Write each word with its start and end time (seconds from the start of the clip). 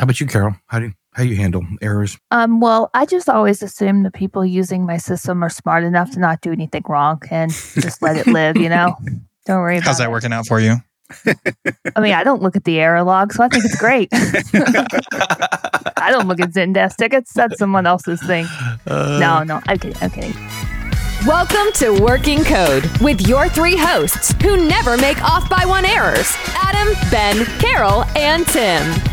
How 0.00 0.04
about 0.04 0.18
you, 0.18 0.26
Carol? 0.26 0.56
How 0.68 0.78
do 0.78 0.86
you, 0.86 0.92
how 1.12 1.22
you 1.24 1.36
handle 1.36 1.62
errors? 1.82 2.16
Um, 2.30 2.58
well, 2.62 2.88
I 2.94 3.04
just 3.04 3.28
always 3.28 3.62
assume 3.62 4.02
the 4.02 4.10
people 4.10 4.46
using 4.46 4.86
my 4.86 4.96
system 4.96 5.44
are 5.44 5.50
smart 5.50 5.84
enough 5.84 6.10
to 6.12 6.18
not 6.18 6.40
do 6.40 6.52
anything 6.52 6.82
wrong 6.88 7.20
and 7.30 7.50
just 7.52 8.00
let 8.00 8.16
it 8.16 8.26
live, 8.26 8.56
you 8.56 8.70
know? 8.70 8.96
Don't 9.46 9.58
worry 9.60 9.76
about 9.76 9.88
How's 9.88 9.98
that 9.98 10.08
it. 10.08 10.10
working 10.10 10.32
out 10.32 10.46
for 10.46 10.58
you? 10.58 10.76
I 11.96 12.00
mean, 12.00 12.14
I 12.14 12.24
don't 12.24 12.40
look 12.40 12.56
at 12.56 12.64
the 12.64 12.80
error 12.80 13.02
log, 13.02 13.34
so 13.34 13.42
I 13.44 13.48
think 13.48 13.64
it's 13.66 13.76
great. 13.78 14.08
I 14.12 16.10
don't 16.10 16.28
look 16.28 16.40
at 16.40 16.50
Zendesk 16.52 16.96
tickets. 16.96 17.34
That's 17.34 17.58
someone 17.58 17.84
else's 17.86 18.22
thing. 18.22 18.46
Uh, 18.86 19.18
No, 19.20 19.42
no, 19.42 19.60
I'm 19.66 19.78
kidding. 19.78 19.96
I'm 20.00 20.10
kidding. 20.10 20.32
Welcome 21.26 21.72
to 21.74 22.00
Working 22.02 22.42
Code 22.44 22.86
with 23.02 23.26
your 23.26 23.48
three 23.50 23.76
hosts 23.76 24.34
who 24.40 24.66
never 24.68 24.96
make 24.96 25.22
off 25.22 25.50
by 25.50 25.66
one 25.66 25.84
errors 25.84 26.34
Adam, 26.54 26.94
Ben, 27.10 27.44
Carol, 27.60 28.04
and 28.16 28.46
Tim. 28.46 29.09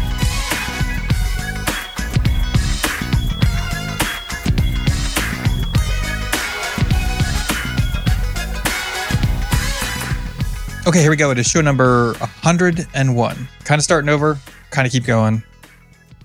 Okay, 10.87 11.01
here 11.01 11.09
we 11.09 11.17
go. 11.17 11.31
It 11.31 11.37
is 11.37 11.47
show 11.47 11.59
number 11.59 12.13
101. 12.13 13.47
Kind 13.65 13.79
of 13.79 13.83
starting 13.83 14.09
over, 14.09 14.39
kind 14.71 14.85
of 14.87 14.91
keep 14.93 15.03
going. 15.03 15.43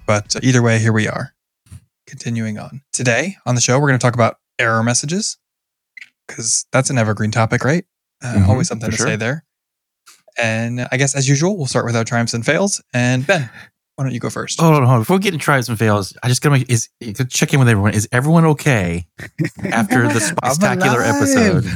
But 0.07 0.37
either 0.43 0.62
way, 0.62 0.79
here 0.79 0.93
we 0.93 1.09
are. 1.09 1.34
Continuing 2.07 2.59
on. 2.59 2.80
Today 2.93 3.37
on 3.45 3.56
the 3.56 3.61
show, 3.61 3.80
we're 3.80 3.89
going 3.89 3.98
to 3.98 4.03
talk 4.03 4.15
about 4.15 4.37
error 4.61 4.83
messages 4.84 5.37
because 6.29 6.65
that's 6.70 6.91
an 6.91 6.98
evergreen 6.98 7.33
topic, 7.33 7.65
right? 7.65 7.84
Uh, 8.23 8.34
Mhm, 8.34 8.48
always 8.48 8.69
something 8.69 8.91
to 8.91 8.97
sure. 8.97 9.06
say 9.06 9.17
there. 9.17 9.45
And 10.41 10.87
I 10.92 10.97
guess 10.97 11.17
as 11.17 11.29
usual, 11.29 11.56
we'll 11.56 11.67
start 11.67 11.84
with 11.84 11.97
our 11.97 12.05
triumphs 12.05 12.33
and 12.34 12.47
fails. 12.47 12.81
And 12.95 13.27
Ben, 13.27 13.51
why 13.97 14.05
don't 14.05 14.12
you 14.15 14.20
go 14.20 14.31
first? 14.31 14.61
Hold 14.61 14.75
on, 14.77 14.83
hold 14.83 14.95
on. 14.95 15.01
Before 15.01 15.17
we 15.17 15.23
get 15.23 15.34
into 15.34 15.45
tries 15.45 15.69
and 15.69 15.77
fails, 15.79 16.17
I 16.23 16.29
just 16.29 16.41
gotta 16.41 16.59
make 16.59 16.70
is 16.70 16.89
check 17.31 17.53
in 17.53 17.59
with 17.59 17.69
everyone. 17.69 17.95
Is 17.95 18.09
everyone 18.12 18.45
okay 18.47 19.08
after 19.64 20.06
the 20.08 20.20
spectacular 20.20 21.03
episode? 21.03 21.67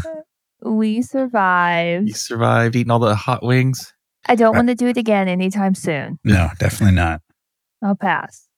We 0.62 1.02
survived. 1.02 2.08
You 2.08 2.14
survived 2.14 2.76
eating 2.76 2.90
all 2.90 2.98
the 2.98 3.14
hot 3.14 3.42
wings. 3.44 3.92
I 4.28 4.34
don't 4.34 4.54
uh 4.54 4.58
want 4.58 4.68
to 4.68 4.74
do 4.74 4.86
it 4.88 4.96
again 4.96 5.28
anytime 5.28 5.74
soon. 5.74 6.18
No, 6.24 6.50
definitely 6.58 6.94
not. 6.96 7.20
I'll 7.82 7.94
pass. 7.94 8.48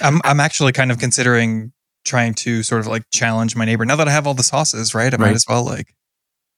I'm 0.00 0.20
I'm 0.24 0.40
actually 0.40 0.72
kind 0.72 0.90
of 0.90 0.98
considering 0.98 1.72
trying 2.04 2.34
to 2.34 2.62
sort 2.62 2.80
of 2.80 2.86
like 2.86 3.02
challenge 3.12 3.54
my 3.56 3.64
neighbor. 3.64 3.84
Now 3.84 3.96
that 3.96 4.08
I 4.08 4.10
have 4.10 4.26
all 4.26 4.34
the 4.34 4.42
sauces, 4.42 4.94
right? 4.94 5.12
I 5.12 5.16
might 5.16 5.34
as 5.34 5.44
well 5.48 5.64
like 5.64 5.94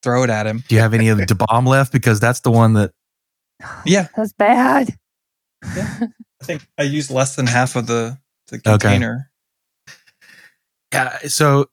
throw 0.03 0.23
it 0.23 0.31
at 0.31 0.47
him. 0.47 0.63
Do 0.69 0.75
you 0.75 0.81
have 0.81 0.95
any 0.95 1.09
of 1.09 1.19
the 1.19 1.35
bomb 1.35 1.67
left? 1.67 1.93
Because 1.93 2.21
that's 2.21 2.41
the 2.41 2.51
one 2.51 2.75
that 2.75 2.93
Yeah, 3.85 4.09
That's 4.17 4.33
bad. 4.33 4.95
I 5.65 6.09
think 6.45 6.67
I 6.79 6.83
used 6.83 7.11
less 7.11 7.37
than 7.37 7.47
half 7.47 7.77
of 7.77 7.87
the 7.87 8.19
the 8.49 8.57
Okay. 8.57 8.71
container. 8.79 9.31
Yeah. 10.93 11.19
So 11.29 11.67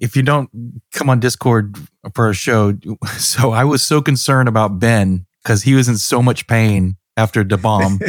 if 0.00 0.16
you 0.16 0.22
don't 0.22 0.50
come 0.92 1.10
on 1.10 1.20
Discord 1.20 1.76
for 2.14 2.30
a 2.30 2.34
show, 2.34 2.74
so 3.18 3.52
I 3.52 3.64
was 3.64 3.82
so 3.82 4.00
concerned 4.00 4.48
about 4.48 4.78
Ben 4.78 5.26
because 5.42 5.62
he 5.62 5.74
was 5.74 5.88
in 5.88 5.98
so 5.98 6.22
much 6.22 6.46
pain 6.46 6.96
after 7.16 7.44
the 7.44 7.56
bomb. 7.56 8.00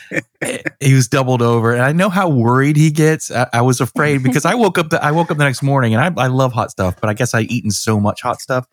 he 0.80 0.94
was 0.94 1.08
doubled 1.08 1.42
over, 1.42 1.72
and 1.72 1.82
I 1.82 1.92
know 1.92 2.08
how 2.08 2.28
worried 2.28 2.76
he 2.76 2.90
gets. 2.90 3.30
I, 3.30 3.48
I 3.52 3.62
was 3.62 3.80
afraid 3.80 4.22
because 4.22 4.44
I 4.44 4.54
woke 4.54 4.78
up. 4.78 4.90
The, 4.90 5.02
I 5.04 5.10
woke 5.12 5.30
up 5.30 5.38
the 5.38 5.44
next 5.44 5.62
morning, 5.62 5.94
and 5.94 6.18
I, 6.18 6.24
I 6.24 6.26
love 6.28 6.52
hot 6.52 6.70
stuff, 6.70 6.96
but 7.00 7.10
I 7.10 7.14
guess 7.14 7.34
I 7.34 7.42
eaten 7.42 7.70
so 7.70 8.00
much 8.00 8.22
hot 8.22 8.40
stuff, 8.40 8.66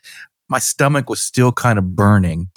my 0.50 0.60
stomach 0.60 1.10
was 1.10 1.22
still 1.22 1.52
kind 1.52 1.80
of 1.80 1.96
burning. 1.96 2.50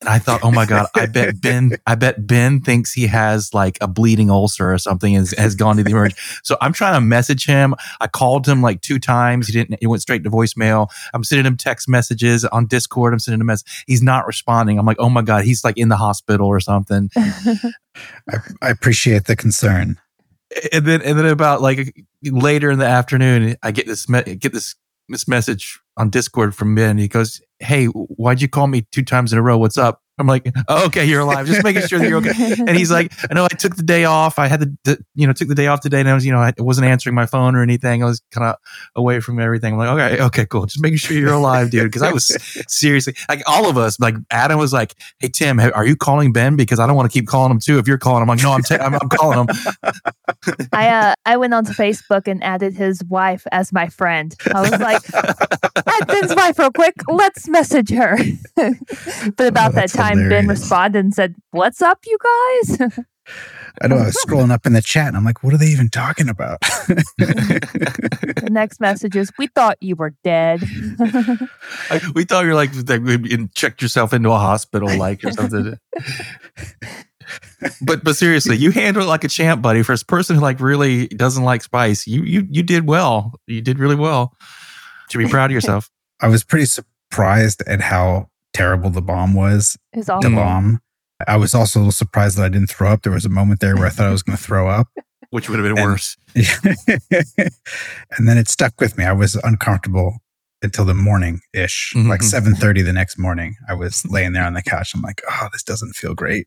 And 0.00 0.08
I 0.08 0.20
thought, 0.20 0.40
oh 0.44 0.52
my 0.52 0.64
god, 0.64 0.86
I 0.94 1.06
bet 1.06 1.40
Ben, 1.42 1.72
I 1.86 1.96
bet 1.96 2.24
Ben 2.24 2.60
thinks 2.60 2.92
he 2.92 3.08
has 3.08 3.52
like 3.52 3.78
a 3.80 3.88
bleeding 3.88 4.30
ulcer 4.30 4.72
or 4.72 4.78
something, 4.78 5.16
and 5.16 5.22
has, 5.22 5.32
has 5.36 5.54
gone 5.56 5.76
to 5.76 5.82
the 5.82 5.90
emergency. 5.90 6.20
So 6.44 6.56
I'm 6.60 6.72
trying 6.72 6.94
to 6.94 7.00
message 7.00 7.46
him. 7.46 7.74
I 8.00 8.06
called 8.06 8.46
him 8.46 8.62
like 8.62 8.80
two 8.80 9.00
times. 9.00 9.48
He 9.48 9.52
didn't. 9.52 9.78
He 9.80 9.88
went 9.88 10.02
straight 10.02 10.22
to 10.22 10.30
voicemail. 10.30 10.88
I'm 11.14 11.24
sending 11.24 11.46
him 11.46 11.56
text 11.56 11.88
messages 11.88 12.44
on 12.44 12.66
Discord. 12.66 13.12
I'm 13.12 13.18
sending 13.18 13.40
him 13.40 13.46
message. 13.46 13.84
He's 13.88 14.02
not 14.02 14.26
responding. 14.26 14.78
I'm 14.78 14.86
like, 14.86 15.00
oh 15.00 15.10
my 15.10 15.22
god, 15.22 15.44
he's 15.44 15.64
like 15.64 15.76
in 15.76 15.88
the 15.88 15.96
hospital 15.96 16.46
or 16.46 16.60
something. 16.60 17.10
I, 17.16 18.36
I 18.62 18.70
appreciate 18.70 19.24
the 19.24 19.34
concern. 19.34 19.98
and 20.72 20.86
then 20.86 21.02
and 21.02 21.18
then 21.18 21.26
about 21.26 21.60
like 21.60 22.04
later 22.22 22.70
in 22.70 22.78
the 22.78 22.86
afternoon, 22.86 23.56
I 23.64 23.72
get 23.72 23.86
this 23.86 24.08
me- 24.08 24.36
get 24.36 24.52
this 24.52 24.76
this 25.08 25.26
message 25.26 25.80
on 25.96 26.10
Discord 26.10 26.54
from 26.54 26.74
Ben. 26.74 26.98
He 26.98 27.08
goes, 27.08 27.40
"Hey, 27.60 27.86
why'd 27.86 28.40
you 28.42 28.48
call 28.48 28.66
me 28.66 28.86
two 28.92 29.04
times 29.04 29.32
in 29.32 29.38
a 29.38 29.42
row? 29.42 29.58
What's 29.58 29.78
up?" 29.78 30.02
I'm 30.18 30.26
like, 30.26 30.50
oh, 30.68 30.86
"Okay, 30.86 31.04
you're 31.04 31.20
alive. 31.20 31.46
Just 31.46 31.64
making 31.64 31.82
sure 31.82 31.98
that 31.98 32.08
you're 32.08 32.18
okay." 32.18 32.54
And 32.58 32.70
he's 32.70 32.90
like, 32.90 33.12
"I 33.30 33.34
know 33.34 33.44
I 33.44 33.48
took 33.48 33.76
the 33.76 33.82
day 33.82 34.04
off. 34.04 34.38
I 34.38 34.46
had 34.46 34.60
the, 34.60 34.76
the 34.84 34.98
you 35.14 35.26
know 35.26 35.32
took 35.32 35.48
the 35.48 35.54
day 35.54 35.66
off 35.66 35.80
today, 35.80 36.00
and 36.00 36.08
I 36.08 36.14
was 36.14 36.24
you 36.24 36.32
know 36.32 36.38
I 36.38 36.52
wasn't 36.58 36.86
answering 36.86 37.14
my 37.14 37.26
phone 37.26 37.56
or 37.56 37.62
anything. 37.62 38.02
I 38.02 38.06
was 38.06 38.22
kind 38.32 38.46
of 38.46 38.56
away 38.94 39.20
from 39.20 39.40
everything. 39.40 39.74
I'm 39.74 39.78
like, 39.78 39.88
okay, 39.88 40.22
okay, 40.24 40.46
cool. 40.46 40.66
Just 40.66 40.80
making 40.80 40.98
sure 40.98 41.16
you're 41.16 41.32
alive, 41.32 41.70
dude. 41.70 41.84
Because 41.84 42.02
I 42.02 42.12
was 42.12 42.36
seriously 42.68 43.14
like 43.28 43.42
all 43.46 43.68
of 43.68 43.76
us. 43.76 43.98
Like 43.98 44.14
Adam 44.30 44.58
was 44.58 44.72
like, 44.72 44.94
"Hey 45.18 45.28
Tim, 45.28 45.58
are 45.58 45.86
you 45.86 45.96
calling 45.96 46.32
Ben? 46.32 46.56
Because 46.56 46.78
I 46.78 46.86
don't 46.86 46.96
want 46.96 47.10
to 47.10 47.16
keep 47.16 47.26
calling 47.26 47.50
him 47.50 47.60
too. 47.60 47.78
If 47.78 47.88
you're 47.88 47.98
calling 47.98 48.22
him, 48.22 48.30
I'm 48.30 48.36
like, 48.36 48.44
no, 48.44 48.52
I'm 48.52 48.62
ta- 48.62 48.84
I'm, 48.84 48.94
I'm 48.94 49.08
calling 49.08 49.46
him." 49.46 49.48
I 50.72 50.88
uh, 50.88 51.14
I 51.24 51.36
went 51.36 51.54
onto 51.54 51.72
Facebook 51.72 52.28
and 52.28 52.42
added 52.44 52.74
his 52.74 53.02
wife 53.04 53.46
as 53.52 53.72
my 53.72 53.88
friend. 53.88 54.34
I 54.54 54.60
was 54.60 54.80
like, 54.80 55.02
add 55.14 56.06
Ben's 56.06 56.34
wife 56.34 56.58
real 56.58 56.70
quick. 56.70 56.94
Let's 57.08 57.48
message 57.48 57.90
her. 57.90 58.16
but 58.56 59.46
about 59.46 59.74
that 59.74 59.88
that's 59.88 60.07
time, 60.08 60.28
Ben 60.28 60.48
responded 60.48 61.04
and 61.04 61.14
said, 61.14 61.34
"What's 61.50 61.82
up, 61.82 62.00
you 62.06 62.18
guys?" 62.22 62.98
I 63.80 63.86
know 63.86 63.96
I 63.96 64.06
was 64.06 64.16
scrolling 64.26 64.50
up 64.50 64.66
in 64.66 64.72
the 64.72 64.82
chat 64.82 65.08
and 65.08 65.16
I'm 65.16 65.24
like, 65.24 65.44
what 65.44 65.54
are 65.54 65.58
they 65.58 65.66
even 65.66 65.88
talking 65.88 66.28
about? 66.28 66.60
the 66.88 68.48
next 68.50 68.80
message 68.80 69.14
is, 69.16 69.30
"We 69.38 69.46
thought 69.48 69.76
you 69.80 69.96
were 69.96 70.14
dead." 70.24 70.62
Like, 71.90 72.02
we 72.14 72.24
thought 72.24 72.42
you 72.42 72.48
were 72.48 72.54
like, 72.54 72.70
like 72.88 73.00
you 73.24 73.48
checked 73.54 73.80
yourself 73.80 74.12
into 74.12 74.30
a 74.30 74.36
hospital, 74.36 74.94
like 74.98 75.24
or 75.24 75.32
something. 75.32 75.78
but 77.82 78.04
but 78.04 78.16
seriously, 78.16 78.56
you 78.56 78.72
handled 78.72 79.06
it 79.06 79.08
like 79.08 79.24
a 79.24 79.28
champ, 79.28 79.62
buddy. 79.62 79.82
For 79.82 79.94
a 79.94 79.98
person 79.98 80.36
who 80.36 80.42
like 80.42 80.60
really 80.60 81.08
doesn't 81.08 81.44
like 81.44 81.62
spice, 81.62 82.06
you 82.06 82.22
you 82.24 82.46
you 82.50 82.62
did 82.62 82.86
well. 82.86 83.32
You 83.46 83.62
did 83.62 83.78
really 83.78 83.94
well. 83.94 84.34
Should 85.08 85.18
be 85.18 85.28
proud 85.28 85.46
of 85.46 85.54
yourself. 85.54 85.90
I 86.20 86.28
was 86.28 86.44
pretty 86.44 86.66
surprised 86.66 87.62
at 87.66 87.80
how 87.80 88.28
terrible 88.52 88.90
the 88.90 89.02
bomb 89.02 89.34
was. 89.34 89.76
It's 89.92 90.06
The 90.06 90.14
awful. 90.14 90.30
bomb. 90.30 90.80
I 91.26 91.36
was 91.36 91.54
also 91.54 91.78
a 91.78 91.80
little 91.80 91.92
surprised 91.92 92.36
that 92.38 92.44
I 92.44 92.48
didn't 92.48 92.70
throw 92.70 92.90
up. 92.92 93.02
There 93.02 93.12
was 93.12 93.24
a 93.24 93.28
moment 93.28 93.60
there 93.60 93.74
where 93.76 93.86
I 93.86 93.90
thought 93.90 94.06
I 94.06 94.12
was 94.12 94.22
going 94.22 94.36
to 94.36 94.42
throw 94.42 94.68
up. 94.68 94.88
Which 95.30 95.48
would 95.50 95.58
have 95.58 95.64
been 95.68 95.76
And- 95.78 95.90
worse. 95.90 96.16
and 96.34 98.28
then 98.28 98.38
it 98.38 98.48
stuck 98.48 98.80
with 98.80 98.96
me. 98.96 99.04
I 99.04 99.12
was 99.12 99.34
uncomfortable 99.36 100.18
until 100.62 100.84
the 100.84 100.94
morning 100.94 101.40
ish, 101.52 101.92
Mhm. 101.94 102.08
like 102.08 102.22
7:30 102.22 102.82
the 102.82 102.92
next 102.92 103.18
morning. 103.18 103.56
I 103.68 103.74
was 103.74 104.04
laying 104.06 104.32
there 104.32 104.44
on 104.44 104.54
the 104.54 104.62
couch. 104.62 104.92
I'm 104.94 105.02
like, 105.02 105.20
oh, 105.30 105.48
this 105.52 105.62
doesn't 105.62 105.94
feel 105.96 106.14
great. 106.14 106.46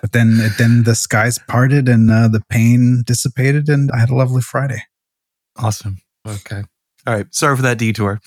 But 0.00 0.12
then, 0.12 0.38
then 0.58 0.84
the 0.84 0.94
skies 0.94 1.38
parted 1.48 1.88
and 1.88 2.10
uh, 2.10 2.28
the 2.28 2.42
pain 2.48 3.02
dissipated, 3.06 3.68
and 3.68 3.90
I 3.92 3.98
had 3.98 4.10
a 4.10 4.14
lovely 4.14 4.42
Friday. 4.42 4.82
Awesome. 5.56 5.98
Okay. 6.26 6.62
All 7.06 7.14
right. 7.14 7.26
Sorry 7.34 7.56
for 7.56 7.62
that 7.62 7.78
detour. 7.78 8.20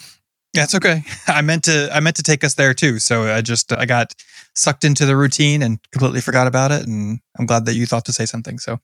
That's 0.56 0.76
okay. 0.76 1.04
I 1.28 1.42
meant 1.42 1.64
to 1.66 1.90
I 1.94 2.00
meant 2.00 2.16
to 2.18 2.24
take 2.24 2.44
us 2.44 2.56
there 2.56 2.74
too. 2.74 3.00
So 3.00 3.34
I 3.34 3.42
just 3.42 3.72
I 3.74 3.86
got 3.86 4.14
sucked 4.56 4.84
into 4.84 5.06
the 5.06 5.18
routine 5.18 5.62
and 5.62 5.80
completely 5.92 6.22
forgot 6.22 6.48
about 6.48 6.72
it. 6.72 6.88
And 6.88 7.20
I'm 7.38 7.46
glad 7.46 7.66
that 7.66 7.76
you 7.76 7.86
thought 7.86 8.06
to 8.06 8.14
say 8.14 8.26
something. 8.26 8.60
So 8.60 8.80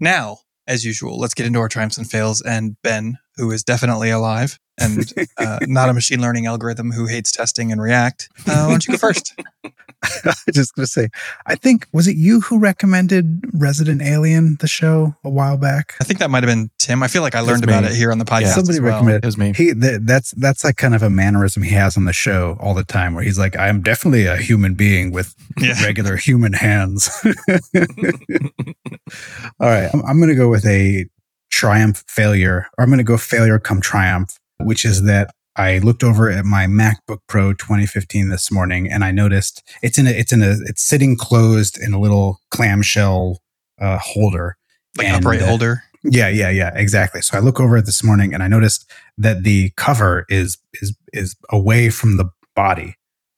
now, 0.00 0.38
as 0.66 0.84
usual, 0.84 1.18
let's 1.18 1.34
get 1.34 1.46
into 1.46 1.58
our 1.58 1.68
triumphs 1.68 1.98
and 1.98 2.08
fails. 2.08 2.40
And 2.40 2.76
Ben, 2.82 3.18
who 3.36 3.50
is 3.50 3.62
definitely 3.64 4.10
alive 4.10 4.58
and 4.78 5.12
uh, 5.38 5.58
not 5.62 5.88
a 5.88 5.94
machine 5.94 6.20
learning 6.20 6.46
algorithm 6.46 6.90
who 6.92 7.06
hates 7.06 7.30
testing 7.30 7.70
and 7.72 7.80
React, 7.80 8.28
uh, 8.46 8.64
why 8.64 8.70
don't 8.70 8.86
you 8.86 8.94
go 8.94 8.98
first? 8.98 9.34
I 10.04 10.34
was 10.46 10.54
just 10.54 10.74
going 10.74 10.84
to 10.84 10.90
say, 10.90 11.08
I 11.46 11.54
think, 11.54 11.86
was 11.92 12.06
it 12.06 12.16
you 12.16 12.42
who 12.42 12.58
recommended 12.58 13.40
Resident 13.54 14.02
Alien, 14.02 14.58
the 14.60 14.66
show, 14.68 15.14
a 15.24 15.30
while 15.30 15.56
back? 15.56 15.94
I 15.98 16.04
think 16.04 16.18
that 16.18 16.28
might 16.30 16.42
have 16.42 16.50
been 16.50 16.70
Tim. 16.78 17.02
I 17.02 17.08
feel 17.08 17.22
like 17.22 17.34
I 17.34 17.40
learned 17.40 17.64
about 17.64 17.84
me. 17.84 17.88
it 17.90 17.94
here 17.94 18.12
on 18.12 18.18
the 18.18 18.26
podcast. 18.26 18.40
Yeah. 18.42 18.52
Somebody 18.52 18.76
as 18.76 18.80
well. 18.82 18.92
recommended 18.92 19.24
It 19.24 19.26
was 19.26 19.38
me. 19.38 19.52
He 19.54 19.72
th- 19.72 20.00
that's 20.02 20.32
that's 20.32 20.62
like 20.62 20.76
kind 20.76 20.94
of 20.94 21.02
a 21.02 21.08
mannerism 21.08 21.62
he 21.62 21.70
has 21.74 21.96
on 21.96 22.04
the 22.04 22.12
show 22.12 22.58
all 22.60 22.74
the 22.74 22.84
time, 22.84 23.14
where 23.14 23.24
he's 23.24 23.38
like, 23.38 23.56
"I 23.56 23.68
am 23.68 23.80
definitely 23.80 24.26
a 24.26 24.36
human 24.36 24.74
being 24.74 25.10
with 25.10 25.34
Yeah. 25.58 25.82
regular 25.84 26.16
human 26.16 26.52
hands." 26.52 27.08
all 29.60 29.68
right, 29.68 29.90
I'm, 29.92 30.04
I'm 30.04 30.18
going 30.18 30.28
to 30.28 30.34
go 30.34 30.48
with 30.48 30.66
a 30.66 31.06
triumph 31.50 32.04
failure, 32.08 32.66
or 32.76 32.82
I'm 32.84 32.90
going 32.90 32.98
to 32.98 33.04
go 33.04 33.16
failure 33.16 33.58
come 33.58 33.80
triumph, 33.80 34.38
which 34.58 34.84
is 34.84 35.04
that 35.04 35.30
I 35.56 35.78
looked 35.78 36.02
over 36.02 36.30
at 36.30 36.44
my 36.44 36.66
MacBook 36.66 37.18
Pro 37.28 37.52
2015 37.52 38.28
this 38.28 38.50
morning, 38.50 38.90
and 38.90 39.04
I 39.04 39.12
noticed 39.12 39.62
it's 39.82 39.98
in 39.98 40.06
a 40.06 40.10
it's 40.10 40.32
in 40.32 40.42
a 40.42 40.56
it's 40.64 40.82
sitting 40.82 41.16
closed 41.16 41.78
in 41.78 41.92
a 41.92 42.00
little 42.00 42.40
clamshell 42.50 43.38
uh, 43.80 43.98
holder. 43.98 44.56
Like 44.96 45.08
And, 45.08 45.16
upright 45.16 45.42
uh, 45.42 45.46
holder. 45.46 45.82
Yeah, 46.02 46.28
yeah, 46.28 46.50
yeah, 46.50 46.70
exactly. 46.74 47.22
So 47.22 47.36
I 47.36 47.40
look 47.40 47.60
over 47.60 47.76
it 47.76 47.86
this 47.86 48.04
morning 48.04 48.34
and 48.34 48.42
I 48.42 48.48
noticed 48.48 48.90
that 49.16 49.42
the 49.42 49.70
cover 49.76 50.26
is 50.28 50.58
is 50.74 50.96
is 51.12 51.36
away 51.50 51.90
from 51.90 52.16
the 52.16 52.30
body. 52.54 52.96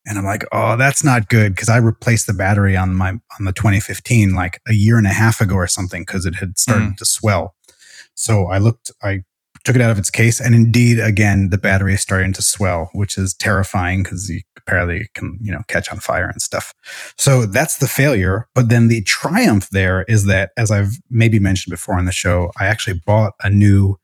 And 0.09 0.19
I'm 0.19 0.25
like, 0.25 0.45
oh, 0.53 0.77
that's 0.77 1.03
not 1.03 1.29
good 1.29 1.55
because 1.55 1.69
I 1.69 1.79
replaced 1.79 2.27
the 2.27 2.33
battery 2.33 2.77
on 2.77 2.95
my 2.95 3.11
on 3.11 3.45
the 3.45 3.53
2015 3.53 4.35
like 4.35 4.61
a 4.67 4.73
year 4.73 4.99
and 4.99 5.07
a 5.07 5.13
half 5.13 5.41
ago 5.41 5.55
or 5.55 5.67
something 5.67 6.03
because 6.03 6.25
it 6.25 6.37
had 6.37 6.59
started 6.59 6.97
to 6.99 7.05
swell. 7.05 7.55
So 8.15 8.47
I 8.47 8.59
looked, 8.59 8.91
I 9.03 9.25
took 9.67 9.75
it 9.75 9.83
out 9.83 9.91
of 9.91 9.99
its 9.99 10.11
case, 10.11 10.41
and 10.41 10.55
indeed, 10.55 11.01
again, 11.01 11.51
the 11.51 11.59
battery 11.59 11.95
is 11.95 12.01
starting 12.01 12.33
to 12.33 12.41
swell, 12.41 12.89
which 12.93 13.19
is 13.19 13.35
terrifying 13.35 14.05
because 14.05 14.31
you 14.31 14.41
apparently 14.57 15.09
can 15.15 15.37
you 15.43 15.51
know 15.51 15.63
catch 15.67 15.91
on 15.91 15.99
fire 15.99 16.29
and 16.29 16.41
stuff. 16.41 16.73
So 17.19 17.47
that's 17.47 17.79
the 17.79 17.89
failure. 17.89 18.47
But 18.55 18.69
then 18.69 18.87
the 18.87 19.03
triumph 19.03 19.69
there 19.71 20.05
is 20.05 20.25
that, 20.27 20.53
as 20.57 20.71
I've 20.71 20.93
maybe 21.11 21.41
mentioned 21.41 21.73
before 21.73 21.99
on 21.99 22.05
the 22.05 22.13
show, 22.13 22.53
I 22.61 22.67
actually 22.67 23.01
bought 23.05 23.33
a 23.43 23.51
new 23.51 23.97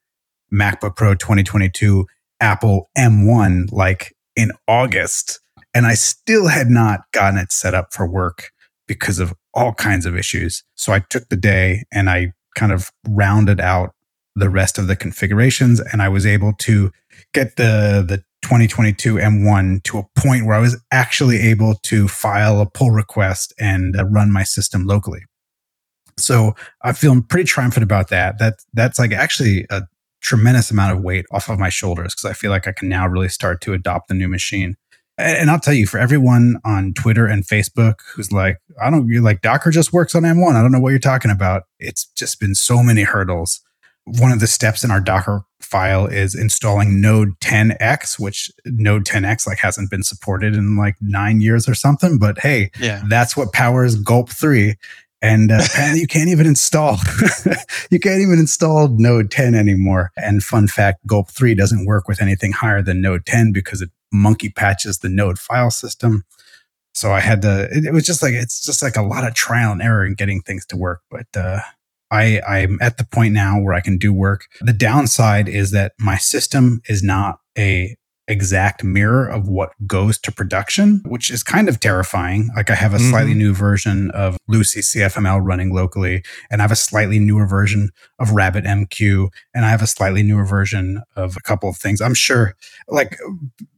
MacBook 0.53 0.97
Pro 0.97 1.14
2022 1.14 2.06
Apple 2.41 2.91
M1 2.99 3.70
like 3.70 4.17
in 4.35 4.50
August, 4.67 5.38
and 5.73 5.87
I 5.87 5.94
still 5.94 6.49
had 6.49 6.70
not 6.70 7.03
gotten 7.12 7.38
it 7.38 7.53
set 7.53 7.73
up 7.73 7.93
for 7.93 8.05
work 8.06 8.50
because 8.88 9.20
of 9.20 9.32
all 9.55 9.75
kinds 9.75 10.06
of 10.06 10.17
issues. 10.17 10.64
So 10.75 10.93
I 10.93 10.99
took 10.99 11.29
the 11.29 11.37
day 11.37 11.85
and 11.93 12.11
I 12.11 12.32
kind 12.56 12.73
of 12.73 12.91
rounded 13.06 13.61
out 13.61 13.94
the 14.34 14.50
rest 14.50 14.79
of 14.79 14.87
the 14.87 14.96
configurations 14.96 15.81
and 15.81 16.00
I 16.00 16.08
was 16.08 16.25
able 16.26 16.52
to 16.61 16.90
get 17.34 17.56
the 17.56 18.05
the 18.06 18.25
2022 18.43 19.14
M1 19.14 19.82
to 19.84 19.99
a 19.99 20.05
point 20.17 20.46
where 20.46 20.56
I 20.56 20.61
was 20.61 20.81
actually 20.90 21.38
able 21.38 21.75
to 21.84 22.08
file 22.08 22.61
a 22.61 22.67
pull 22.67 22.90
request 22.90 23.55
and 23.58 23.96
uh, 23.96 24.05
run 24.06 24.32
my 24.32 24.43
system 24.43 24.84
locally. 24.84 25.23
So 26.19 26.55
I'm 26.82 26.94
feeling 26.94 27.23
pretty 27.23 27.44
triumphant 27.44 27.84
about 27.84 28.08
that. 28.08 28.38
That 28.38 28.55
that's 28.75 28.99
like 28.99 29.12
actually 29.12 29.67
a 29.70 29.82
tremendous 30.20 30.70
amount 30.70 30.96
of 30.96 31.02
weight 31.02 31.26
off 31.31 31.49
of 31.49 31.58
my 31.58 31.69
shoulders 31.69 32.14
because 32.14 32.31
I 32.31 32.32
feel 32.32 32.50
like 32.50 32.69
I 32.69 32.73
can 32.73 32.88
now 32.88 33.06
really 33.06 33.28
start 33.28 33.61
to 33.62 33.73
adopt 33.73 34.08
the 34.08 34.14
new 34.14 34.28
machine. 34.28 34.76
And, 35.19 35.37
and 35.37 35.50
I'll 35.50 35.61
tell 35.61 35.75
you, 35.75 35.87
for 35.87 35.99
everyone 35.99 36.56
on 36.64 36.94
Twitter 36.94 37.26
and 37.26 37.46
Facebook 37.46 38.00
who's 38.14 38.32
like, 38.32 38.58
I 38.81 38.90
don't, 38.90 39.08
you're 39.08 39.23
like, 39.23 39.43
Docker 39.43 39.70
just 39.70 39.93
works 39.93 40.14
on 40.14 40.23
M1. 40.23 40.55
I 40.55 40.62
don't 40.62 40.73
know 40.73 40.81
what 40.81 40.90
you're 40.90 40.99
talking 40.99 41.31
about. 41.31 41.64
It's 41.78 42.06
just 42.17 42.40
been 42.40 42.55
so 42.55 42.82
many 42.82 43.02
hurdles. 43.02 43.61
One 44.04 44.32
of 44.32 44.40
the 44.40 44.46
steps 44.46 44.82
in 44.84 44.90
our 44.90 45.00
Docker 45.00 45.43
file 45.60 46.06
is 46.06 46.34
installing 46.34 47.00
Node 47.00 47.38
10X, 47.40 48.19
which 48.19 48.50
Node 48.66 49.04
10X 49.04 49.46
like 49.46 49.58
hasn't 49.58 49.90
been 49.90 50.02
supported 50.02 50.54
in 50.54 50.76
like 50.76 50.96
nine 51.00 51.40
years 51.40 51.69
or 51.69 51.75
something. 51.75 52.19
But 52.19 52.38
hey, 52.40 52.70
Yeah. 52.81 53.02
that's 53.08 53.37
what 53.37 53.52
powers 53.52 53.94
Gulp 53.96 54.28
3. 54.31 54.75
And 55.25 55.52
uh, 55.52 55.62
you 55.94 56.08
can't 56.08 56.28
even 56.31 56.46
install, 56.49 56.99
you 57.93 58.00
can't 58.00 58.20
even 58.22 58.40
install 58.40 58.88
Node 58.88 59.31
10 59.31 59.54
anymore. 59.54 60.10
And 60.16 60.43
fun 60.43 60.66
fact, 60.66 61.06
Gulp 61.06 61.31
3 61.31 61.54
doesn't 61.54 61.87
work 61.87 62.08
with 62.08 62.20
anything 62.20 62.50
higher 62.50 62.82
than 62.82 63.00
Node 63.00 63.25
10 63.25 63.52
because 63.52 63.81
it 63.82 63.90
monkey 64.12 64.49
patches 64.50 64.99
the 64.99 65.08
Node 65.08 65.38
file 65.38 65.70
system. 65.70 66.25
So 66.93 67.12
I 67.12 67.20
had 67.20 67.40
to, 67.43 67.69
it, 67.70 67.84
it 67.84 67.93
was 67.93 68.04
just 68.04 68.20
like, 68.20 68.34
it's 68.34 68.64
just 68.64 68.82
like 68.82 68.96
a 68.96 69.02
lot 69.02 69.25
of 69.26 69.32
trial 69.34 69.70
and 69.72 69.81
error 69.81 70.04
in 70.04 70.14
getting 70.14 70.43
things 70.43 70.66
to 70.66 70.76
work. 70.76 71.00
But, 71.08 71.26
uh, 71.37 71.60
I, 72.12 72.41
I'm 72.47 72.79
at 72.81 72.99
the 72.99 73.05
point 73.05 73.32
now 73.32 73.61
where 73.61 73.75
I 73.75 73.81
can 73.81 73.97
do 73.97 74.12
work. 74.12 74.43
The 74.61 74.73
downside 74.73 75.49
is 75.49 75.70
that 75.70 75.93
my 75.99 76.17
system 76.19 76.82
is 76.87 77.03
not 77.03 77.38
a 77.56 77.97
exact 78.28 78.84
mirror 78.84 79.26
of 79.26 79.48
what 79.48 79.72
goes 79.86 80.19
to 80.19 80.32
production, 80.32 81.02
which 81.06 81.30
is 81.30 81.42
kind 81.42 81.69
of 81.69 81.80
terrifying. 81.80 82.50
Like 82.54 82.70
I 82.70 82.74
have 82.74 82.94
a 82.94 82.98
slightly 82.98 83.32
mm-hmm. 83.32 83.38
new 83.38 83.54
version 83.54 84.10
of 84.12 84.36
Lucee 84.48 84.80
CFML 84.80 85.40
running 85.42 85.74
locally, 85.74 86.22
and 86.50 86.60
I 86.60 86.64
have 86.64 86.72
a 86.72 86.76
slightly 86.76 87.19
newer 87.19 87.46
version 87.46 87.90
of 88.19 88.30
Rabbit 88.30 88.64
MQ, 88.64 89.28
and 89.54 89.64
I 89.64 89.70
have 89.70 89.82
a 89.82 89.86
slightly 89.86 90.22
newer 90.22 90.44
version 90.44 91.02
of 91.16 91.36
a 91.36 91.40
couple 91.40 91.69
of 91.69 91.76
things. 91.76 92.00
I'm 92.00 92.14
sure, 92.14 92.54
like, 92.88 93.19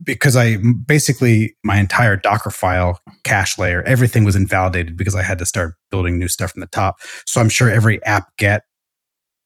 because 0.03 0.37
I 0.37 0.59
basically 0.87 1.57
my 1.65 1.79
entire 1.79 2.17
Docker 2.17 2.51
file 2.51 3.01
cache 3.25 3.59
layer, 3.59 3.83
everything 3.83 4.25
was 4.25 4.37
invalidated 4.37 4.97
because 4.97 5.15
I 5.15 5.23
had 5.23 5.39
to 5.39 5.47
start 5.47 5.75
building 5.91 6.19
new 6.19 6.29
stuff 6.29 6.53
from 6.53 6.61
the 6.61 6.67
top. 6.67 7.01
So 7.27 7.41
I'm 7.41 7.49
sure 7.49 7.71
every 7.71 8.05
apt-get 8.05 8.65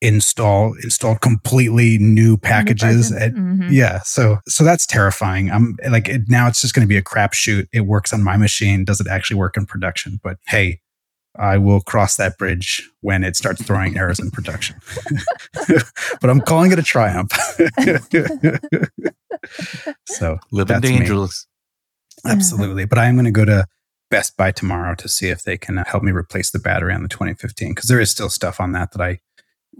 install 0.00 0.74
installed 0.84 1.20
completely 1.20 1.98
new 1.98 2.36
packages 2.36 3.10
at 3.10 3.34
Mhm. 3.34 3.68
yeah 3.72 4.00
so 4.04 4.38
so 4.46 4.62
that's 4.62 4.86
terrifying. 4.86 5.50
I'm 5.50 5.76
like 5.90 6.08
it, 6.08 6.22
now 6.28 6.46
it's 6.46 6.60
just 6.60 6.72
going 6.74 6.84
to 6.86 6.88
be 6.88 6.96
a 6.96 7.02
crapshoot. 7.02 7.66
It 7.72 7.80
works 7.82 8.12
on 8.12 8.22
my 8.22 8.36
machine. 8.36 8.84
Does 8.84 9.00
it 9.00 9.08
actually 9.08 9.38
work 9.38 9.56
in 9.56 9.66
production? 9.66 10.20
But 10.22 10.38
hey 10.46 10.80
i 11.38 11.56
will 11.58 11.80
cross 11.80 12.16
that 12.16 12.36
bridge 12.38 12.82
when 13.00 13.22
it 13.22 13.36
starts 13.36 13.62
throwing 13.62 13.96
errors 13.96 14.18
in 14.18 14.30
production. 14.30 14.76
But 16.20 16.30
i'm 16.30 16.40
calling 16.40 16.70
it 16.72 16.78
a 16.78 16.82
triumph. 16.82 17.32
So 20.06 20.38
Living 20.50 20.74
That's 20.80 20.90
me. 20.90 20.98
dangerous. 20.98 21.46
absolutely. 22.26 22.84
But 22.86 22.98
i 22.98 23.06
am 23.06 23.14
going 23.14 23.24
to 23.24 23.30
go 23.30 23.44
to 23.44 23.66
best 24.10 24.36
buy 24.36 24.50
tomorrow 24.50 24.94
to 24.96 25.08
see 25.08 25.28
if 25.28 25.42
they 25.42 25.56
can 25.58 25.78
uh, 25.78 25.84
help 25.86 26.02
me 26.02 26.10
replace 26.12 26.50
the 26.50 26.58
battery 26.58 26.94
on 26.94 27.02
the 27.02 27.08
2015 27.08 27.74
because 27.74 27.88
there 27.88 28.00
is 28.00 28.10
still 28.10 28.30
stuff 28.30 28.58
on 28.58 28.72
that 28.72 28.90
that 28.92 29.02
i 29.02 29.18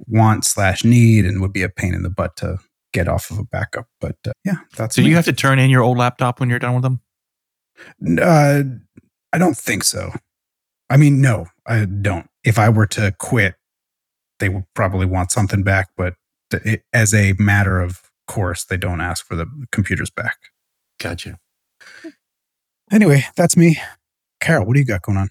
want 0.07 0.45
slash 0.45 0.85
need 0.85 1.25
and 1.25 1.41
would 1.41 1.53
be 1.53 1.63
a 1.63 1.69
pain 1.69 1.95
in 1.95 2.03
the 2.03 2.11
butt 2.11 2.37
to 2.37 2.59
get 2.93 3.09
off 3.09 3.31
of 3.31 3.39
a 3.39 3.45
backup 3.45 3.87
but 4.01 4.17
uh, 4.27 4.33
yeah 4.45 4.57
that's 4.77 4.95
So 4.97 5.03
me. 5.03 5.09
you 5.09 5.17
have 5.17 5.25
to 5.27 5.33
turn 5.33 5.59
in 5.59 5.69
your 5.71 5.83
old 5.83 5.99
laptop 5.99 6.41
when 6.41 6.49
you're 6.49 6.59
done 6.59 6.75
with 6.75 6.83
them? 6.83 7.01
Uh, 8.21 8.63
I 9.33 9.39
don't 9.39 9.57
think 9.57 9.85
so. 9.85 10.11
I 10.91 10.97
mean, 10.97 11.21
no, 11.21 11.47
I 11.67 11.85
don't. 11.85 12.29
If 12.45 12.59
I 12.59 12.71
were 12.71 12.87
to 12.89 13.13
quit, 13.19 13.57
they 14.41 14.49
would 14.49 14.65
probably 14.75 15.05
want 15.07 15.31
something 15.31 15.63
back, 15.63 15.89
but 15.97 16.15
it, 16.53 16.83
as 16.93 17.13
a 17.13 17.35
matter 17.39 17.81
of 17.81 18.03
course, 18.27 18.65
they 18.65 18.77
don't 18.79 19.01
ask 19.01 19.27
for 19.27 19.37
the 19.37 19.47
computers 19.71 20.11
back. 20.11 20.37
Gotcha. 20.99 21.39
Anyway, 22.91 23.25
that's 23.37 23.57
me. 23.57 23.79
Carol, 24.41 24.65
what 24.67 24.75
do 24.75 24.81
you 24.81 24.87
got 24.87 25.03
going 25.03 25.19
on? 25.19 25.29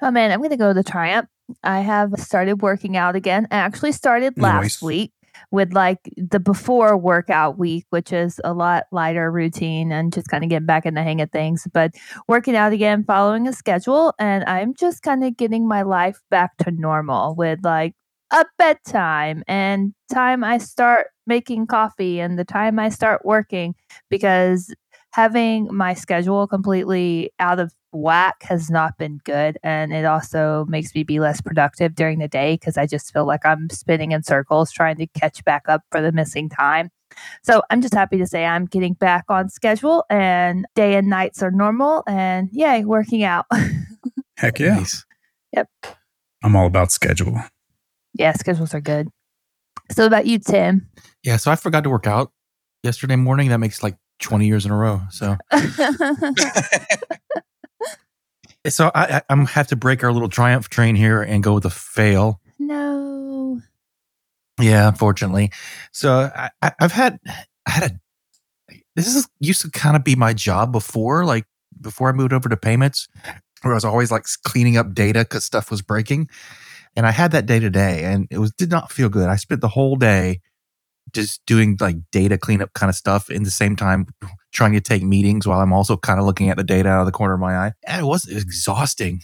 Oh 0.00 0.10
man, 0.10 0.30
I'm 0.30 0.42
gonna 0.42 0.56
go 0.56 0.72
to 0.72 0.82
Triumph. 0.82 1.28
I 1.62 1.80
have 1.80 2.12
started 2.18 2.62
working 2.62 2.96
out 2.96 3.16
again. 3.16 3.48
I 3.50 3.56
actually 3.56 3.92
started 3.92 4.38
last 4.38 4.62
Nice. 4.62 4.82
week 4.82 5.12
with 5.50 5.72
like 5.72 5.98
the 6.16 6.38
before 6.40 6.96
workout 6.96 7.58
week, 7.58 7.86
which 7.90 8.12
is 8.12 8.40
a 8.44 8.52
lot 8.52 8.84
lighter 8.92 9.30
routine 9.30 9.92
and 9.92 10.12
just 10.12 10.28
kind 10.28 10.44
of 10.44 10.50
getting 10.50 10.66
back 10.66 10.84
in 10.84 10.94
the 10.94 11.02
hang 11.02 11.20
of 11.20 11.30
things. 11.30 11.66
But 11.72 11.92
working 12.28 12.54
out 12.54 12.72
again, 12.72 13.04
following 13.04 13.48
a 13.48 13.52
schedule, 13.52 14.14
and 14.18 14.44
I'm 14.44 14.74
just 14.74 15.02
kind 15.02 15.24
of 15.24 15.36
getting 15.36 15.66
my 15.66 15.82
life 15.82 16.20
back 16.30 16.56
to 16.58 16.70
normal 16.70 17.34
with 17.34 17.60
like 17.64 17.94
a 18.30 18.44
bedtime 18.58 19.42
and 19.48 19.94
time 20.12 20.44
I 20.44 20.58
start 20.58 21.08
making 21.26 21.66
coffee 21.66 22.20
and 22.20 22.38
the 22.38 22.44
time 22.44 22.78
I 22.78 22.90
start 22.90 23.24
working 23.24 23.74
because 24.10 24.74
having 25.12 25.68
my 25.74 25.94
schedule 25.94 26.46
completely 26.46 27.30
out 27.38 27.58
of 27.58 27.72
whack 27.92 28.42
has 28.42 28.70
not 28.70 28.96
been 28.98 29.18
good 29.24 29.58
and 29.62 29.92
it 29.92 30.04
also 30.04 30.66
makes 30.68 30.94
me 30.94 31.02
be 31.02 31.20
less 31.20 31.40
productive 31.40 31.94
during 31.94 32.18
the 32.18 32.28
day 32.28 32.54
because 32.54 32.76
i 32.76 32.86
just 32.86 33.12
feel 33.12 33.26
like 33.26 33.44
i'm 33.46 33.68
spinning 33.70 34.12
in 34.12 34.22
circles 34.22 34.70
trying 34.70 34.96
to 34.96 35.06
catch 35.08 35.42
back 35.44 35.62
up 35.68 35.82
for 35.90 36.00
the 36.02 36.12
missing 36.12 36.48
time 36.48 36.90
so 37.42 37.62
i'm 37.70 37.80
just 37.80 37.94
happy 37.94 38.18
to 38.18 38.26
say 38.26 38.44
i'm 38.44 38.66
getting 38.66 38.92
back 38.92 39.24
on 39.30 39.48
schedule 39.48 40.04
and 40.10 40.66
day 40.74 40.94
and 40.96 41.08
nights 41.08 41.42
are 41.42 41.50
normal 41.50 42.02
and 42.06 42.48
yay 42.52 42.84
working 42.84 43.22
out 43.22 43.46
Heck 44.36 44.58
yeah. 44.60 44.76
Nice. 44.76 45.04
I'm 46.44 46.54
all 46.54 46.66
about 46.66 46.92
schedule. 46.92 47.36
yeah 48.14 48.32
schedules 48.34 48.74
are 48.74 48.80
good 48.80 49.08
so 49.90 50.04
about 50.06 50.26
you 50.26 50.38
tim 50.38 50.88
Yeah. 51.24 51.36
So 51.38 51.50
I 51.50 51.56
forgot 51.56 51.82
to 51.84 51.90
work 51.90 52.06
out 52.06 52.30
yesterday 52.84 53.16
morning. 53.16 53.48
That 53.48 53.58
makes 53.58 53.82
like 53.82 53.96
20 54.20 54.46
years 54.46 54.64
in 54.66 54.70
a 54.70 54.76
row. 54.76 55.00
So, 55.10 55.36
so 58.68 58.90
I, 58.94 59.16
I, 59.16 59.22
I'm 59.30 59.46
have 59.46 59.68
to 59.68 59.76
break 59.76 60.02
our 60.04 60.12
little 60.12 60.28
triumph 60.28 60.68
train 60.68 60.94
here 60.94 61.22
and 61.22 61.42
go 61.42 61.54
with 61.54 61.64
a 61.64 61.70
fail. 61.70 62.40
no 62.58 63.60
Yeah, 64.60 64.88
unfortunately. 64.88 65.52
So 65.92 66.30
I, 66.34 66.50
I, 66.62 66.72
I've 66.80 66.92
had 66.92 67.18
I 67.26 67.70
had 67.70 67.90
a 67.92 68.00
this 68.96 69.14
is 69.14 69.28
used 69.38 69.62
to 69.62 69.70
kind 69.70 69.96
of 69.96 70.02
be 70.02 70.16
my 70.16 70.32
job 70.34 70.72
before, 70.72 71.24
like 71.24 71.46
before 71.80 72.08
I 72.08 72.12
moved 72.12 72.32
over 72.32 72.48
to 72.48 72.56
payments, 72.56 73.08
where 73.62 73.72
I 73.72 73.76
was 73.76 73.84
always 73.84 74.10
like 74.10 74.26
cleaning 74.44 74.76
up 74.76 74.92
data 74.92 75.20
because 75.20 75.44
stuff 75.44 75.70
was 75.70 75.82
breaking. 75.82 76.28
And 76.96 77.06
I 77.06 77.12
had 77.12 77.30
that 77.30 77.46
day 77.46 77.60
to 77.60 77.70
day, 77.70 78.04
and 78.04 78.26
it 78.30 78.38
was 78.38 78.52
did 78.52 78.70
not 78.70 78.90
feel 78.90 79.08
good. 79.08 79.28
I 79.28 79.36
spent 79.36 79.60
the 79.60 79.68
whole 79.68 79.94
day 79.94 80.40
just 81.12 81.46
doing 81.46 81.76
like 81.80 81.96
data 82.10 82.36
cleanup 82.36 82.72
kind 82.74 82.90
of 82.90 82.96
stuff 82.96 83.30
in 83.30 83.44
the 83.44 83.50
same 83.50 83.76
time 83.76 84.06
trying 84.52 84.72
to 84.72 84.80
take 84.80 85.02
meetings 85.02 85.46
while 85.46 85.60
I'm 85.60 85.72
also 85.72 85.96
kind 85.96 86.18
of 86.18 86.26
looking 86.26 86.50
at 86.50 86.56
the 86.56 86.64
data 86.64 86.88
out 86.88 87.00
of 87.00 87.06
the 87.06 87.12
corner 87.12 87.34
of 87.34 87.40
my 87.40 87.56
eye. 87.56 87.72
And 87.86 88.02
it 88.02 88.04
was 88.04 88.26
exhausting. 88.26 89.22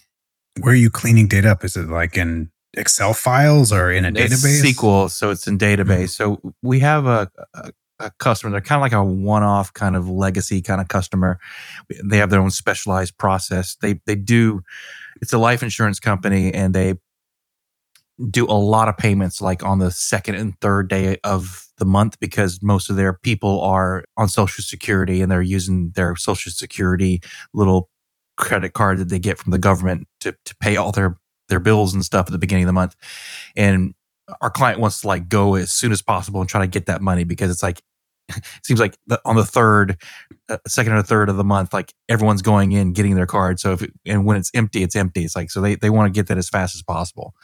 Where 0.61 0.73
are 0.73 0.76
you 0.76 0.90
cleaning 0.90 1.28
data 1.28 1.50
up? 1.50 1.64
Is 1.64 1.76
it 1.76 1.88
like 1.88 2.16
in 2.16 2.50
Excel 2.76 3.14
files 3.14 3.73
or 3.73 3.90
in 3.90 4.04
a 4.04 4.09
It's 4.09 4.43
database? 4.43 4.73
SQL, 4.73 5.11
so 5.11 5.31
it's 5.31 5.47
in 5.47 5.54
hmm. 5.54 5.64
database. 5.64 6.11
So 6.11 6.40
we 6.62 6.81
have 6.81 7.07
a, 7.07 7.31
a, 7.54 7.73
a 8.00 8.11
customer. 8.19 8.52
They're 8.52 8.61
kind 8.61 8.78
of 8.78 8.83
like 8.83 8.93
a 8.93 9.04
one-off 9.04 9.73
kind 9.73 9.97
of 9.97 10.09
legacy 10.09 10.62
kind 10.62 10.81
of 10.81 10.88
customer. 10.88 11.38
They 12.04 12.19
have 12.19 12.31
their 12.31 12.40
own 12.40 12.50
specialized 12.50 13.16
process. 13.19 13.76
They 13.81 14.00
they 14.07 14.14
do. 14.16 14.62
It's 15.21 15.33
a 15.33 15.38
life 15.38 15.62
insurance 15.62 16.00
company, 16.00 16.52
and 16.52 16.75
they 16.75 16.95
do 18.31 18.47
a 18.47 18.54
lot 18.54 18.88
of 18.88 18.97
payments 18.97 19.40
like 19.40 19.64
on 19.64 19.78
the 19.78 19.90
second 19.90 20.37
and 20.37 20.59
third 20.61 20.88
day 20.88 21.19
of 21.25 21.63
the 21.78 21.85
month 21.85 22.19
because 22.21 22.61
most 22.62 22.90
of 22.90 22.97
their 22.97 23.12
people 23.12 23.61
are 23.62 24.04
on 24.16 24.28
social 24.28 24.62
security 24.62 25.21
and 25.21 25.31
they're 25.31 25.43
using 25.43 25.90
their 25.95 26.16
social 26.16 26.52
security 26.52 27.21
little 27.52 27.88
credit 28.37 28.73
card 28.73 28.99
that 28.99 29.09
they 29.09 29.19
get 29.19 29.38
from 29.38 29.52
the 29.52 29.59
government 29.59 30.07
to, 30.21 30.35
to 30.45 30.57
pay 30.57 30.76
all 30.76 30.93
their 30.93 31.16
their 31.49 31.61
bills 31.61 31.93
and 31.93 32.04
stuff 32.04 32.26
at 32.26 32.33
the 32.33 32.38
beginning 32.38 32.64
of 32.64 32.69
the 32.69 32.73
month. 32.73 32.97
And 33.54 33.95
our 34.40 34.50
client 34.50 34.81
wants 34.81 35.02
to 35.02 35.09
like 35.09 35.28
go 35.28 35.54
as 35.57 35.71
soon 35.73 35.93
as 35.93 36.00
possible 36.00 36.40
and 36.40 36.49
try 36.49 36.61
to 36.61 36.66
get 36.66 36.87
that 36.87 37.02
money 37.02 37.25
because 37.25 37.50
it's 37.50 37.62
like 37.62 37.83
it 38.28 38.45
seems 38.62 38.81
like 38.81 38.97
the, 39.07 39.21
on 39.26 39.37
the 39.37 39.45
third 39.45 40.00
uh, 40.49 40.57
second 40.66 40.95
or 40.95 41.02
third 41.02 41.28
of 41.28 41.37
the 41.37 41.45
month 41.45 41.75
like 41.75 41.93
everyone's 42.09 42.40
going 42.40 42.73
in 42.73 42.93
getting 42.93 43.14
their 43.14 43.26
card. 43.26 43.61
So 43.61 43.73
if 43.73 43.83
it, 43.83 43.93
and 44.07 44.25
when 44.25 44.37
it's 44.37 44.50
empty 44.54 44.83
it's 44.83 44.97
empty. 44.97 45.25
It's 45.25 45.37
like 45.37 45.50
so 45.50 45.61
they, 45.61 45.75
they 45.75 45.90
want 45.90 46.12
to 46.12 46.19
get 46.19 46.28
that 46.28 46.38
as 46.38 46.49
fast 46.49 46.75
as 46.75 46.83
possible 46.83 47.35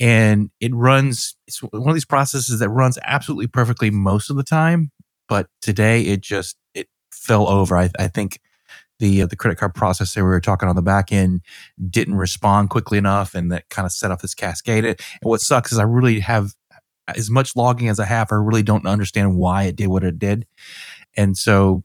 and 0.00 0.50
it 0.60 0.74
runs 0.74 1.36
it's 1.46 1.62
one 1.62 1.88
of 1.88 1.94
these 1.94 2.04
processes 2.04 2.58
that 2.58 2.68
runs 2.70 2.98
absolutely 3.04 3.46
perfectly 3.46 3.90
most 3.90 4.30
of 4.30 4.36
the 4.36 4.42
time 4.42 4.90
but 5.30 5.46
today 5.62 6.02
it 6.02 6.20
just 6.20 6.56
it 6.74 6.88
fell 7.10 7.48
over. 7.48 7.76
I, 7.78 7.88
I 7.98 8.08
think 8.08 8.40
the 8.98 9.22
uh, 9.22 9.26
the 9.26 9.36
credit 9.36 9.56
card 9.56 9.72
processor 9.72 10.16
we 10.16 10.22
were 10.24 10.40
talking 10.40 10.68
on 10.68 10.76
the 10.76 10.82
back 10.82 11.10
end 11.10 11.40
didn't 11.88 12.16
respond 12.16 12.68
quickly 12.68 12.98
enough 12.98 13.34
and 13.34 13.50
that 13.50 13.70
kind 13.70 13.86
of 13.86 13.92
set 13.92 14.10
off 14.10 14.20
this 14.20 14.34
cascade. 14.34 14.84
And 14.84 15.00
what 15.22 15.40
sucks 15.40 15.72
is 15.72 15.78
i 15.78 15.84
really 15.84 16.20
have 16.20 16.52
as 17.08 17.30
much 17.30 17.56
logging 17.56 17.88
as 17.88 17.98
i 17.98 18.04
have 18.04 18.30
i 18.30 18.34
really 18.34 18.62
don't 18.62 18.86
understand 18.86 19.38
why 19.38 19.62
it 19.62 19.76
did 19.76 19.86
what 19.86 20.04
it 20.04 20.18
did. 20.18 20.46
And 21.16 21.38
so 21.38 21.84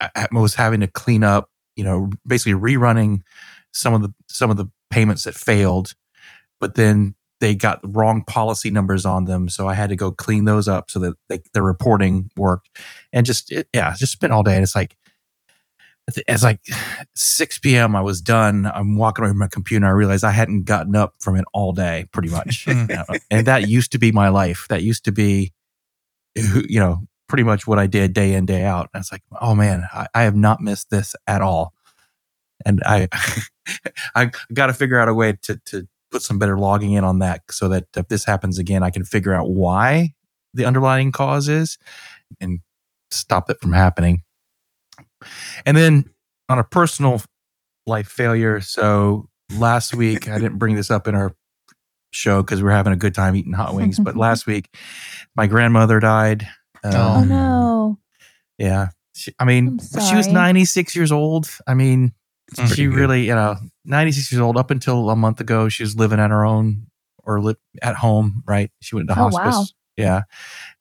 i, 0.00 0.10
I 0.16 0.26
was 0.32 0.54
having 0.54 0.80
to 0.80 0.88
clean 0.88 1.22
up 1.22 1.50
you 1.76 1.84
know 1.84 2.10
basically 2.26 2.54
rerunning 2.54 3.20
some 3.72 3.92
of 3.92 4.00
the 4.00 4.12
some 4.28 4.50
of 4.50 4.56
the 4.56 4.66
payments 4.90 5.24
that 5.24 5.34
failed 5.34 5.94
but 6.60 6.74
then 6.74 7.14
they 7.40 7.54
got 7.54 7.82
the 7.82 7.88
wrong 7.88 8.24
policy 8.24 8.70
numbers 8.70 9.04
on 9.04 9.26
them. 9.26 9.48
So 9.48 9.68
I 9.68 9.74
had 9.74 9.90
to 9.90 9.96
go 9.96 10.10
clean 10.10 10.44
those 10.44 10.68
up 10.68 10.90
so 10.90 10.98
that 11.00 11.14
they, 11.28 11.40
the 11.52 11.62
reporting 11.62 12.30
worked. 12.36 12.70
And 13.12 13.26
just, 13.26 13.52
it, 13.52 13.68
yeah, 13.74 13.94
just 13.94 14.12
spent 14.12 14.32
all 14.32 14.42
day. 14.42 14.54
And 14.54 14.62
it's 14.62 14.74
like, 14.74 14.96
it's 16.08 16.44
like 16.44 16.60
6 17.14 17.58
p.m. 17.58 17.96
I 17.96 18.00
was 18.00 18.20
done. 18.20 18.70
I'm 18.72 18.96
walking 18.96 19.24
over 19.24 19.34
my 19.34 19.48
computer. 19.48 19.84
And 19.84 19.86
I 19.86 19.90
realized 19.90 20.24
I 20.24 20.30
hadn't 20.30 20.62
gotten 20.64 20.94
up 20.94 21.14
from 21.18 21.36
it 21.36 21.44
all 21.52 21.72
day, 21.72 22.06
pretty 22.12 22.28
much. 22.28 22.66
Hmm. 22.76 22.86
And 23.30 23.46
that 23.46 23.68
used 23.68 23.92
to 23.92 23.98
be 23.98 24.12
my 24.12 24.28
life. 24.28 24.66
That 24.68 24.82
used 24.82 25.04
to 25.04 25.12
be, 25.12 25.52
you 26.34 26.80
know, 26.80 27.06
pretty 27.28 27.42
much 27.42 27.66
what 27.66 27.78
I 27.78 27.86
did 27.86 28.12
day 28.12 28.34
in, 28.34 28.46
day 28.46 28.64
out. 28.64 28.88
And 28.94 29.00
it's 29.00 29.12
like, 29.12 29.22
oh 29.40 29.54
man, 29.54 29.84
I, 29.92 30.06
I 30.14 30.22
have 30.22 30.36
not 30.36 30.60
missed 30.60 30.90
this 30.90 31.14
at 31.26 31.42
all. 31.42 31.74
And 32.64 32.82
I, 32.84 33.08
I 34.14 34.30
got 34.52 34.66
to 34.66 34.74
figure 34.74 34.98
out 34.98 35.08
a 35.08 35.14
way 35.14 35.36
to, 35.42 35.60
to 35.66 35.88
put 36.16 36.22
some 36.22 36.38
better 36.38 36.58
logging 36.58 36.94
in 36.94 37.04
on 37.04 37.18
that 37.18 37.42
so 37.50 37.68
that 37.68 37.84
if 37.94 38.08
this 38.08 38.24
happens 38.24 38.58
again, 38.58 38.82
I 38.82 38.88
can 38.88 39.04
figure 39.04 39.34
out 39.34 39.50
why 39.50 40.14
the 40.54 40.64
underlying 40.64 41.12
cause 41.12 41.46
is 41.46 41.76
and 42.40 42.60
stop 43.10 43.50
it 43.50 43.60
from 43.60 43.74
happening. 43.74 44.22
And 45.66 45.76
then 45.76 46.08
on 46.48 46.58
a 46.58 46.64
personal 46.64 47.20
life 47.86 48.08
failure, 48.08 48.62
so 48.62 49.28
last 49.58 49.94
week 49.94 50.26
I 50.26 50.38
didn't 50.38 50.56
bring 50.56 50.74
this 50.74 50.90
up 50.90 51.06
in 51.06 51.14
our 51.14 51.36
show 52.12 52.40
because 52.42 52.62
we 52.62 52.70
are 52.70 52.72
having 52.72 52.94
a 52.94 52.96
good 52.96 53.14
time 53.14 53.36
eating 53.36 53.52
hot 53.52 53.74
wings, 53.74 53.98
but 53.98 54.16
last 54.16 54.46
week 54.46 54.74
my 55.36 55.46
grandmother 55.46 56.00
died. 56.00 56.48
Um, 56.82 56.94
oh 56.94 57.24
no! 57.24 57.98
Yeah, 58.56 58.88
she, 59.14 59.34
I 59.38 59.44
mean, 59.44 59.80
she 60.08 60.16
was 60.16 60.28
96 60.28 60.96
years 60.96 61.12
old. 61.12 61.50
I 61.66 61.74
mean, 61.74 62.14
she 62.74 62.86
really, 62.86 63.26
you 63.26 63.34
know, 63.34 63.56
96 63.84 64.32
years 64.32 64.40
old 64.40 64.56
up 64.56 64.70
until 64.70 65.10
a 65.10 65.16
month 65.16 65.40
ago, 65.40 65.68
she 65.68 65.82
was 65.82 65.96
living 65.96 66.20
on 66.20 66.30
her 66.30 66.44
own 66.44 66.86
or 67.24 67.40
li- 67.40 67.56
at 67.82 67.96
home, 67.96 68.42
right? 68.46 68.70
She 68.80 68.94
went 68.94 69.08
to 69.08 69.14
oh, 69.14 69.30
hospice. 69.30 69.56
Wow. 69.56 69.64
Yeah. 69.96 70.22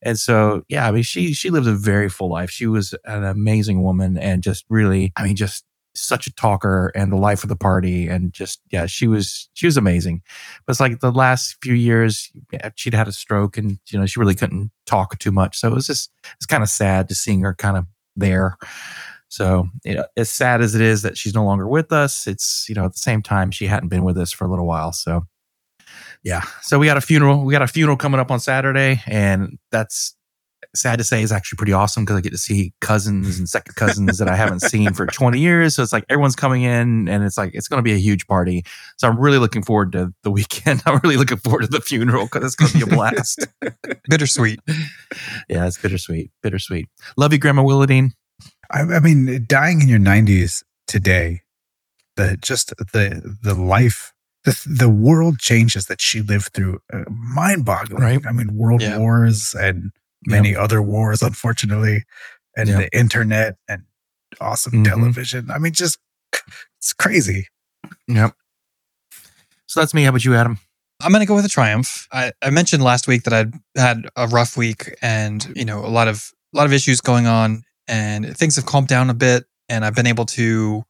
And 0.02 0.20
so, 0.20 0.64
yeah, 0.68 0.88
I 0.88 0.92
mean, 0.92 1.04
she, 1.04 1.34
she 1.34 1.50
lived 1.50 1.68
a 1.68 1.74
very 1.74 2.10
full 2.10 2.30
life. 2.30 2.52
She 2.52 2.68
was 2.68 2.94
an 3.06 3.24
amazing 3.24 3.82
woman 3.82 4.18
and 4.18 4.44
just 4.44 4.66
really, 4.70 5.14
I 5.16 5.24
mean, 5.24 5.36
just 5.36 5.66
such 5.96 6.28
a 6.28 6.34
talker 6.34 6.92
and 6.94 7.12
the 7.12 7.18
life 7.18 7.44
of 7.44 7.50
the 7.50 7.56
party. 7.56 8.08
And 8.08 8.34
just, 8.34 8.60
yeah, 8.72 8.86
she 8.86 9.08
was, 9.08 9.50
she 9.54 9.66
was 9.66 9.78
amazing. 9.78 10.22
But 10.66 10.72
it's 10.72 10.82
like 10.82 11.00
the 11.00 11.12
last 11.12 11.56
few 11.64 11.74
years, 11.74 12.32
she'd 12.76 12.94
had 12.94 13.08
a 13.08 13.14
stroke 13.14 13.58
and, 13.58 13.80
you 13.90 13.98
know, 13.98 14.06
she 14.06 14.20
really 14.20 14.36
couldn't 14.36 14.72
talk 14.86 15.18
too 15.18 15.32
much. 15.32 15.58
So 15.58 15.70
it 15.70 15.74
was 15.74 15.88
just, 15.88 16.12
it's 16.36 16.46
kind 16.46 16.62
of 16.62 16.70
sad 16.70 17.08
to 17.10 17.16
seeing 17.16 17.42
her 17.42 17.56
kind 17.56 17.78
of 17.78 17.86
there. 18.18 18.58
So, 19.28 19.68
you 19.84 19.96
know, 19.96 20.06
as 20.16 20.30
sad 20.30 20.62
as 20.62 20.76
it 20.76 20.82
is 20.82 21.02
that 21.02 21.18
she's 21.18 21.34
no 21.34 21.44
longer 21.44 21.68
with 21.68 21.92
us, 21.92 22.28
it's, 22.28 22.68
you 22.70 22.76
know, 22.76 22.86
at 22.86 22.94
the 22.94 23.00
same 23.00 23.22
time, 23.22 23.52
she 23.52 23.66
hadn't 23.66 23.90
been 23.90 24.04
with 24.04 24.18
us 24.18 24.32
for 24.32 24.46
a 24.46 24.50
little 24.50 24.68
while. 24.68 24.92
So, 24.92 25.24
yeah. 26.24 26.42
So 26.62 26.80
we 26.80 26.86
got 26.86 26.98
a 26.98 27.02
funeral. 27.02 27.44
We 27.44 27.52
got 27.52 27.62
a 27.62 27.68
funeral 27.68 27.98
coming 27.98 28.20
up 28.20 28.32
on 28.32 28.40
Saturday, 28.40 29.02
and 29.06 29.58
that's 29.72 30.16
sad 30.74 30.98
to 30.98 31.04
say 31.04 31.22
is 31.22 31.32
actually 31.32 31.58
pretty 31.58 31.74
awesome 31.74 32.04
because 32.04 32.18
I 32.18 32.22
get 32.22 32.32
to 32.32 32.38
see 32.38 32.74
cousins 32.82 33.40
and 33.40 33.48
second 33.48 33.76
cousins 33.76 34.18
that 34.18 34.28
I 34.28 34.36
haven't 34.36 34.62
seen 34.62 34.94
for 34.94 35.06
20 35.06 35.40
years. 35.40 35.76
So 35.76 35.84
it's 35.84 35.94
like 35.94 36.06
everyone's 36.10 36.36
coming 36.36 36.64
in 36.64 37.08
and 37.08 37.24
it's 37.24 37.38
like 37.38 37.54
it's 37.54 37.68
going 37.68 37.78
to 37.78 37.84
be 37.84 37.94
a 37.94 37.98
huge 37.98 38.28
party. 38.28 38.64
So 38.98 39.08
I'm 39.08 39.20
really 39.20 39.38
looking 39.38 39.64
forward 39.64 39.92
to 39.94 40.14
the 40.24 40.32
weekend. 40.32 40.82
I'm 40.86 41.00
really 41.04 41.18
looking 41.18 41.38
forward 41.38 41.62
to 41.62 41.68
the 41.68 41.82
funeral 41.82 42.26
because 42.26 42.44
it's 42.44 42.56
going 42.56 42.72
to 42.72 42.78
be 42.78 42.92
a 42.92 42.96
blast. 42.96 43.48
bittersweet. 44.10 44.60
Yeah, 45.50 45.68
it's 45.68 45.78
bittersweet. 45.78 46.32
Bittersweet. 46.42 46.88
Love 47.18 47.34
you, 47.34 47.40
Grandma 47.40 47.64
Willadine. 47.64 48.12
I, 48.72 48.82
I 48.82 49.00
mean, 49.00 49.46
dying 49.48 49.82
in 49.82 49.88
your 49.88 50.00
90s 50.00 50.64
today, 50.88 51.42
the 52.16 52.38
just 52.42 52.70
the 52.78 53.38
the 53.42 53.54
life 53.54 54.14
the, 54.44 54.62
the 54.66 54.90
world 54.90 55.40
changes 55.40 55.88
that 55.88 56.00
she 56.00 56.22
lived 56.22 56.54
through 56.54 56.80
uh, 56.94 57.04
mind 57.10 57.66
boggling 57.66 58.02
right 58.02 58.26
i 58.28 58.32
mean 58.32 58.56
world 58.56 58.82
yeah. 58.82 58.98
wars 58.98 59.56
and 59.58 59.92
many 60.26 60.52
yep. 60.52 60.60
other 60.60 60.82
wars 60.82 61.22
unfortunately 61.22 62.04
and 62.56 62.70
yep. 62.70 62.80
the 62.80 62.98
internet 62.98 63.56
and 63.68 63.84
awesome 64.40 64.74
mm-hmm. 64.74 64.84
television 64.84 65.50
i 65.52 65.58
mean 65.58 65.74
just 65.74 66.00
it's 66.78 66.94
crazy 66.94 67.48
yep 68.08 68.34
so 69.68 69.80
that's 69.80 69.94
me 69.94 70.04
how 70.04 70.10
about 70.10 70.26
you 70.26 70.36
adam 70.36 70.58
i'm 71.02 71.12
going 71.12 71.22
to 71.22 71.28
go 71.28 71.36
with 71.36 71.46
a 71.46 71.50
triumph 71.50 72.08
I, 72.12 72.32
I 72.42 72.50
mentioned 72.50 72.84
last 72.84 73.08
week 73.08 73.24
that 73.24 73.34
i'd 73.34 73.54
had 73.76 74.08
a 74.16 74.28
rough 74.28 74.58
week 74.58 74.96
and 75.02 75.52
you 75.56 75.66
know 75.66 75.86
a 75.86 75.90
lot 75.90 76.08
of 76.08 76.32
a 76.54 76.58
lot 76.58 76.66
of 76.66 76.74
issues 76.74 77.02
going 77.02 77.28
on 77.28 77.64
and 77.88 78.36
things 78.38 78.56
have 78.56 78.66
calmed 78.66 78.88
down 78.88 79.10
a 79.10 79.14
bit 79.14 79.46
and 79.70 79.86
I've 79.86 79.96
been 79.96 80.08
able 80.08 80.26
to 80.26 80.84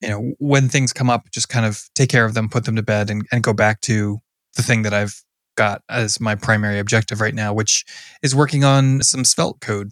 you 0.00 0.08
know 0.08 0.32
when 0.38 0.68
things 0.68 0.92
come 0.92 1.10
up 1.10 1.30
just 1.30 1.48
kind 1.48 1.66
of 1.66 1.88
take 1.94 2.10
care 2.10 2.24
of 2.24 2.34
them 2.34 2.48
put 2.48 2.64
them 2.64 2.76
to 2.76 2.82
bed 2.82 3.10
and, 3.10 3.26
and 3.32 3.42
go 3.42 3.52
back 3.52 3.80
to 3.82 4.18
the 4.56 4.62
thing 4.62 4.82
that 4.82 4.92
I've 4.92 5.22
got 5.56 5.82
as 5.88 6.20
my 6.20 6.34
primary 6.34 6.78
objective 6.78 7.20
right 7.20 7.34
now 7.34 7.52
which 7.52 7.84
is 8.22 8.34
working 8.34 8.64
on 8.64 9.02
some 9.02 9.24
svelte 9.24 9.60
code 9.60 9.90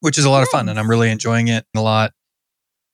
which 0.00 0.18
is 0.18 0.24
a 0.24 0.30
lot 0.30 0.42
of 0.42 0.48
fun 0.48 0.68
and 0.68 0.78
I'm 0.78 0.90
really 0.90 1.10
enjoying 1.10 1.48
it 1.48 1.64
a 1.74 1.80
lot. 1.80 2.12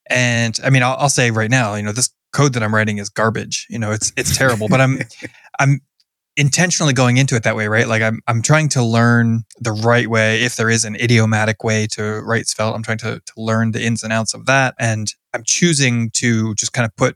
And 0.08 0.56
I 0.62 0.70
mean 0.70 0.82
I'll, 0.82 0.96
I'll 0.98 1.08
say 1.08 1.30
right 1.30 1.50
now 1.50 1.74
you 1.74 1.82
know 1.82 1.92
this 1.92 2.10
code 2.32 2.52
that 2.54 2.62
I'm 2.62 2.74
writing 2.74 2.98
is 2.98 3.08
garbage 3.08 3.66
you 3.68 3.78
know 3.78 3.90
it's 3.90 4.12
it's 4.16 4.36
terrible 4.36 4.68
but 4.68 4.80
I'm 4.80 5.00
I'm 5.58 5.80
intentionally 6.40 6.94
going 6.94 7.18
into 7.18 7.36
it 7.36 7.42
that 7.42 7.54
way, 7.54 7.68
right? 7.68 7.86
Like 7.86 8.00
I'm, 8.00 8.22
I'm 8.26 8.40
trying 8.40 8.70
to 8.70 8.82
learn 8.82 9.44
the 9.60 9.72
right 9.72 10.08
way. 10.08 10.42
If 10.42 10.56
there 10.56 10.70
is 10.70 10.86
an 10.86 10.96
idiomatic 10.96 11.62
way 11.62 11.86
to 11.88 12.22
write 12.24 12.46
Svelte, 12.46 12.74
I'm 12.74 12.82
trying 12.82 12.96
to, 12.98 13.20
to 13.20 13.32
learn 13.36 13.72
the 13.72 13.84
ins 13.84 14.02
and 14.02 14.10
outs 14.10 14.32
of 14.32 14.46
that. 14.46 14.74
And 14.78 15.14
I'm 15.34 15.42
choosing 15.44 16.10
to 16.12 16.54
just 16.54 16.72
kind 16.72 16.86
of 16.86 16.96
put, 16.96 17.14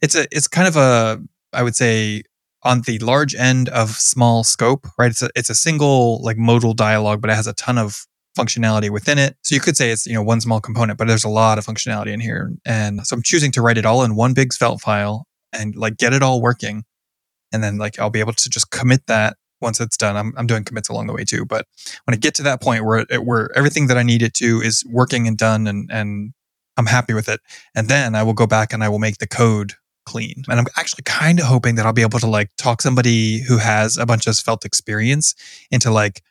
it's 0.00 0.14
a, 0.14 0.28
it's 0.30 0.46
kind 0.46 0.68
of 0.68 0.76
a, 0.76 1.20
I 1.52 1.64
would 1.64 1.74
say 1.74 2.22
on 2.62 2.82
the 2.82 3.00
large 3.00 3.34
end 3.34 3.68
of 3.70 3.90
small 3.90 4.44
scope, 4.44 4.86
right? 4.96 5.10
It's 5.10 5.22
a, 5.22 5.30
it's 5.34 5.50
a 5.50 5.54
single 5.56 6.22
like 6.22 6.36
modal 6.38 6.72
dialogue, 6.72 7.20
but 7.20 7.30
it 7.30 7.34
has 7.34 7.48
a 7.48 7.54
ton 7.54 7.76
of 7.76 8.06
functionality 8.38 8.88
within 8.88 9.18
it. 9.18 9.36
So 9.42 9.56
you 9.56 9.60
could 9.60 9.76
say 9.76 9.90
it's, 9.90 10.06
you 10.06 10.14
know, 10.14 10.22
one 10.22 10.40
small 10.40 10.60
component, 10.60 10.96
but 10.96 11.08
there's 11.08 11.24
a 11.24 11.28
lot 11.28 11.58
of 11.58 11.66
functionality 11.66 12.12
in 12.12 12.20
here. 12.20 12.52
And 12.64 13.04
so 13.04 13.16
I'm 13.16 13.22
choosing 13.24 13.50
to 13.52 13.62
write 13.62 13.78
it 13.78 13.84
all 13.84 14.04
in 14.04 14.14
one 14.14 14.32
big 14.32 14.52
Svelte 14.52 14.80
file 14.80 15.26
and 15.52 15.74
like 15.74 15.96
get 15.96 16.12
it 16.12 16.22
all 16.22 16.40
working 16.40 16.84
and 17.52 17.62
then 17.62 17.78
like 17.78 17.98
I'll 17.98 18.10
be 18.10 18.20
able 18.20 18.32
to 18.32 18.50
just 18.50 18.70
commit 18.70 19.06
that 19.06 19.36
once 19.60 19.80
it's 19.80 19.96
done. 19.96 20.16
I'm, 20.16 20.32
I'm 20.36 20.46
doing 20.46 20.64
commits 20.64 20.88
along 20.88 21.06
the 21.06 21.12
way 21.12 21.24
too, 21.24 21.44
but 21.44 21.66
when 22.04 22.14
I 22.14 22.16
get 22.16 22.34
to 22.36 22.42
that 22.44 22.62
point 22.62 22.84
where 22.84 23.04
it, 23.10 23.24
where 23.24 23.50
everything 23.56 23.88
that 23.88 23.98
I 23.98 24.02
need 24.02 24.22
it 24.22 24.34
to 24.34 24.60
is 24.60 24.84
working 24.88 25.28
and 25.28 25.36
done, 25.36 25.66
and 25.66 25.90
and 25.92 26.32
I'm 26.76 26.86
happy 26.86 27.14
with 27.14 27.28
it, 27.28 27.40
and 27.74 27.88
then 27.88 28.14
I 28.14 28.22
will 28.22 28.32
go 28.32 28.46
back 28.46 28.72
and 28.72 28.82
I 28.82 28.88
will 28.88 28.98
make 28.98 29.18
the 29.18 29.26
code 29.26 29.74
clean. 30.06 30.42
And 30.48 30.58
I'm 30.58 30.66
actually 30.76 31.02
kind 31.04 31.38
of 31.38 31.46
hoping 31.46 31.74
that 31.76 31.86
I'll 31.86 31.92
be 31.92 32.02
able 32.02 32.18
to 32.20 32.26
like 32.26 32.50
talk 32.56 32.82
somebody 32.82 33.40
who 33.42 33.58
has 33.58 33.96
a 33.96 34.06
bunch 34.06 34.26
of 34.26 34.34
Svelte 34.34 34.64
experience 34.64 35.34
into 35.70 35.90
like 35.90 36.22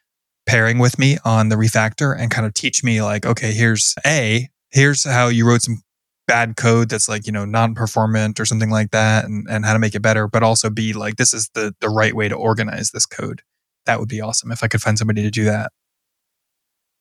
pairing 0.45 0.79
with 0.79 0.97
me 0.97 1.17
on 1.23 1.49
the 1.49 1.55
refactor 1.55 2.15
and 2.17 2.31
kind 2.31 2.47
of 2.47 2.53
teach 2.53 2.83
me 2.83 3.01
like, 3.01 3.25
okay, 3.25 3.51
here's 3.51 3.95
A, 4.05 4.49
here's 4.71 5.03
how 5.03 5.27
you 5.27 5.47
wrote 5.47 5.61
some 5.61 5.81
bad 6.29 6.55
code 6.55 6.89
that's 6.89 7.09
like 7.09 7.25
you 7.25 7.31
know 7.33 7.43
non-performant 7.43 8.39
or 8.39 8.45
something 8.45 8.69
like 8.69 8.91
that 8.91 9.25
and, 9.25 9.47
and 9.49 9.65
how 9.65 9.73
to 9.73 9.79
make 9.79 9.95
it 9.95 10.01
better 10.01 10.27
but 10.27 10.43
also 10.43 10.69
be 10.69 10.93
like 10.93 11.15
this 11.15 11.33
is 11.33 11.49
the 11.55 11.73
the 11.81 11.89
right 11.89 12.15
way 12.15 12.29
to 12.29 12.35
organize 12.35 12.91
this 12.91 13.07
code 13.07 13.41
that 13.87 13.99
would 13.99 14.07
be 14.07 14.21
awesome 14.21 14.51
if 14.51 14.63
i 14.63 14.67
could 14.67 14.79
find 14.81 14.99
somebody 14.99 15.23
to 15.23 15.31
do 15.31 15.43
that 15.45 15.71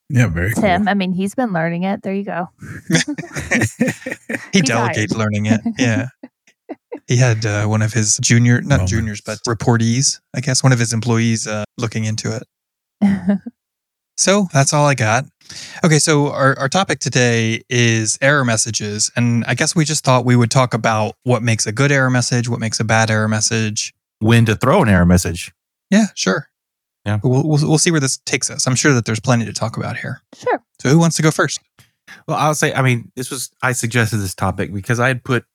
yeah 0.09 0.25
very 0.25 0.51
tim 0.53 0.81
cool. 0.81 0.89
i 0.89 0.95
mean 0.95 1.13
he's 1.13 1.35
been 1.35 1.53
learning 1.53 1.83
it 1.83 2.01
there 2.01 2.13
you 2.13 2.23
go 2.23 2.49
he 4.51 4.61
delegates 4.61 5.15
learning 5.15 5.45
it 5.45 5.61
yeah 5.77 6.07
He 7.07 7.17
had 7.17 7.45
uh, 7.45 7.65
one 7.65 7.81
of 7.81 7.91
his 7.93 8.17
junior, 8.21 8.61
not 8.61 8.69
Moments. 8.69 8.91
juniors, 8.91 9.21
but 9.21 9.39
reportees, 9.47 10.19
I 10.35 10.41
guess, 10.41 10.61
one 10.61 10.71
of 10.71 10.77
his 10.77 10.93
employees 10.93 11.47
uh, 11.47 11.63
looking 11.75 12.05
into 12.05 12.35
it. 12.35 12.43
So 14.19 14.49
that's 14.51 14.73
all 14.73 14.85
I 14.85 14.95
got. 14.95 15.23
Okay, 15.83 15.99
so 15.99 16.31
our, 16.31 16.57
our 16.59 16.69
topic 16.69 16.99
today 16.99 17.61
is 17.69 18.17
error 18.21 18.45
messages. 18.45 19.11
And 19.15 19.43
I 19.45 19.55
guess 19.55 19.75
we 19.75 19.85
just 19.85 20.03
thought 20.03 20.25
we 20.25 20.35
would 20.35 20.51
talk 20.51 20.73
about 20.73 21.15
what 21.23 21.41
makes 21.41 21.65
a 21.65 21.71
good 21.71 21.91
error 21.91 22.09
message, 22.09 22.49
what 22.49 22.59
makes 22.59 22.79
a 22.79 22.83
bad 22.83 23.09
error 23.09 23.27
message. 23.27 23.93
When 24.19 24.45
to 24.45 24.55
throw 24.55 24.83
an 24.83 24.89
error 24.89 25.05
message. 25.05 25.51
Yeah, 25.89 26.07
sure. 26.13 26.49
Yeah. 27.05 27.19
We'll, 27.23 27.47
we'll, 27.47 27.67
we'll 27.67 27.77
see 27.77 27.91
where 27.91 28.01
this 28.01 28.17
takes 28.17 28.49
us. 28.49 28.67
I'm 28.67 28.75
sure 28.75 28.93
that 28.93 29.05
there's 29.05 29.19
plenty 29.19 29.45
to 29.45 29.53
talk 29.53 29.77
about 29.77 29.97
here. 29.97 30.21
sure. 30.35 30.61
So 30.81 30.89
who 30.89 30.99
wants 30.99 31.15
to 31.17 31.21
go 31.23 31.31
first? 31.31 31.59
Well, 32.27 32.37
I'll 32.37 32.55
say, 32.55 32.73
I 32.73 32.81
mean, 32.81 33.11
this 33.15 33.31
was, 33.31 33.51
I 33.61 33.71
suggested 33.71 34.17
this 34.17 34.35
topic 34.35 34.73
because 34.73 34.99
I 34.99 35.07
had 35.07 35.23
put 35.23 35.45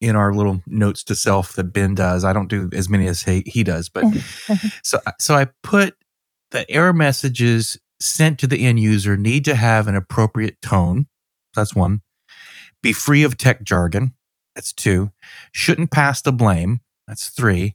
in 0.00 0.16
our 0.16 0.32
little 0.34 0.62
notes 0.66 1.04
to 1.04 1.14
self 1.14 1.52
that 1.54 1.72
Ben 1.72 1.94
does. 1.94 2.24
I 2.24 2.32
don't 2.32 2.48
do 2.48 2.70
as 2.72 2.88
many 2.88 3.06
as 3.06 3.22
he, 3.22 3.42
he 3.46 3.62
does, 3.62 3.88
but 3.88 4.04
so, 4.82 4.98
so 5.18 5.34
I 5.34 5.48
put 5.62 5.94
the 6.50 6.68
error 6.70 6.92
messages 6.92 7.78
sent 8.00 8.38
to 8.40 8.46
the 8.46 8.66
end 8.66 8.80
user 8.80 9.16
need 9.16 9.44
to 9.44 9.54
have 9.54 9.86
an 9.86 9.94
appropriate 9.94 10.60
tone. 10.62 11.06
That's 11.54 11.74
one. 11.74 12.02
Be 12.82 12.92
free 12.92 13.22
of 13.22 13.36
tech 13.36 13.62
jargon. 13.62 14.14
That's 14.54 14.72
two. 14.72 15.10
Shouldn't 15.52 15.90
pass 15.90 16.22
the 16.22 16.32
blame. 16.32 16.80
That's 17.06 17.28
three. 17.28 17.74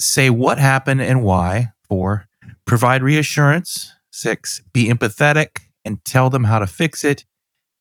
Say 0.00 0.30
what 0.30 0.58
happened 0.58 1.02
and 1.02 1.22
why. 1.22 1.72
Four. 1.88 2.26
Provide 2.66 3.02
reassurance. 3.02 3.92
Six. 4.10 4.62
Be 4.72 4.88
empathetic 4.88 5.60
and 5.84 6.04
tell 6.04 6.30
them 6.30 6.44
how 6.44 6.58
to 6.58 6.66
fix 6.66 7.04
it 7.04 7.24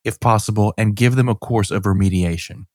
if 0.04 0.20
possible 0.20 0.74
and 0.78 0.96
give 0.96 1.16
them 1.16 1.30
a 1.30 1.36
course 1.36 1.72
of 1.72 1.84
remediation. 1.84 2.66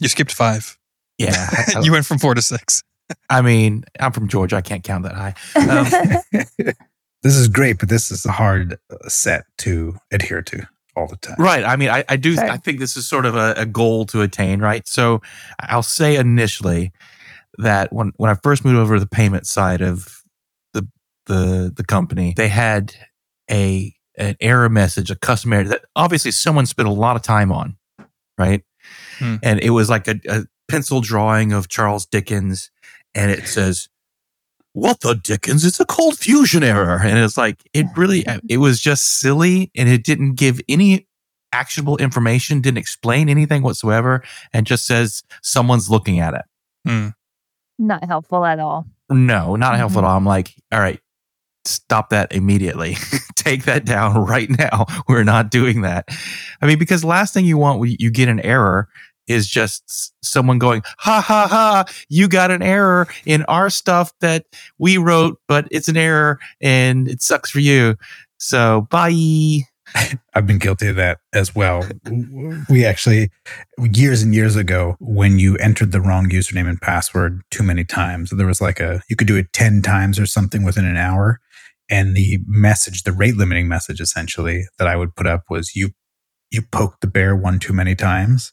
You 0.00 0.08
skipped 0.08 0.32
five. 0.32 0.78
Yeah. 1.18 1.48
I, 1.76 1.80
you 1.80 1.92
went 1.92 2.06
from 2.06 2.18
four 2.18 2.34
to 2.34 2.42
six. 2.42 2.82
I 3.30 3.40
mean, 3.40 3.84
I'm 4.00 4.12
from 4.12 4.28
Georgia. 4.28 4.56
I 4.56 4.60
can't 4.60 4.82
count 4.82 5.04
that 5.04 5.14
high. 5.14 5.34
Um, 6.66 6.72
this 7.26 7.36
is 7.36 7.48
great, 7.48 7.78
but 7.78 7.88
this 7.88 8.12
is 8.12 8.24
a 8.24 8.32
hard 8.32 8.78
uh, 8.90 9.08
set 9.08 9.46
to 9.58 9.98
adhere 10.12 10.42
to 10.42 10.66
all 10.94 11.08
the 11.08 11.16
time. 11.16 11.34
Right. 11.38 11.64
I 11.64 11.74
mean, 11.74 11.90
I, 11.90 12.04
I 12.08 12.16
do. 12.16 12.34
Right. 12.36 12.50
I 12.50 12.56
think 12.56 12.78
this 12.78 12.96
is 12.96 13.08
sort 13.08 13.26
of 13.26 13.34
a, 13.34 13.54
a 13.56 13.66
goal 13.66 14.06
to 14.06 14.22
attain. 14.22 14.60
Right. 14.60 14.86
So 14.86 15.22
I'll 15.60 15.82
say 15.82 16.16
initially 16.16 16.92
that 17.58 17.92
when 17.92 18.12
when 18.16 18.30
I 18.30 18.34
first 18.34 18.64
moved 18.64 18.76
over 18.76 18.94
to 18.94 19.00
the 19.00 19.08
payment 19.08 19.46
side 19.46 19.82
of 19.82 20.22
the 20.72 20.88
the 21.26 21.72
the 21.74 21.84
company, 21.84 22.32
they 22.36 22.48
had 22.48 22.94
a 23.50 23.92
an 24.16 24.36
error 24.40 24.68
message, 24.68 25.10
a 25.10 25.16
custom 25.16 25.52
error 25.52 25.64
that 25.64 25.84
obviously 25.96 26.30
someone 26.30 26.64
spent 26.64 26.88
a 26.88 26.92
lot 26.92 27.16
of 27.16 27.22
time 27.22 27.50
on. 27.50 27.76
Right. 28.38 28.62
Hmm. 29.18 29.36
And 29.42 29.60
it 29.60 29.70
was 29.70 29.90
like 29.90 30.06
a, 30.06 30.20
a 30.28 30.44
pencil 30.68 31.00
drawing 31.00 31.52
of 31.52 31.68
Charles 31.68 32.06
Dickens, 32.06 32.70
and 33.14 33.30
it 33.30 33.46
says. 33.46 33.88
What 34.76 35.00
the 35.00 35.14
Dickens? 35.14 35.64
It's 35.64 35.80
a 35.80 35.86
ColdFusion 35.86 36.62
error. 36.62 37.00
And 37.02 37.18
it's 37.18 37.38
like, 37.38 37.62
it 37.72 37.86
really, 37.96 38.26
it 38.46 38.58
was 38.58 38.78
just 38.78 39.20
silly 39.20 39.70
and 39.74 39.88
it 39.88 40.04
didn't 40.04 40.34
give 40.34 40.60
any 40.68 41.08
actionable 41.50 41.96
information, 41.96 42.60
didn't 42.60 42.76
explain 42.76 43.30
anything 43.30 43.62
whatsoever, 43.62 44.22
and 44.52 44.66
just 44.66 44.86
says 44.86 45.22
someone's 45.42 45.88
looking 45.88 46.18
at 46.20 46.34
it. 46.34 46.42
Hmm. 46.86 47.08
Not 47.78 48.04
helpful 48.04 48.44
at 48.44 48.58
all. 48.60 48.84
No, 49.08 49.56
not 49.56 49.78
helpful 49.78 50.02
Mhm. 50.02 50.04
at 50.04 50.08
all. 50.08 50.16
I'm 50.18 50.26
like, 50.26 50.52
all 50.70 50.80
right, 50.80 51.00
stop 51.64 52.10
that 52.10 52.30
immediately. 52.32 52.98
Take 53.34 53.64
that 53.64 53.86
down 53.86 54.14
right 54.26 54.50
now. 54.50 54.84
We're 55.08 55.24
not 55.24 55.50
doing 55.50 55.80
that. 55.82 56.06
I 56.60 56.66
mean, 56.66 56.78
because 56.78 57.02
last 57.02 57.32
thing 57.32 57.46
you 57.46 57.56
want 57.56 57.80
when 57.80 57.96
you 57.98 58.10
get 58.10 58.28
an 58.28 58.40
error 58.40 58.88
is 59.28 59.48
just 59.48 60.12
someone 60.24 60.58
going, 60.58 60.82
ha 60.98 61.20
ha 61.20 61.46
ha, 61.48 61.84
you 62.08 62.28
got 62.28 62.50
an 62.50 62.62
error 62.62 63.08
in 63.24 63.42
our 63.44 63.70
stuff 63.70 64.12
that 64.20 64.46
we 64.78 64.98
wrote, 64.98 65.40
but 65.48 65.66
it's 65.70 65.88
an 65.88 65.96
error 65.96 66.38
and 66.60 67.08
it 67.08 67.22
sucks 67.22 67.50
for 67.50 67.60
you. 67.60 67.96
So 68.38 68.86
bye. 68.90 69.62
I've 70.34 70.46
been 70.46 70.58
guilty 70.58 70.88
of 70.88 70.96
that 70.96 71.18
as 71.32 71.54
well. 71.54 71.86
We 72.68 72.84
actually, 72.84 73.30
years 73.78 74.22
and 74.22 74.34
years 74.34 74.56
ago, 74.56 74.96
when 75.00 75.38
you 75.38 75.56
entered 75.56 75.92
the 75.92 76.00
wrong 76.00 76.28
username 76.28 76.68
and 76.68 76.80
password 76.80 77.42
too 77.50 77.62
many 77.62 77.84
times, 77.84 78.30
there 78.30 78.46
was 78.46 78.60
like 78.60 78.80
a, 78.80 79.02
you 79.08 79.16
could 79.16 79.28
do 79.28 79.36
it 79.36 79.52
10 79.52 79.82
times 79.82 80.18
or 80.18 80.26
something 80.26 80.64
within 80.64 80.84
an 80.84 80.96
hour. 80.96 81.40
And 81.88 82.16
the 82.16 82.40
message, 82.46 83.04
the 83.04 83.12
rate 83.12 83.36
limiting 83.36 83.68
message 83.68 84.00
essentially 84.00 84.64
that 84.78 84.88
I 84.88 84.96
would 84.96 85.14
put 85.14 85.26
up 85.26 85.44
was 85.48 85.76
you, 85.76 85.90
you 86.50 86.62
poked 86.62 87.00
the 87.00 87.06
bear 87.06 87.36
one 87.36 87.58
too 87.58 87.72
many 87.72 87.94
times. 87.94 88.52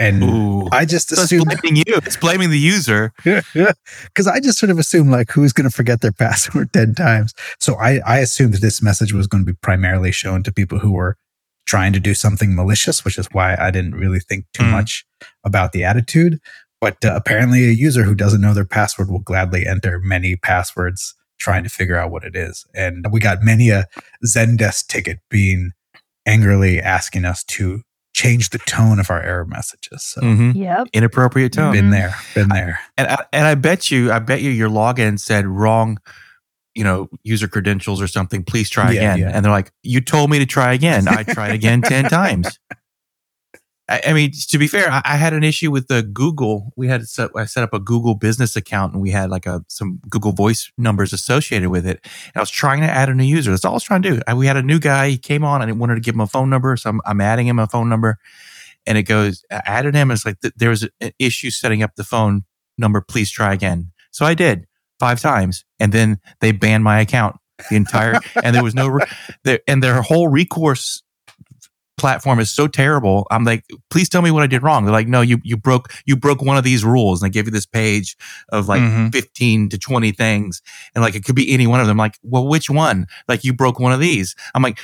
And 0.00 0.22
Ooh. 0.24 0.68
I 0.72 0.86
just 0.86 1.10
So 1.10 1.22
it's 1.22 1.30
blaming 1.44 1.76
you. 1.76 1.84
It's 1.88 2.16
blaming 2.16 2.50
the 2.50 2.58
user. 2.58 3.12
because 3.22 4.26
I 4.26 4.40
just 4.40 4.58
sort 4.58 4.70
of 4.70 4.78
assume 4.78 5.10
like 5.10 5.30
who's 5.30 5.52
going 5.52 5.68
to 5.68 5.74
forget 5.76 6.00
their 6.00 6.10
password 6.18 6.72
10 6.72 6.94
times. 6.94 7.34
So 7.60 7.74
I, 7.76 8.00
I 8.06 8.18
assumed 8.20 8.54
that 8.54 8.62
this 8.62 8.82
message 8.82 9.12
was 9.12 9.26
going 9.26 9.44
to 9.44 9.52
be 9.52 9.58
primarily 9.62 10.10
shown 10.10 10.42
to 10.44 10.52
people 10.52 10.78
who 10.78 10.92
were 10.92 11.16
trying 11.66 11.92
to 11.92 12.00
do 12.00 12.14
something 12.14 12.54
malicious, 12.56 13.04
which 13.04 13.18
is 13.18 13.28
why 13.32 13.54
I 13.60 13.70
didn't 13.70 13.94
really 13.94 14.20
think 14.20 14.46
too 14.54 14.64
Mm. 14.64 14.72
much 14.72 15.04
about 15.44 15.72
the 15.72 15.84
attitude. 15.84 16.40
But 16.80 17.04
uh, 17.04 17.12
apparently, 17.14 17.66
a 17.66 17.72
user 17.72 18.04
who 18.04 18.14
doesn't 18.14 18.40
know 18.40 18.54
their 18.54 18.64
password 18.64 19.10
will 19.10 19.18
gladly 19.20 19.66
enter 19.66 20.00
many 20.00 20.34
passwords 20.36 21.14
trying 21.38 21.62
to 21.64 21.68
figure 21.70 21.96
out 21.98 22.10
what 22.10 22.24
it 22.24 22.34
is. 22.34 22.64
And 22.74 23.06
we 23.12 23.20
got 23.20 23.42
many 23.42 23.68
a 23.68 23.84
Zendesk 24.26 24.86
ticket 24.86 25.18
being 25.30 25.72
angrily 26.26 26.80
asking 26.80 27.26
us 27.26 27.44
to 27.44 27.82
change 28.20 28.50
the 28.50 28.58
tone 28.58 28.98
of 29.00 29.10
our 29.10 29.22
error 29.22 29.46
messages. 29.46 30.02
So 30.04 30.20
Mhm. 30.20 30.54
Yep. 30.54 30.88
Inappropriate 30.92 31.52
tone. 31.52 31.72
been 31.72 31.90
there, 31.90 32.14
been 32.34 32.48
there. 32.48 32.78
And 32.98 33.08
I, 33.08 33.24
and 33.32 33.46
I 33.46 33.54
bet 33.54 33.90
you, 33.90 34.12
I 34.12 34.18
bet 34.18 34.42
you, 34.42 34.50
your 34.50 34.68
login 34.68 35.18
said 35.18 35.46
wrong, 35.46 35.98
you 36.74 36.84
know, 36.84 37.08
user 37.24 37.48
credentials 37.48 38.00
or 38.00 38.06
something. 38.06 38.44
Please 38.44 38.68
try 38.68 38.92
Yeah, 38.92 39.00
again. 39.14 39.18
yeah. 39.20 39.30
And 39.34 39.44
they're 39.44 39.52
like, 39.52 39.72
"You 39.82 40.00
told 40.00 40.30
me 40.30 40.38
to 40.38 40.46
try 40.46 40.72
again. 40.74 41.08
I 41.08 41.22
tried 41.22 41.52
again 41.54 41.80
ten 41.82 42.04
times." 42.20 42.58
I, 43.90 44.00
I 44.06 44.12
mean, 44.12 44.30
to 44.32 44.58
be 44.58 44.68
fair, 44.68 44.88
I, 44.90 45.02
I 45.04 45.16
had 45.16 45.32
an 45.32 45.42
issue 45.42 45.70
with 45.70 45.88
the 45.88 46.02
Google. 46.02 46.72
We 46.76 46.86
had 46.86 47.06
set, 47.08 47.30
I 47.36 47.44
set 47.44 47.64
up 47.64 47.74
a 47.74 47.80
Google 47.80 48.14
business 48.14 48.54
account, 48.54 48.92
and 48.92 49.02
we 49.02 49.10
had 49.10 49.30
like 49.30 49.46
a 49.46 49.64
some 49.68 50.00
Google 50.08 50.32
Voice 50.32 50.70
numbers 50.78 51.12
associated 51.12 51.70
with 51.70 51.84
it. 51.86 51.98
And 52.04 52.36
I 52.36 52.40
was 52.40 52.50
trying 52.50 52.80
to 52.80 52.86
add 52.86 53.08
a 53.08 53.14
new 53.14 53.24
user. 53.24 53.50
That's 53.50 53.64
all 53.64 53.72
I 53.72 53.74
was 53.74 53.82
trying 53.82 54.02
to 54.02 54.10
do. 54.12 54.22
I, 54.28 54.34
we 54.34 54.46
had 54.46 54.56
a 54.56 54.62
new 54.62 54.78
guy. 54.78 55.10
He 55.10 55.18
came 55.18 55.44
on. 55.44 55.60
I 55.60 55.72
wanted 55.72 55.96
to 55.96 56.00
give 56.00 56.14
him 56.14 56.20
a 56.20 56.26
phone 56.26 56.48
number, 56.48 56.76
so 56.76 56.90
I'm, 56.90 57.00
I'm 57.04 57.20
adding 57.20 57.48
him 57.48 57.58
a 57.58 57.66
phone 57.66 57.88
number. 57.88 58.18
And 58.86 58.96
it 58.96 59.02
goes, 59.02 59.44
I 59.50 59.60
added 59.66 59.94
him. 59.94 60.10
It's 60.10 60.24
like 60.24 60.40
th- 60.40 60.54
there 60.56 60.70
was 60.70 60.88
an 61.00 61.12
issue 61.18 61.50
setting 61.50 61.82
up 61.82 61.96
the 61.96 62.04
phone 62.04 62.44
number. 62.78 63.00
Please 63.00 63.30
try 63.30 63.52
again. 63.52 63.90
So 64.12 64.24
I 64.24 64.34
did 64.34 64.66
five 65.00 65.20
times, 65.20 65.64
and 65.80 65.92
then 65.92 66.20
they 66.40 66.52
banned 66.52 66.84
my 66.84 67.00
account 67.00 67.36
the 67.68 67.76
entire. 67.76 68.20
and 68.42 68.54
there 68.54 68.62
was 68.62 68.74
no, 68.74 68.88
re- 68.88 69.06
there, 69.44 69.60
and 69.66 69.82
their 69.82 70.00
whole 70.00 70.28
recourse 70.28 71.02
platform 72.00 72.40
is 72.40 72.50
so 72.50 72.66
terrible. 72.66 73.26
I'm 73.30 73.44
like, 73.44 73.64
please 73.90 74.08
tell 74.08 74.22
me 74.22 74.30
what 74.30 74.42
I 74.42 74.46
did 74.46 74.62
wrong. 74.62 74.84
They're 74.84 74.92
like, 74.92 75.06
no, 75.08 75.20
you 75.20 75.38
you 75.44 75.56
broke 75.56 75.92
you 76.06 76.16
broke 76.16 76.42
one 76.42 76.56
of 76.56 76.64
these 76.64 76.84
rules, 76.84 77.22
and 77.22 77.30
they 77.30 77.32
give 77.32 77.46
you 77.46 77.52
this 77.52 77.66
page 77.66 78.16
of 78.48 78.66
like 78.68 78.80
Mhm. 78.82 79.12
15 79.12 79.68
to 79.68 79.78
20 79.78 80.12
things, 80.12 80.62
and 80.94 81.02
like 81.02 81.14
it 81.14 81.24
could 81.24 81.36
be 81.36 81.52
any 81.52 81.66
one 81.66 81.80
of 81.80 81.86
them. 81.86 81.96
Like, 81.96 82.18
well, 82.22 82.46
which 82.48 82.68
one? 82.70 83.06
Like 83.28 83.44
you 83.44 83.52
broke 83.52 83.78
one 83.78 83.92
of 83.92 84.00
these. 84.00 84.34
I'm 84.54 84.62
like, 84.62 84.78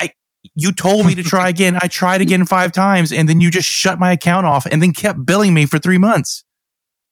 I. 0.00 0.10
You 0.56 0.72
told 0.72 1.06
me 1.06 1.14
to 1.14 1.22
try 1.22 1.48
again. 1.54 1.78
I 1.80 1.86
tried 1.86 2.20
again 2.20 2.44
five 2.46 2.72
times, 2.72 3.12
and 3.12 3.28
then 3.28 3.40
you 3.40 3.48
just 3.50 3.68
shut 3.68 4.00
my 4.00 4.10
account 4.10 4.44
off, 4.44 4.66
and 4.66 4.82
then 4.82 4.92
kept 4.92 5.24
billing 5.24 5.54
me 5.54 5.66
for 5.66 5.78
three 5.78 5.98
months. 5.98 6.42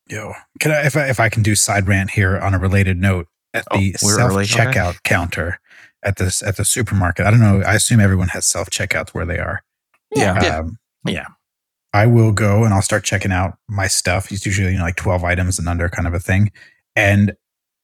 Yo, 0.09 0.33
can 0.59 0.73
I 0.73 0.85
if 0.85 0.97
I 0.97 1.09
if 1.09 1.21
I 1.21 1.29
can 1.29 1.45
do 1.45 1.55
side 1.55 1.87
rant 1.87 2.11
here 2.11 2.37
on 2.37 2.55
a 2.55 2.59
related 2.59 2.97
note 2.99 3.29
at 3.55 3.65
Oh, 3.71 3.77
the 3.79 3.93
self 3.93 4.33
checkout 4.49 5.03
counter 5.05 5.60
at 6.03 6.17
this 6.17 6.43
at 6.43 6.57
the 6.57 6.65
supermarket. 6.65 7.27
I 7.27 7.31
don't 7.31 7.41
know. 7.41 7.63
I 7.67 7.75
assume 7.75 8.01
everyone 8.01 8.29
has 8.29 8.47
self 8.47 8.71
checkouts 8.71 9.11
where 9.11 9.27
they 9.27 9.39
are. 9.39 9.63
Yeah. 10.15 10.43
Yeah. 10.43 10.59
Um, 10.59 10.79
Yeah. 11.07 11.27
I 11.93 12.07
will 12.07 12.31
go 12.31 12.63
and 12.65 12.73
I'll 12.73 12.83
start 12.83 13.03
checking 13.05 13.33
out 13.33 13.59
my 13.69 13.89
stuff. 13.89 14.31
It's 14.31 14.47
usually 14.47 14.73
you 14.73 14.79
know 14.79 14.85
like 14.85 14.97
twelve 14.97 15.25
items 15.25 15.59
and 15.59 15.69
under 15.69 15.89
kind 15.89 16.07
of 16.07 16.15
a 16.15 16.21
thing. 16.21 16.53
And 16.95 17.33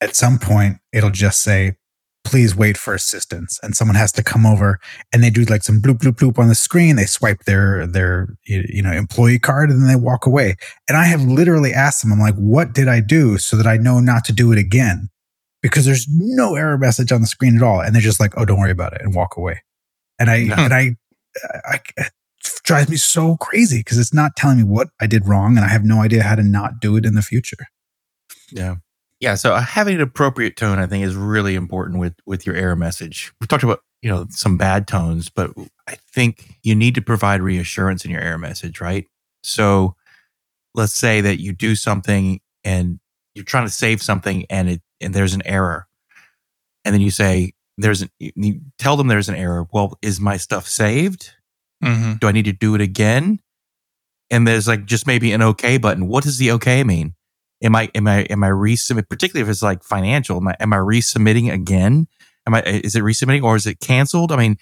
at 0.00 0.14
some 0.14 0.38
point, 0.38 0.76
it'll 0.92 1.10
just 1.10 1.42
say, 1.42 1.76
"Please 2.24 2.54
wait 2.54 2.76
for 2.78 2.94
assistance," 2.94 3.58
and 3.64 3.74
someone 3.76 3.96
has 3.96 4.12
to 4.12 4.22
come 4.22 4.46
over 4.46 4.78
and 5.12 5.24
they 5.24 5.30
do 5.30 5.42
like 5.44 5.64
some 5.64 5.80
bloop 5.82 5.98
bloop 5.98 6.16
bloop 6.18 6.38
on 6.38 6.46
the 6.48 6.54
screen. 6.54 6.94
They 6.94 7.06
swipe 7.06 7.44
their 7.46 7.84
their 7.86 8.28
you 8.44 8.64
you 8.68 8.82
know 8.82 8.92
employee 8.92 9.40
card 9.40 9.70
and 9.70 9.80
then 9.80 9.88
they 9.88 9.96
walk 9.96 10.24
away. 10.24 10.54
And 10.88 10.96
I 10.96 11.06
have 11.06 11.22
literally 11.22 11.72
asked 11.72 12.02
them, 12.02 12.12
I'm 12.12 12.20
like, 12.20 12.36
what 12.36 12.72
did 12.74 12.86
I 12.86 13.00
do 13.00 13.38
so 13.38 13.56
that 13.56 13.66
I 13.66 13.76
know 13.76 13.98
not 13.98 14.24
to 14.26 14.32
do 14.32 14.52
it 14.52 14.58
again? 14.58 15.08
Because 15.70 15.84
there's 15.84 16.06
no 16.08 16.54
error 16.54 16.78
message 16.78 17.12
on 17.12 17.20
the 17.20 17.26
screen 17.26 17.56
at 17.56 17.62
all. 17.62 17.80
And 17.80 17.94
they're 17.94 18.02
just 18.02 18.20
like, 18.20 18.34
oh, 18.36 18.44
don't 18.44 18.58
worry 18.58 18.70
about 18.70 18.92
it 18.92 19.00
and 19.02 19.14
walk 19.14 19.36
away. 19.36 19.62
And 20.18 20.30
I, 20.30 20.36
Yeah. 20.36 20.60
and 20.60 20.72
I, 20.74 20.96
I, 21.64 21.80
it 21.96 22.12
drives 22.64 22.88
me 22.88 22.96
so 22.96 23.36
crazy 23.36 23.78
because 23.78 23.98
it's 23.98 24.14
not 24.14 24.36
telling 24.36 24.58
me 24.58 24.64
what 24.64 24.88
I 25.00 25.06
did 25.06 25.26
wrong. 25.26 25.56
And 25.56 25.64
I 25.64 25.68
have 25.68 25.84
no 25.84 26.00
idea 26.00 26.22
how 26.22 26.34
to 26.34 26.42
not 26.42 26.80
do 26.80 26.96
it 26.96 27.04
in 27.04 27.14
the 27.14 27.22
future. 27.22 27.66
Yeah. 28.50 28.76
Yeah. 29.20 29.34
So 29.34 29.54
uh, 29.54 29.60
having 29.60 29.96
an 29.96 30.00
appropriate 30.02 30.56
tone, 30.56 30.78
I 30.78 30.86
think, 30.86 31.04
is 31.04 31.14
really 31.16 31.54
important 31.54 31.98
with 31.98 32.14
with 32.26 32.46
your 32.46 32.54
error 32.54 32.76
message. 32.76 33.32
We 33.40 33.46
talked 33.46 33.64
about 33.64 33.80
you 34.02 34.10
know 34.10 34.26
some 34.30 34.56
bad 34.58 34.86
tones, 34.86 35.30
but 35.30 35.52
I 35.88 35.96
think 36.12 36.56
you 36.62 36.74
need 36.74 36.94
to 36.96 37.02
provide 37.02 37.40
reassurance 37.40 38.04
in 38.04 38.10
your 38.10 38.20
error 38.20 38.38
message, 38.38 38.80
right? 38.80 39.06
So 39.42 39.96
let's 40.74 40.92
say 40.94 41.22
that 41.22 41.40
you 41.40 41.52
do 41.54 41.74
something 41.74 42.40
and 42.62 43.00
you're 43.34 43.44
trying 43.44 43.66
to 43.66 43.72
save 43.72 44.02
something 44.02 44.44
and 44.50 44.68
it 44.68 44.82
and 45.00 45.14
there's 45.14 45.34
an 45.34 45.42
error, 45.44 45.86
and 46.84 46.94
then 46.94 47.00
you 47.00 47.10
say 47.10 47.52
there's 47.78 48.02
an 48.02 48.10
you 48.18 48.60
tell 48.78 48.96
them 48.96 49.08
there's 49.08 49.28
an 49.28 49.34
error. 49.34 49.66
Well, 49.72 49.98
is 50.02 50.20
my 50.20 50.36
stuff 50.36 50.66
saved? 50.66 51.34
hmm 51.82 52.14
Do 52.14 52.28
I 52.28 52.32
need 52.32 52.46
to 52.46 52.52
do 52.52 52.74
it 52.74 52.80
again? 52.80 53.40
And 54.30 54.46
there's 54.46 54.66
like 54.66 54.86
just 54.86 55.06
maybe 55.06 55.32
an 55.32 55.42
OK 55.42 55.78
button. 55.78 56.08
What 56.08 56.24
does 56.24 56.38
the 56.38 56.50
OK 56.50 56.82
mean? 56.84 57.14
Am 57.62 57.76
I 57.76 57.90
am 57.94 58.06
I 58.06 58.22
am 58.24 58.42
I 58.44 58.48
resubmit? 58.48 59.08
Particularly 59.08 59.42
if 59.42 59.50
it's 59.50 59.62
like 59.62 59.82
financial, 59.82 60.38
am 60.38 60.48
I 60.48 60.56
am 60.60 60.72
I 60.72 60.78
resubmitting 60.78 61.52
again? 61.52 62.08
Am 62.46 62.54
I 62.54 62.62
is 62.62 62.94
it 62.94 63.02
resubmitting 63.02 63.42
or 63.42 63.56
is 63.56 63.66
it 63.66 63.80
canceled? 63.80 64.32
I 64.32 64.36
mean, 64.36 64.58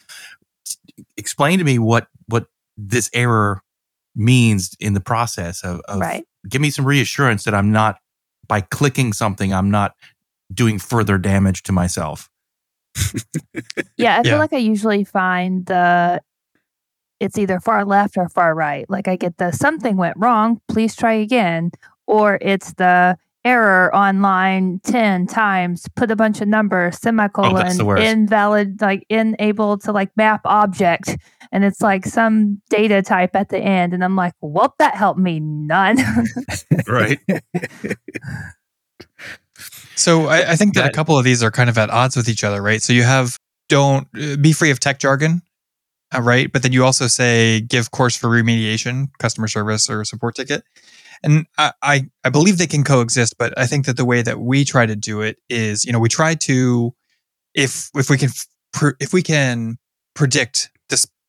t- 0.67 1.05
explain 1.17 1.59
to 1.59 1.65
me 1.65 1.79
what 1.79 2.09
what 2.27 2.47
this 2.77 3.11
error 3.13 3.63
means 4.17 4.77
in 4.79 4.95
the 4.95 5.01
process 5.01 5.63
of, 5.65 5.81
of 5.89 6.01
right. 6.01 6.25
give 6.49 6.61
me 6.61 6.71
some 6.71 6.85
reassurance 6.85 7.45
that 7.45 7.55
I'm 7.55 7.73
not 7.73 7.99
by 8.47 8.61
clicking 8.61 9.13
something 9.13 9.53
I'm 9.53 9.71
not 9.71 9.95
doing 10.53 10.79
further 10.79 11.19
damage 11.19 11.63
to 11.65 11.73
myself. 11.73 12.29
Yeah, 13.97 14.19
I 14.19 14.23
feel 14.23 14.33
Yeah. 14.33 14.39
like 14.39 14.53
I 14.53 14.57
usually 14.59 15.05
find 15.05 15.67
the 15.67 16.21
it's 17.21 17.39
either 17.39 17.61
far 17.61 17.85
left 17.85 18.17
or 18.17 18.29
far 18.29 18.55
right. 18.55 18.89
Like 18.91 19.09
I 19.09 19.17
get 19.17 19.39
the 19.39 19.53
something 19.53 19.97
went 19.97 20.17
wrong, 20.19 20.61
please 20.69 20.95
try 20.97 21.13
again, 21.15 21.71
or 22.07 22.39
it's 22.41 22.73
the 22.75 23.17
error 23.45 23.95
on 23.95 24.21
line 24.23 24.81
10 24.85 25.27
times, 25.27 25.87
put 25.97 26.11
a 26.11 26.17
bunch 26.17 26.41
of 26.41 26.49
numbers, 26.49 26.97
oh, 26.97 26.99
semicolon, 27.03 27.77
the 27.79 27.85
worst. 27.85 28.03
invalid, 28.03 28.81
like 28.81 29.07
unable 29.11 29.79
to 29.79 29.93
like 29.93 30.11
map 30.17 30.41
object. 30.45 31.17
And 31.53 31.63
it's 31.65 31.81
like 31.81 32.05
some 32.05 32.61
data 32.69 33.01
type 33.01 33.35
at 33.37 33.49
the 33.51 33.59
end. 33.59 33.95
And 33.95 34.03
I'm 34.03 34.17
like, 34.17 34.35
well, 34.41 34.75
that 34.79 34.95
helped 34.97 35.21
me 35.21 35.41
none. 35.41 35.99
Right. 36.89 37.19
So 39.97 40.27
I, 40.27 40.53
I 40.53 40.57
think 40.57 40.75
that, 40.75 40.89
a 40.89 40.93
couple 40.93 41.19
of 41.19 41.25
these 41.25 41.43
are 41.43 41.51
kind 41.51 41.71
of 41.71 41.79
at 41.79 41.91
odds 41.91 42.17
with 42.17 42.29
each 42.29 42.45
other, 42.45 42.61
right? 42.63 42.83
So 42.83 42.93
you 42.93 43.03
have 43.03 43.39
don't 43.69 44.09
uh, 44.21 44.37
be 44.37 44.53
free 44.53 44.71
of 44.71 44.81
tech 44.81 44.99
jargon, 44.99 45.43
uh, 46.15 46.21
right? 46.21 46.53
But 46.53 46.63
then 46.63 46.73
you 46.73 46.85
also 46.85 47.07
say 47.07 47.61
give 47.61 47.91
course 47.91 48.17
for 48.17 48.29
remediation, 48.29 49.09
customer 49.19 49.49
service, 49.49 49.89
or 49.89 50.05
support 50.05 50.35
ticket. 50.35 50.65
And 51.23 51.47
I, 51.57 51.73
I, 51.83 52.11
I 52.25 52.31
believe 52.31 52.59
they 52.59 52.67
can 52.67 52.85
coexist, 52.85 53.37
but 53.39 53.59
I 53.59 53.67
think 53.67 53.87
that 53.87 53.97
the 53.97 54.05
way 54.05 54.21
that 54.23 54.41
we 54.41 54.65
try 54.65 54.85
to 54.85 54.97
do 54.97 55.23
it 55.23 55.39
is, 55.49 55.85
you 55.85 55.93
know, 55.93 55.99
we 55.99 56.09
try 56.09 56.35
to, 56.35 56.93
if 57.55 57.89
if 57.95 58.11
we 58.11 58.19
can, 58.19 58.31
if 59.01 59.13
we 59.13 59.23
can 59.23 59.79
predict 60.15 60.71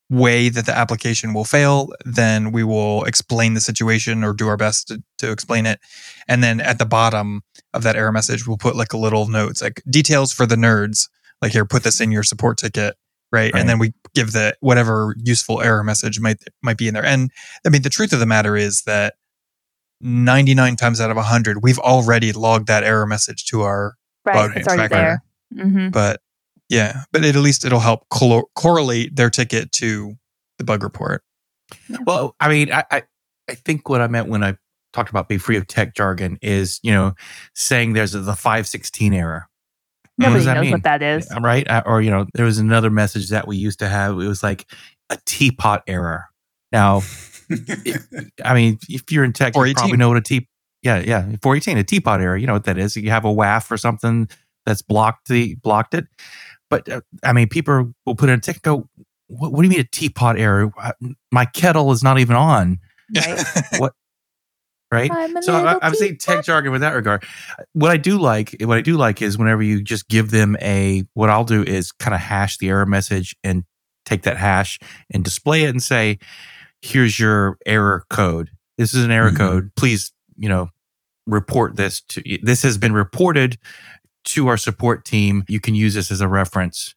way 0.10 0.50
that 0.50 0.65
the 0.65 0.78
application 0.78 1.34
will 1.34 1.44
fail, 1.46 1.89
then 2.06 2.52
we 2.52 2.63
will 2.63 3.04
explain 3.06 3.54
the 3.56 3.60
situation 3.62 4.24
or 4.24 4.34
do 4.34 4.48
our 4.48 4.58
best 4.58 4.88
to, 4.88 5.02
to 5.18 5.32
explain 5.32 5.65
it. 5.65 5.80
And 6.28 6.44
then 6.44 6.60
at 6.62 6.78
the 6.78 6.86
bottom 6.86 7.41
of 7.74 7.84
that 7.84 7.96
error 7.96 8.12
message, 8.12 8.48
we'll 8.48 8.58
put 8.58 8.76
like 8.76 8.94
a 8.94 8.98
little 8.98 9.28
notes 9.28 9.62
like 9.62 9.82
details 9.89 10.32
for 10.32 10.46
the 10.46 10.56
nerds. 10.56 11.10
Like 11.41 11.52
here, 11.52 11.65
put 11.65 11.84
this 11.84 12.00
in 12.00 12.12
your 12.12 12.24
support 12.24 12.58
ticket, 12.58 12.96
right? 13.32 13.52
Right. 13.54 13.60
And 13.60 13.68
then 13.68 13.80
we 13.80 13.94
give 14.13 14.32
the 14.32 14.56
whatever 14.62 15.15
useful 15.24 15.62
error 15.62 15.84
message 15.84 16.20
might 16.20 16.38
might 16.62 16.78
be 16.78 16.88
in 16.88 16.94
there. 16.94 17.06
And 17.06 17.32
I 17.65 17.70
mean, 17.70 17.82
the 17.82 17.89
truth 17.89 18.13
of 18.13 18.20
the 18.20 18.26
matter 18.26 18.56
is 18.56 18.84
that 18.86 19.15
99 20.02 20.76
times 20.76 21.02
out 21.02 21.10
of 21.12 21.18
100, 21.18 21.63
we've 21.63 21.80
already 21.80 22.32
logged 22.32 22.68
that 22.68 22.84
error 22.84 23.06
message 23.08 23.46
to 23.46 23.62
our 23.62 23.96
right. 24.26 24.34
Bug 24.34 24.52
It's 24.56 24.68
already 24.68 24.88
tracker. 24.88 25.22
there. 25.52 25.65
hmm 25.65 25.89
but 25.89 26.22
yeah, 26.69 27.04
but 27.12 27.23
it, 27.23 27.36
at 27.36 27.41
least 27.41 27.65
it'll 27.65 27.80
help 27.80 28.08
cor- 28.10 28.47
correlate 28.56 29.15
their 29.15 29.30
ticket 29.30 29.71
to 29.73 30.15
the 30.58 30.63
bug 30.63 30.84
report. 30.84 31.23
Well, 32.06 32.36
I 32.39 32.49
mean, 32.49 32.71
I, 32.71 32.84
I, 32.91 33.04
I 33.49 33.56
think 33.56 33.89
what 33.89 34.01
I 34.01 34.08
meant 34.08 34.28
when 34.28 34.43
I 34.43 34.56
talked 34.93 35.10
about 35.10 35.28
be 35.28 35.38
free 35.38 35.58
of 35.58 35.67
tech 35.67 35.95
jargon 35.95 36.38
is, 36.41 36.80
you 36.84 36.91
know, 36.91 37.13
saying 37.54 37.93
there's 37.93 38.15
a, 38.15 38.19
the 38.19 38.36
516 38.36 39.13
error. 39.13 39.47
Nobody 40.17 40.38
does 40.39 40.45
that 40.45 40.54
knows 40.56 40.62
mean? 40.63 40.71
what 40.71 40.84
that 40.84 41.01
is. 41.01 41.30
I'm 41.30 41.43
right. 41.43 41.67
Uh, 41.67 41.84
Or, 41.86 42.01
you 42.01 42.10
know, 42.10 42.25
there 42.34 42.45
was 42.45 42.58
another 42.58 42.89
message 42.89 43.30
that 43.30 43.47
we 43.47 43.58
used 43.58 43.80
to 43.80 43.89
have. 43.89 44.13
It 44.13 44.28
was 44.28 44.41
like 44.41 44.65
a 45.10 45.17
teapot 45.25 45.84
error. 45.88 46.25
Now, 46.71 47.01
I 48.43 48.54
mean, 48.54 48.80
if 48.88 49.12
you're 49.12 49.23
in 49.23 49.34
tech, 49.34 49.56
you 49.56 49.73
probably 49.73 49.97
know 49.97 50.08
what 50.08 50.17
a 50.17 50.21
tea. 50.21 50.47
Yeah, 50.82 50.99
yeah, 50.99 51.21
418, 51.41 51.78
a 51.78 51.84
teapot 51.84 52.21
error. 52.21 52.38
You 52.38 52.47
know 52.47 52.54
what 52.54 52.65
that 52.65 52.78
is? 52.78 52.95
You 52.95 53.10
have 53.10 53.25
a 53.25 53.30
WAF 53.30 53.71
or 53.71 53.78
something 53.78 54.30
that's 54.65 54.82
blocked 54.82 55.28
the 55.28 55.56
blocked 55.56 55.93
it. 55.93 56.06
But 56.69 56.89
uh, 56.89 57.01
I 57.23 57.34
mean, 57.34 57.47
people 57.47 57.93
will 58.06 58.15
put 58.15 58.30
in 58.30 58.39
a 58.39 58.41
ticket. 58.41 58.62
Go, 58.63 58.89
what, 59.28 59.51
what 59.51 59.62
do 59.62 59.63
you 59.63 59.69
mean 59.69 59.80
a 59.80 59.84
teapot 59.84 60.38
error? 60.38 60.71
My 61.32 61.45
kettle 61.45 61.91
is 61.91 62.04
not 62.04 62.19
even 62.19 62.36
on, 62.36 62.80
right? 64.91 65.10
I'm 65.12 65.36
a 65.36 65.43
So 65.43 65.54
I, 65.54 65.78
I'm 65.82 65.93
saying 65.95 66.17
tech 66.17 66.43
jargon 66.45 66.71
with 66.71 66.82
that 66.82 66.93
regard. 66.93 67.23
What 67.73 67.91
I 67.91 67.97
do 67.97 68.17
like, 68.17 68.56
what 68.62 68.78
I 68.78 68.82
do 68.82 68.97
like 68.97 69.21
is 69.21 69.38
whenever 69.38 69.62
you 69.63 69.82
just 69.84 70.08
give 70.08 70.32
them 70.32 70.56
a, 70.62 71.04
what 71.13 71.30
I'll 71.30 71.43
do 71.43 71.63
is 71.63 71.91
kind 71.91 72.13
of 72.13 72.21
hash 72.21 72.58
the 72.58 72.69
error 72.69 72.86
message 72.86 73.36
and 73.43 73.63
take 74.06 74.23
that 74.23 74.38
hash 74.38 74.80
and 75.12 75.23
display 75.23 75.63
it 75.63 75.69
and 75.69 75.82
say, 75.82 76.19
here's 76.82 77.19
your 77.19 77.58
error 77.65 78.06
code. 78.10 78.51
This 78.78 78.93
is 78.93 79.04
an 79.04 79.12
error 79.12 79.32
Mhm. 79.32 79.38
code. 79.38 79.71
Please, 79.75 80.12
you 80.38 80.49
know, 80.49 80.69
report 81.25 81.75
this 81.75 82.01
to, 82.01 82.21
this 82.43 82.62
has 82.62 82.78
been 82.78 82.93
reported 82.93 83.58
to 84.26 84.48
our 84.48 84.58
support 84.58 85.06
team. 85.06 85.44
You 85.48 85.60
can 85.60 85.76
use 85.76 85.94
this 85.94 86.12
as 86.12 86.22
a 86.22 86.28
reference, 86.28 86.96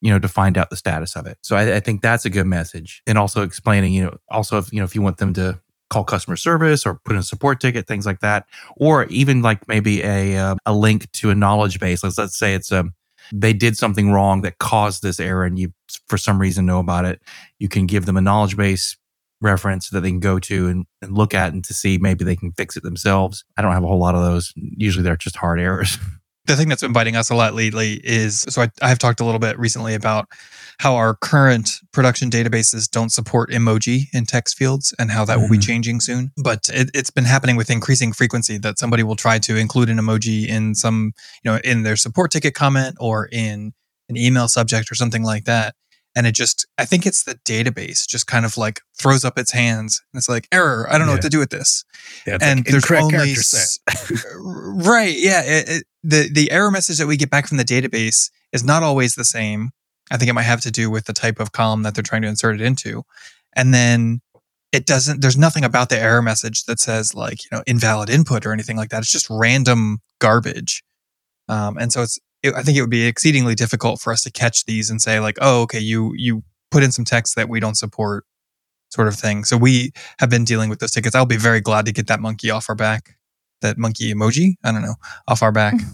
you 0.00 0.10
know, 0.10 0.18
to 0.18 0.28
find 0.28 0.56
out 0.56 0.70
the 0.70 0.76
status 0.76 1.16
of 1.16 1.26
it. 1.26 1.38
So 1.42 1.56
I, 1.56 1.76
I 1.76 1.80
think 1.80 2.02
that's 2.02 2.24
a 2.24 2.30
good 2.30 2.46
message. 2.46 3.02
And 3.06 3.18
also 3.18 3.42
explaining, 3.42 3.92
you 3.92 4.04
know, 4.04 4.16
also 4.30 4.58
if, 4.58 4.72
you 4.72 4.78
know, 4.78 4.84
if 4.84 4.94
you 4.94 5.02
want 5.02 5.18
them 5.18 5.32
to 5.34 5.60
call 5.88 6.04
customer 6.04 6.36
service 6.36 6.84
or 6.84 7.00
put 7.04 7.12
in 7.12 7.20
a 7.20 7.22
support 7.22 7.60
ticket, 7.60 7.86
things 7.86 8.06
like 8.06 8.20
that, 8.20 8.46
or 8.76 9.04
even 9.06 9.42
like 9.42 9.66
maybe 9.68 10.02
a 10.02 10.36
uh, 10.36 10.56
a 10.66 10.74
link 10.74 11.10
to 11.12 11.30
a 11.30 11.34
knowledge 11.34 11.78
base. 11.80 12.02
Let's 12.02 12.18
let's 12.18 12.36
say 12.36 12.54
it's 12.54 12.72
um 12.72 12.92
they 13.32 13.52
did 13.52 13.76
something 13.76 14.12
wrong 14.12 14.42
that 14.42 14.58
caused 14.58 15.02
this 15.02 15.20
error, 15.20 15.44
and 15.44 15.58
you 15.58 15.72
for 16.08 16.18
some 16.18 16.40
reason 16.40 16.66
know 16.66 16.80
about 16.80 17.04
it. 17.04 17.20
You 17.58 17.68
can 17.68 17.86
give 17.86 18.06
them 18.06 18.16
a 18.16 18.20
knowledge 18.20 18.56
base 18.56 18.96
reference 19.42 19.90
that 19.90 20.00
they 20.00 20.10
can 20.10 20.20
go 20.20 20.38
to 20.38 20.68
and, 20.68 20.86
and 21.02 21.16
look 21.16 21.34
at 21.34 21.52
and 21.52 21.62
to 21.62 21.74
see 21.74 21.98
maybe 21.98 22.24
they 22.24 22.36
can 22.36 22.52
fix 22.52 22.76
it 22.76 22.82
themselves. 22.82 23.44
I 23.56 23.62
don't 23.62 23.72
have 23.72 23.84
a 23.84 23.86
whole 23.86 23.98
lot 23.98 24.14
of 24.14 24.22
those. 24.22 24.52
Usually 24.56 25.02
they're 25.02 25.16
just 25.16 25.36
hard 25.36 25.60
errors. 25.60 25.98
the 26.46 26.56
thing 26.56 26.68
that's 26.68 26.82
been 26.82 26.92
biting 26.92 27.16
us 27.16 27.30
a 27.30 27.34
lot 27.34 27.54
lately 27.54 28.00
is 28.04 28.40
so 28.48 28.62
I, 28.62 28.70
I 28.82 28.88
have 28.88 28.98
talked 28.98 29.20
a 29.20 29.24
little 29.24 29.38
bit 29.40 29.58
recently 29.58 29.94
about 29.94 30.28
how 30.78 30.94
our 30.94 31.14
current 31.14 31.80
production 31.92 32.30
databases 32.30 32.90
don't 32.90 33.10
support 33.10 33.50
emoji 33.50 34.04
in 34.12 34.26
text 34.26 34.56
fields 34.58 34.94
and 34.98 35.10
how 35.10 35.24
that 35.24 35.40
will 35.40 35.48
be 35.48 35.56
Mhm. 35.58 35.62
changing 35.66 36.00
soon. 36.00 36.32
But 36.36 36.68
it, 36.72 36.90
it's 36.92 37.10
been 37.10 37.24
happening 37.24 37.56
with 37.56 37.70
increasing 37.70 38.12
frequency 38.12 38.58
that 38.58 38.78
somebody 38.78 39.02
will 39.02 39.16
try 39.16 39.38
to 39.38 39.56
include 39.56 39.88
an 39.88 39.96
emoji 39.98 40.46
in 40.46 40.74
some, 40.74 41.12
you 41.42 41.50
know, 41.50 41.58
in 41.64 41.82
their 41.82 41.96
support 41.96 42.30
ticket 42.30 42.54
comment 42.54 42.96
or 43.00 43.26
in 43.32 43.72
an 44.10 44.16
email 44.18 44.48
subject 44.48 44.92
or 44.92 44.94
something 44.94 45.22
like 45.22 45.44
that. 45.46 45.74
And 46.14 46.26
it 46.26 46.32
just, 46.32 46.65
I 46.78 46.84
think 46.84 47.06
it's 47.06 47.22
the 47.22 47.36
database 47.46 48.06
just 48.06 48.26
kind 48.26 48.44
of 48.44 48.56
like 48.58 48.80
throws 49.00 49.24
up 49.24 49.38
its 49.38 49.52
hands 49.52 50.02
and 50.12 50.18
it's 50.18 50.28
like, 50.28 50.46
error, 50.52 50.86
I 50.90 50.98
don't 50.98 51.06
know 51.06 51.12
Yeah. 51.12 51.16
what 51.16 51.22
to 51.22 51.28
do 51.30 51.38
with 51.38 51.50
this. 51.50 51.84
Yeah, 52.26 52.38
and 52.40 52.60
like 52.60 52.66
there's 52.66 52.90
only 52.90 53.34
right 54.38 55.14
yeah 55.18 55.42
it, 55.44 55.68
it, 55.68 55.84
the 56.02 56.28
the 56.32 56.50
error 56.50 56.70
message 56.70 56.98
that 56.98 57.06
we 57.06 57.16
get 57.16 57.30
back 57.30 57.46
from 57.48 57.56
the 57.56 57.64
database 57.64 58.30
is 58.52 58.62
not 58.64 58.82
always 58.82 59.14
the 59.14 59.24
same. 59.24 59.70
I 60.10 60.16
think 60.16 60.28
it 60.30 60.34
might 60.34 60.42
have 60.42 60.60
to 60.62 60.70
do 60.70 60.90
with 60.90 61.06
the 61.06 61.12
type 61.12 61.40
of 61.40 61.52
column 61.52 61.82
that 61.82 61.94
they're 61.94 62.02
trying 62.02 62.22
to 62.22 62.28
insert 62.28 62.54
it 62.54 62.60
into. 62.60 63.02
And 63.54 63.72
then 63.74 64.20
it 64.72 64.84
doesn't 64.86 65.20
there's 65.22 65.36
nothing 65.38 65.64
about 65.64 65.88
the 65.88 65.98
error 65.98 66.22
message 66.22 66.64
that 66.64 66.78
says 66.78 67.14
like 67.14 67.42
you 67.44 67.48
know 67.56 67.62
invalid 67.66 68.10
input 68.10 68.44
or 68.46 68.52
anything 68.52 68.76
like 68.76 68.90
that. 68.90 68.98
It's 68.98 69.10
just 69.12 69.28
random 69.30 69.98
garbage. 70.20 70.82
Um, 71.48 71.78
and 71.78 71.92
so 71.92 72.02
it's 72.02 72.18
it, 72.42 72.54
i 72.54 72.62
think 72.62 72.76
it 72.76 72.80
would 72.82 72.90
be 72.90 73.06
exceedingly 73.06 73.54
difficult 73.54 74.00
for 74.00 74.12
us 74.12 74.20
to 74.22 74.30
catch 74.30 74.64
these 74.66 74.90
and 74.90 75.00
say 75.00 75.20
like 75.20 75.38
oh 75.40 75.62
okay 75.62 75.78
you 75.78 76.12
you 76.16 76.42
put 76.70 76.82
in 76.82 76.92
some 76.92 77.04
text 77.04 77.36
that 77.36 77.48
we 77.48 77.60
don't 77.60 77.76
support 77.76 78.24
sort 78.90 79.08
of 79.08 79.14
thing 79.14 79.44
so 79.44 79.56
we 79.56 79.92
have 80.18 80.30
been 80.30 80.44
dealing 80.44 80.70
with 80.70 80.78
those 80.78 80.92
tickets 80.92 81.14
i'll 81.14 81.26
be 81.26 81.36
very 81.36 81.60
glad 81.60 81.84
to 81.84 81.92
get 81.92 82.06
that 82.06 82.20
monkey 82.20 82.50
off 82.50 82.66
our 82.68 82.74
back 82.74 83.16
that 83.62 83.76
monkey 83.76 84.12
emoji 84.14 84.54
i 84.64 84.70
don't 84.70 84.82
know 84.82 84.94
off 85.28 85.42
our 85.42 85.52
back 85.52 85.74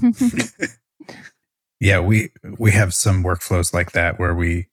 Yeah, 1.82 1.98
we 1.98 2.30
we 2.60 2.70
have 2.70 2.94
some 2.94 3.24
workflows 3.24 3.74
like 3.74 3.90
that 3.90 4.16
where 4.16 4.36
we 4.36 4.68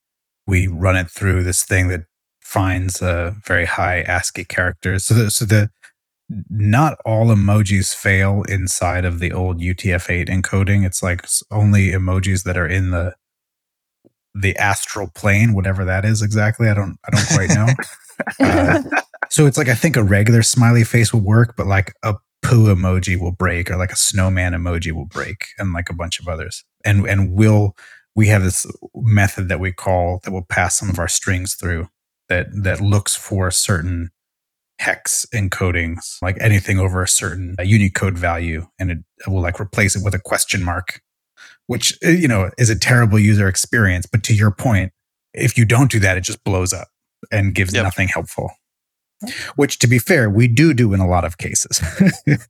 we 0.46 0.68
run 0.68 0.94
it 0.94 1.10
through 1.10 1.42
this 1.42 1.64
thing 1.64 1.88
that 1.88 2.02
finds 2.40 3.02
uh, 3.02 3.32
very 3.44 3.64
high 3.64 4.02
ASCII 4.02 4.44
characters. 4.44 5.06
So 5.06 5.14
the, 5.14 5.30
so 5.32 5.44
the 5.44 5.70
not 6.48 6.98
all 7.04 7.26
emojis 7.26 7.92
fail 7.96 8.44
inside 8.48 9.04
of 9.04 9.18
the 9.18 9.32
old 9.32 9.58
UTF-8 9.58 10.28
encoding. 10.28 10.86
It's 10.86 11.02
like 11.02 11.26
only 11.50 11.88
emojis 11.88 12.44
that 12.44 12.56
are 12.56 12.68
in 12.68 12.92
the 12.92 13.16
the 14.34 14.56
astral 14.56 15.08
plane, 15.14 15.54
whatever 15.54 15.84
that 15.84 16.04
is 16.04 16.22
exactly. 16.22 16.68
I 16.68 16.74
don't 16.74 16.98
I 17.04 17.10
don't 17.10 17.28
quite 17.28 17.50
know. 17.50 17.66
Uh, 18.38 18.82
so 19.30 19.46
it's 19.46 19.56
like 19.56 19.70
I 19.70 19.74
think 19.74 19.96
a 19.96 20.02
regular 20.02 20.42
smiley 20.42 20.84
face 20.84 21.10
will 21.10 21.22
work, 21.22 21.54
but 21.56 21.66
like 21.66 21.94
a 22.02 22.16
poo 22.42 22.66
emoji 22.66 23.18
will 23.18 23.32
break, 23.32 23.70
or 23.70 23.78
like 23.78 23.92
a 23.92 23.96
snowman 23.96 24.52
emoji 24.52 24.92
will 24.92 25.06
break, 25.06 25.46
and 25.58 25.72
like 25.72 25.88
a 25.88 25.94
bunch 25.94 26.20
of 26.20 26.28
others. 26.28 26.62
And 26.84 27.06
and 27.08 27.32
we'll 27.32 27.74
we 28.14 28.26
have 28.26 28.42
this 28.42 28.66
method 28.94 29.48
that 29.48 29.58
we 29.58 29.72
call 29.72 30.20
that 30.24 30.32
will 30.32 30.44
pass 30.44 30.78
some 30.78 30.90
of 30.90 30.98
our 30.98 31.08
strings 31.08 31.54
through 31.54 31.88
that 32.28 32.48
that 32.52 32.82
looks 32.82 33.16
for 33.16 33.50
certain 33.50 34.10
hex 34.78 35.26
encodings, 35.34 36.16
like 36.22 36.36
anything 36.40 36.78
over 36.78 37.02
a 37.02 37.08
certain 37.08 37.54
uh, 37.58 37.62
Unicode 37.62 38.18
value, 38.18 38.66
and 38.78 38.90
it 38.90 38.98
will 39.26 39.40
like 39.40 39.60
replace 39.60 39.94
it 39.94 40.04
with 40.04 40.14
a 40.14 40.18
question 40.18 40.62
mark, 40.62 41.00
which 41.70 41.96
uh, 42.04 42.08
you 42.08 42.26
know 42.26 42.50
is 42.58 42.68
a 42.68 42.76
terrible 42.76 43.16
user 43.16 43.46
experience. 43.46 44.04
But 44.04 44.24
to 44.24 44.34
your 44.34 44.50
point, 44.50 44.92
if 45.32 45.56
you 45.56 45.64
don't 45.64 45.88
do 45.88 46.00
that, 46.00 46.16
it 46.16 46.22
just 46.24 46.42
blows 46.42 46.72
up 46.72 46.88
and 47.30 47.54
gives 47.54 47.72
Yep. 47.72 47.84
nothing 47.84 48.08
helpful. 48.08 48.50
Which, 49.54 49.78
to 49.80 49.86
be 49.86 50.00
fair, 50.00 50.28
we 50.28 50.48
do 50.48 50.74
do 50.74 50.92
in 50.94 50.98
a 51.00 51.06
lot 51.06 51.24
of 51.24 51.38
cases. 51.38 51.80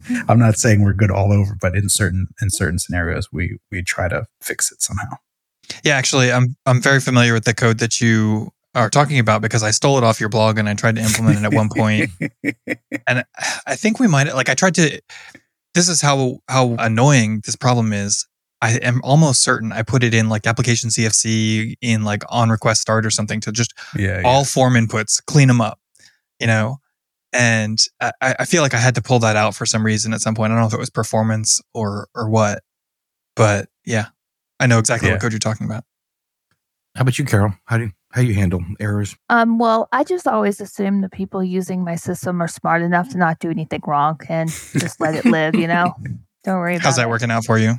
I'm 0.28 0.38
not 0.38 0.56
saying 0.56 0.82
we're 0.82 0.94
good 0.94 1.10
all 1.10 1.32
over, 1.32 1.54
but 1.60 1.76
in 1.76 1.90
certain 1.90 2.28
in 2.40 2.48
certain 2.48 2.78
scenarios, 2.78 3.28
we 3.30 3.58
we 3.70 3.82
try 3.82 4.08
to 4.08 4.24
fix 4.40 4.72
it 4.72 4.80
somehow. 4.80 5.16
Yeah, 5.84 5.96
actually, 5.96 6.32
I'm 6.32 6.56
I'm 6.64 6.80
very 6.80 7.00
familiar 7.00 7.34
with 7.34 7.44
the 7.44 7.52
code 7.52 7.78
that 7.80 8.00
you 8.00 8.50
are 8.74 8.88
talking 8.88 9.18
about 9.18 9.42
because 9.42 9.62
I 9.62 9.70
stole 9.72 9.98
it 9.98 10.04
off 10.04 10.18
your 10.18 10.28
blog 10.30 10.56
and 10.56 10.66
I 10.66 10.72
tried 10.74 10.94
to 10.96 11.02
implement 11.02 11.40
it 11.40 11.44
at 11.44 11.52
one 11.52 11.68
point. 11.68 12.10
and 13.06 13.24
I 13.66 13.76
think 13.76 14.00
we 14.00 14.06
might 14.06 14.32
like 14.34 14.48
I 14.48 14.54
tried 14.54 14.76
to. 14.76 14.98
This 15.74 15.88
is 15.90 16.00
how 16.00 16.38
how 16.48 16.76
annoying 16.78 17.42
this 17.44 17.56
problem 17.56 17.92
is. 17.92 18.26
I 18.62 18.72
am 18.78 19.00
almost 19.02 19.42
certain 19.42 19.72
I 19.72 19.82
put 19.82 20.02
it 20.04 20.12
in 20.14 20.28
like 20.28 20.46
application 20.46 20.90
CFC 20.90 21.74
in 21.80 22.04
like 22.04 22.22
on 22.28 22.50
request 22.50 22.80
start 22.82 23.06
or 23.06 23.10
something 23.10 23.40
to 23.40 23.52
just 23.52 23.72
yeah, 23.96 24.22
all 24.24 24.44
form 24.44 24.74
inputs, 24.74 25.24
clean 25.24 25.48
them 25.48 25.60
up, 25.60 25.78
you 26.38 26.46
know. 26.46 26.78
And 27.32 27.78
I, 28.00 28.12
I 28.20 28.44
feel 28.44 28.60
like 28.62 28.74
I 28.74 28.78
had 28.78 28.96
to 28.96 29.02
pull 29.02 29.20
that 29.20 29.36
out 29.36 29.54
for 29.54 29.64
some 29.64 29.86
reason 29.86 30.12
at 30.12 30.20
some 30.20 30.34
point. 30.34 30.50
I 30.52 30.54
don't 30.56 30.62
know 30.62 30.66
if 30.68 30.74
it 30.74 30.80
was 30.80 30.90
performance 30.90 31.60
or 31.74 32.08
or 32.14 32.28
what, 32.28 32.62
but 33.36 33.68
yeah, 33.86 34.06
I 34.58 34.66
know 34.66 34.78
exactly 34.78 35.08
Yeah. 35.08 35.14
what 35.14 35.22
code 35.22 35.32
you're 35.32 35.38
talking 35.38 35.66
about. 35.66 35.84
How 36.96 37.02
about 37.02 37.18
you, 37.20 37.24
Carol? 37.24 37.54
How 37.66 37.78
do 37.78 37.84
you, 37.84 37.90
how 38.12 38.20
you 38.20 38.34
handle 38.34 38.60
errors? 38.80 39.16
Um, 39.28 39.58
well, 39.60 39.88
I 39.92 40.02
just 40.02 40.26
always 40.26 40.60
assume 40.60 41.02
the 41.02 41.08
people 41.08 41.42
using 41.42 41.84
my 41.84 41.94
system 41.94 42.42
are 42.42 42.48
smart 42.48 42.82
enough 42.82 43.08
to 43.10 43.16
not 43.16 43.38
do 43.38 43.48
anything 43.48 43.80
wrong 43.86 44.18
and 44.28 44.50
just 44.50 45.00
let 45.00 45.14
it 45.14 45.24
live, 45.24 45.54
you 45.54 45.68
know? 45.68 45.94
Don't 46.44 46.58
worry 46.58 46.74
about 46.74 46.86
How's 46.86 46.96
that 46.96 47.06
it. 47.06 47.08
working 47.10 47.30
out 47.30 47.44
for 47.44 47.58
you? 47.58 47.74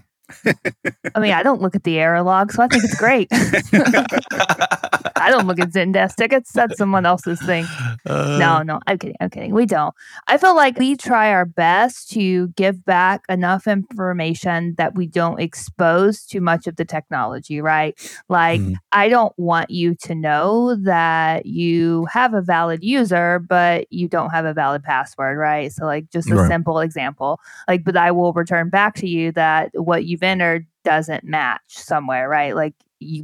I 1.16 1.20
mean, 1.20 1.32
I 1.32 1.44
don't 1.44 1.62
look 1.62 1.76
at 1.76 1.84
the 1.84 2.00
error 2.00 2.22
log, 2.22 2.52
so 2.52 2.64
I 2.64 2.68
think 2.68 2.84
it's 2.84 2.96
great. 2.96 3.30
I 5.16 5.30
don't 5.30 5.48
look 5.48 5.60
at 5.60 5.70
Zendesk 5.70 6.16
tickets. 6.16 6.52
That's 6.54 6.78
someone 6.78 7.06
else's 7.06 7.40
thing. 7.40 7.66
Uh, 8.06 8.38
No, 8.38 8.62
no, 8.64 8.80
I'm 8.88 8.98
kidding. 8.98 9.16
I'm 9.20 9.30
kidding. 9.30 9.54
We 9.54 9.66
don't. 9.66 9.94
I 10.28 10.38
feel 10.38 10.56
like 10.56 10.78
we 10.80 10.96
try 10.96 11.32
our 11.32 11.46
best 11.46 12.10
to 12.12 12.48
give 12.50 12.84
back 12.86 13.22
enough 13.30 13.68
information 13.68 14.76
that 14.78 14.96
we 14.96 15.06
don't 15.08 15.40
expose 15.40 16.26
too 16.26 16.42
much 16.42 16.68
of 16.68 16.76
the 16.78 16.86
technology, 16.86 17.62
right? 17.62 17.96
Like, 18.30 18.62
Mhm. 18.62 18.76
I 18.92 19.10
don't 19.10 19.34
want 19.38 19.70
you 19.70 19.96
to 19.96 20.16
know 20.16 20.76
that 20.76 21.46
you 21.46 22.06
have 22.12 22.34
a 22.34 22.42
valid 22.42 22.84
user, 22.84 23.40
but 23.40 23.92
you 23.92 24.08
don't 24.08 24.30
have 24.32 24.46
a 24.46 24.54
valid 24.54 24.84
password, 24.84 25.38
right? 25.38 25.72
So, 25.72 25.86
like, 25.86 26.10
just 26.10 26.30
a 26.32 26.36
Right. 26.36 26.48
simple 26.48 26.80
example. 26.80 27.40
Like, 27.68 27.84
but 27.84 27.98
I 27.98 28.12
will 28.12 28.34
return 28.34 28.70
back 28.70 28.96
to 28.96 29.08
you 29.08 29.32
that 29.34 29.72
what 29.74 30.06
you've 30.06 30.24
entered 30.24 30.66
doesn't 30.84 31.24
match 31.24 31.62
somewhere, 31.68 32.28
right? 32.28 32.56
Like, 32.56 32.74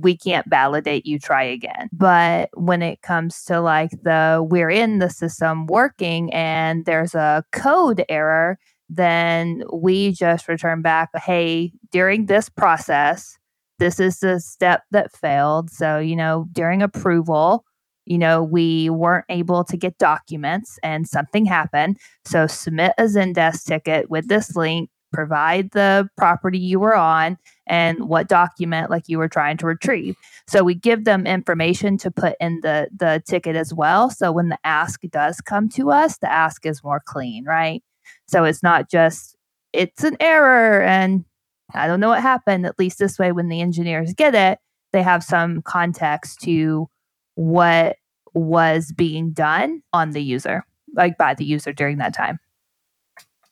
we 0.02 0.18
can't 0.18 0.50
validate 0.50 1.06
you 1.06 1.20
try 1.20 1.44
again. 1.44 1.90
But 1.92 2.50
when 2.54 2.82
it 2.82 3.02
comes 3.02 3.44
to 3.46 3.62
like 3.62 3.92
the 4.04 4.46
we're 4.48 4.70
in 4.70 5.00
the 5.00 5.10
system 5.10 5.68
working 5.68 6.34
and 6.34 6.86
there's 6.86 7.16
a 7.16 7.44
code 7.52 8.04
error 8.10 8.58
then 8.90 9.64
we 9.74 10.14
just 10.14 10.48
return 10.48 10.82
back 10.82 11.10
hey 11.16 11.74
during 11.92 12.28
this 12.28 12.48
process 12.50 13.38
this 13.80 14.00
is 14.00 14.20
the 14.20 14.40
step 14.40 14.84
that 14.92 15.16
failed. 15.16 15.70
So 15.70 16.00
you 16.00 16.16
know 16.16 16.48
during 16.52 16.82
approval 16.82 17.64
you 18.06 18.18
know 18.18 18.44
we 18.44 18.90
weren't 18.90 19.26
able 19.30 19.64
to 19.66 19.78
get 19.78 19.98
documents 19.98 20.80
and 20.84 21.08
something 21.08 21.46
happened. 21.46 21.98
So 22.26 22.48
submit 22.48 22.94
a 22.98 23.04
zendesk 23.04 23.66
ticket 23.66 24.10
with 24.10 24.28
this 24.28 24.56
link 24.56 24.90
provide 25.12 25.72
the 25.72 26.10
property 26.18 26.60
you 26.60 26.80
were 26.80 26.96
on 26.96 27.38
and 27.68 28.08
what 28.08 28.28
document 28.28 28.90
like 28.90 29.04
you 29.08 29.18
were 29.18 29.28
trying 29.28 29.58
to 29.58 29.66
retrieve. 29.66 30.16
So 30.48 30.64
we 30.64 30.76
give 30.76 31.06
them 31.06 31.26
information 31.26 31.98
to 32.00 32.12
put 32.12 32.36
in 32.40 32.60
the 32.62 32.90
the 32.96 33.22
ticket 33.28 33.56
as 33.56 33.74
well. 33.74 34.10
So 34.10 34.32
when 34.32 34.50
the 34.50 34.60
ask 34.64 35.02
does 35.10 35.42
come 35.42 35.70
to 35.70 35.92
us 35.92 36.18
the 36.18 36.32
ask 36.32 36.66
is 36.66 36.84
more 36.84 37.02
clean 37.06 37.46
right? 37.46 37.84
So 38.28 38.44
it's 38.44 38.64
not 38.64 38.90
just 38.90 39.36
it's 39.74 40.04
an 40.04 40.16
error 40.20 40.82
and 40.82 41.26
i 41.74 41.88
don't 41.88 42.00
know 42.00 42.10
what 42.10 42.22
happened. 42.22 42.66
At 42.66 42.80
least 42.80 43.00
this 43.00 43.20
way 43.20 43.32
when 43.32 43.50
the 43.50 43.62
engineers 43.62 44.14
get 44.14 44.36
it 44.36 44.60
they 44.94 45.04
have 45.04 45.24
some 45.24 45.62
context 45.62 46.40
to 46.42 46.90
what 47.36 47.98
was 48.34 48.92
being 48.96 49.32
done 49.32 49.82
on 49.94 50.12
the 50.12 50.22
user 50.22 50.66
like 50.96 51.18
by 51.18 51.34
the 51.34 51.46
user 51.46 51.74
during 51.74 51.98
that 51.98 52.14
time. 52.14 52.40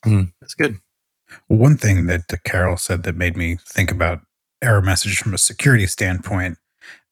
Hmm, 0.04 0.24
that's 0.39 0.54
good. 0.54 0.78
One 1.48 1.78
thing 1.78 2.08
that 2.08 2.24
Carol 2.43 2.78
said 2.78 3.04
that 3.04 3.15
made 3.15 3.38
me 3.38 3.58
think 3.65 3.91
about 3.91 4.21
error 4.62 4.82
messages 4.82 5.17
from 5.17 5.34
a 5.34 5.38
security 5.38 5.88
standpoint 5.88 6.58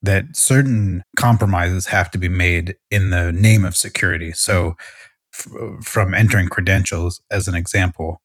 that 0.02 0.36
certain 0.36 1.04
compromises 1.16 1.88
have 1.88 2.12
to 2.12 2.18
be 2.18 2.30
made 2.30 2.76
in 2.92 3.10
the 3.10 3.32
name 3.32 3.64
of 3.64 3.76
security. 3.76 4.32
So, 4.32 4.76
f- 5.34 5.48
from 5.82 6.14
entering 6.14 6.50
credentials 6.50 7.22
as 7.32 7.48
an 7.48 7.56
example, 7.56 8.22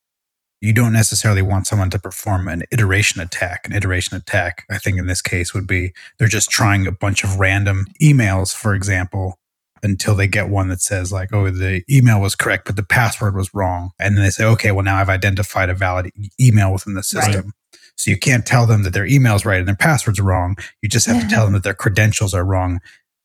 you 0.60 0.72
don't 0.72 0.92
necessarily 0.92 1.42
want 1.42 1.68
someone 1.68 1.90
to 1.90 1.98
perform 1.98 2.48
an 2.48 2.64
iteration 2.72 3.20
attack. 3.20 3.60
An 3.64 3.72
iteration 3.72 4.16
attack, 4.16 4.64
I 4.68 4.78
think 4.78 4.98
in 4.98 5.06
this 5.06 5.22
case, 5.22 5.54
would 5.54 5.68
be 5.68 5.92
they're 6.18 6.26
just 6.26 6.50
trying 6.50 6.86
a 6.86 6.92
bunch 6.92 7.22
of 7.22 7.38
random 7.38 7.86
emails, 8.02 8.54
for 8.54 8.74
example, 8.74 9.38
until 9.82 10.14
they 10.14 10.26
get 10.26 10.48
one 10.48 10.68
that 10.68 10.80
says 10.80 11.12
like, 11.12 11.32
"Oh, 11.32 11.50
the 11.50 11.82
email 11.90 12.20
was 12.20 12.34
correct, 12.34 12.66
but 12.66 12.76
the 12.76 12.82
password 12.82 13.34
was 13.34 13.52
wrong," 13.54 13.90
and 13.98 14.16
then 14.16 14.24
they 14.24 14.30
say, 14.30 14.44
"Okay, 14.44 14.70
well 14.72 14.84
now 14.84 14.96
I've 14.96 15.08
identified 15.08 15.70
a 15.70 15.74
valid 15.74 16.10
e- 16.16 16.30
email 16.40 16.72
within 16.72 16.94
the 16.94 17.02
system." 17.02 17.52
So 17.96 18.10
you 18.10 18.16
can't 18.18 18.46
tell 18.46 18.64
them 18.66 18.84
that 18.84 18.92
their 18.92 19.06
email's 19.06 19.44
right 19.44 19.58
and 19.58 19.66
their 19.66 19.74
password's 19.74 20.20
wrong. 20.20 20.56
You 20.82 20.88
just 20.88 21.06
have 21.06 21.20
to 21.20 21.28
tell 21.28 21.44
them 21.44 21.54
that 21.54 21.64
their 21.64 21.74
credentials 21.74 22.32
are 22.32 22.44
wrong, 22.44 22.80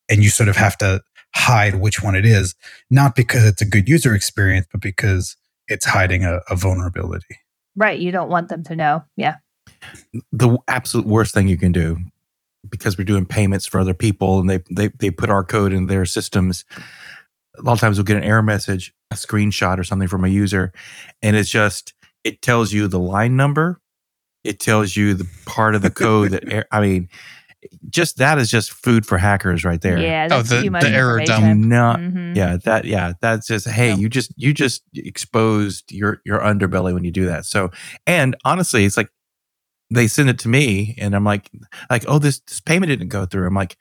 and 0.10 0.24
you 0.24 0.30
sort 0.30 0.50
of 0.50 0.56
have 0.58 0.78
to 0.80 1.02
hide 1.36 1.76
which 1.76 2.02
one 2.02 2.16
it 2.16 2.26
is, 2.26 2.56
not 2.90 3.16
because 3.16 3.46
it's 3.46 3.62
a 3.62 3.66
good 3.66 3.88
user 3.88 4.14
experience, 4.16 4.68
but 4.72 4.82
because 4.82 5.36
it's 5.68 5.86
hiding 5.86 6.24
a, 6.24 6.40
a 6.50 6.56
vulnerability. 6.56 7.38
right. 7.76 8.00
You 8.00 8.12
don't 8.12 8.30
want 8.30 8.50
them 8.50 8.64
to 8.66 8.76
know. 8.76 9.04
Yeah. 9.16 9.38
The 10.32 10.58
absolute 10.68 11.08
worst 11.08 11.34
thing 11.34 11.48
you 11.48 11.58
can 11.58 11.72
do 11.72 11.98
because 12.70 12.98
we're 12.98 13.04
doing 13.04 13.26
payments 13.26 13.66
for 13.66 13.80
other 13.80 13.94
people 13.94 14.40
and 14.40 14.50
they 14.50 14.60
they, 14.72 14.88
they 15.00 15.12
put 15.12 15.30
our 15.30 15.44
code 15.44 15.74
in 15.74 15.88
their 15.88 16.06
systems 16.06 16.66
a 17.58 17.62
lot 17.62 17.74
of 17.74 17.80
times 17.80 17.98
we'll 17.98 18.06
get 18.06 18.18
an 18.18 18.24
error 18.24 18.42
message 18.44 18.94
a 19.12 19.16
screenshot 19.16 19.78
or 19.78 19.84
something 19.84 20.08
from 20.08 20.24
a 20.24 20.28
user 20.30 20.72
and 21.22 21.36
it's 21.36 21.50
just 21.50 21.94
it 22.24 22.42
tells 22.42 22.72
you 22.74 22.88
the 22.88 23.00
line 23.00 23.36
number 23.36 23.80
it 24.44 24.60
tells 24.60 24.96
you 24.96 25.14
the 25.14 25.28
part 25.46 25.76
of 25.76 25.82
the 25.82 25.90
code 25.92 26.32
that 26.32 26.44
er- 26.54 26.66
i 26.72 26.80
mean 26.82 27.08
just 27.90 28.18
that 28.18 28.38
is 28.38 28.50
just 28.52 28.72
food 28.72 29.06
for 29.06 29.18
hackers 29.18 29.64
right 29.64 29.82
there 29.82 29.98
yeah 30.00 30.26
Oh, 30.32 30.38
that's 30.38 30.50
the- 30.50 30.64
too 30.64 30.72
much 30.72 30.84
the 30.84 30.90
error 30.90 31.20
dump. 31.20 31.44
information. 31.44 31.70
not 31.70 32.00
Mhm. 32.00 32.36
yeah 32.36 32.58
that 32.64 32.86
yeah 32.86 33.14
that's 33.22 33.48
just 33.48 33.68
hey 33.70 33.90
Yeah. 33.90 33.96
you 33.96 34.10
just 34.10 34.34
you 34.36 34.54
just 34.54 34.84
exposed 34.96 35.92
your 35.92 36.22
your 36.26 36.40
underbelly 36.40 36.94
when 36.94 37.04
you 37.04 37.12
do 37.12 37.26
that 37.26 37.46
so 37.46 37.72
and 38.08 38.36
honestly 38.44 38.84
it's 38.86 38.98
like 38.98 39.10
they 39.94 40.08
send 40.08 40.30
it 40.30 40.40
to 40.40 40.50
me 40.50 40.96
and 40.98 41.16
i'm 41.16 41.24
like 41.24 41.50
like 41.90 42.06
oh 42.08 42.20
this 42.20 42.40
this 42.42 42.60
payment 42.60 42.90
didn't 42.90 43.10
go 43.10 43.26
through. 43.26 43.48
I'm 43.48 43.54
like 43.54 43.78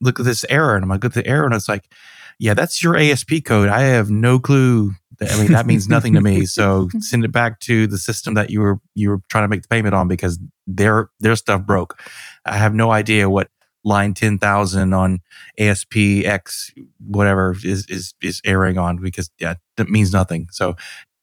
look 0.00 0.20
at 0.20 0.26
this 0.26 0.44
error. 0.48 0.74
And 0.74 0.84
i'm 0.84 0.88
like 0.88 1.02
look 1.02 1.16
at 1.16 1.22
the 1.24 1.28
error. 1.28 1.44
And 1.44 1.54
it's 1.54 1.68
like 1.68 1.90
yeah 2.38 2.54
that's 2.54 2.82
your 2.82 2.96
asp 2.96 3.30
code. 3.44 3.68
I 3.68 3.82
have 3.82 4.10
no 4.10 4.38
clue. 4.38 4.92
That, 5.18 5.32
i 5.32 5.42
mean 5.42 5.52
that 5.52 5.66
means 5.66 5.88
nothing 5.88 6.14
to 6.14 6.20
me. 6.20 6.44
So 6.46 6.88
send 7.00 7.24
it 7.24 7.32
back 7.32 7.60
to 7.60 7.86
the 7.86 7.98
system 7.98 8.34
that 8.34 8.50
you 8.50 8.60
were 8.60 8.80
you 8.94 9.10
were 9.10 9.20
trying 9.28 9.44
to 9.44 9.48
make 9.48 9.62
the 9.62 9.68
payment 9.68 9.94
on 9.94 10.08
because 10.08 10.38
their 10.66 11.10
their 11.20 11.36
stuff 11.36 11.62
broke. 11.62 11.98
I 12.44 12.56
have 12.56 12.74
no 12.74 12.90
idea 12.90 13.30
what 13.30 13.48
line 13.84 14.14
10000 14.14 14.92
on 14.92 15.20
ASPX 15.60 16.72
whatever 16.98 17.54
is 17.64 17.86
is 17.86 18.14
is 18.20 18.42
airing 18.44 18.78
on 18.78 18.96
because 18.98 19.30
yeah 19.38 19.54
that 19.76 19.88
means 19.88 20.12
nothing. 20.12 20.48
So 20.50 20.76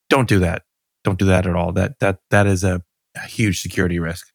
don't 0.09 0.29
do 0.29 0.39
that. 0.39 0.63
Don't 1.03 1.19
do 1.19 1.25
that 1.25 1.45
at 1.45 1.55
all. 1.55 1.73
That 1.73 1.99
that 1.99 2.19
that 2.29 2.47
is 2.47 2.63
a, 2.63 2.81
a 3.15 3.27
huge 3.27 3.61
security 3.61 3.99
risk. 3.99 4.27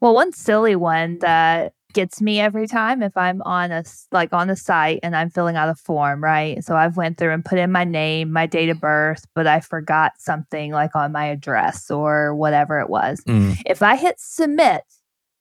Well, 0.00 0.14
one 0.14 0.32
silly 0.32 0.76
one 0.76 1.18
that 1.20 1.72
gets 1.96 2.20
me 2.20 2.40
every 2.40 2.66
time 2.66 3.02
if 3.02 3.16
I'm 3.16 3.40
on 3.42 3.72
a 3.72 3.82
like 4.12 4.32
on 4.34 4.48
the 4.48 4.56
site 4.56 5.00
and 5.02 5.16
I'm 5.16 5.30
filling 5.30 5.56
out 5.56 5.70
a 5.70 5.74
form, 5.74 6.22
right? 6.22 6.62
So 6.62 6.76
I've 6.76 6.96
went 6.96 7.16
through 7.16 7.32
and 7.32 7.44
put 7.44 7.58
in 7.58 7.72
my 7.72 7.84
name, 7.84 8.32
my 8.32 8.44
date 8.46 8.68
of 8.68 8.80
birth, 8.80 9.24
but 9.34 9.46
I 9.46 9.60
forgot 9.60 10.12
something 10.18 10.72
like 10.72 10.94
on 10.94 11.12
my 11.12 11.26
address 11.26 11.90
or 11.90 12.34
whatever 12.34 12.80
it 12.80 12.90
was. 12.90 13.22
Mm. 13.26 13.62
If 13.64 13.82
I 13.82 13.96
hit 13.96 14.16
submit 14.18 14.82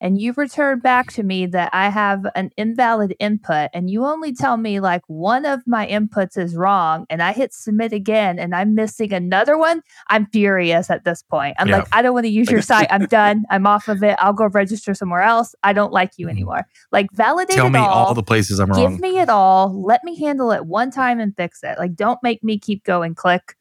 and 0.01 0.19
you 0.19 0.33
return 0.35 0.79
back 0.79 1.11
to 1.13 1.23
me 1.23 1.45
that 1.47 1.69
I 1.73 1.89
have 1.89 2.25
an 2.35 2.51
invalid 2.57 3.15
input 3.19 3.69
and 3.73 3.89
you 3.89 4.05
only 4.05 4.33
tell 4.33 4.57
me 4.57 4.79
like 4.79 5.01
one 5.07 5.45
of 5.45 5.61
my 5.65 5.87
inputs 5.87 6.37
is 6.37 6.55
wrong 6.55 7.05
and 7.09 7.23
I 7.23 7.31
hit 7.31 7.53
submit 7.53 7.93
again 7.93 8.37
and 8.37 8.53
I'm 8.53 8.75
missing 8.75 9.13
another 9.13 9.57
one, 9.57 9.81
I'm 10.09 10.27
furious 10.27 10.89
at 10.89 11.05
this 11.05 11.23
point. 11.23 11.55
I'm 11.59 11.69
Yeah. 11.69 11.77
like, 11.77 11.87
I 11.93 12.01
don't 12.01 12.13
want 12.13 12.25
to 12.25 12.31
use 12.31 12.51
your 12.51 12.61
site. 12.61 12.87
I'm 12.91 13.05
done. 13.07 13.45
I'm 13.49 13.65
off 13.65 13.87
of 13.87 14.03
it. 14.03 14.15
I'll 14.19 14.33
go 14.33 14.47
register 14.47 14.93
somewhere 14.93 15.21
else. 15.21 15.55
I 15.63 15.73
don't 15.73 15.93
like 15.93 16.11
you 16.17 16.27
Mhm. 16.27 16.31
anymore. 16.31 16.65
Like 16.91 17.11
validate 17.13 17.55
Tell 17.55 17.69
me 17.69 17.79
all. 17.79 18.07
all 18.07 18.13
the 18.13 18.23
places 18.23 18.59
I'm 18.59 18.69
Give 18.71 18.77
wrong. 18.77 18.91
Give 18.91 18.99
me 19.01 19.19
it 19.19 19.29
all. 19.29 19.81
Let 19.83 20.03
me 20.03 20.19
handle 20.19 20.51
it 20.51 20.65
one 20.65 20.91
time 20.91 21.19
and 21.19 21.35
fix 21.35 21.63
it. 21.63 21.77
Like 21.79 21.95
don't 21.95 22.19
make 22.21 22.43
me 22.43 22.59
keep 22.59 22.83
going 22.83 23.15
click, 23.15 23.55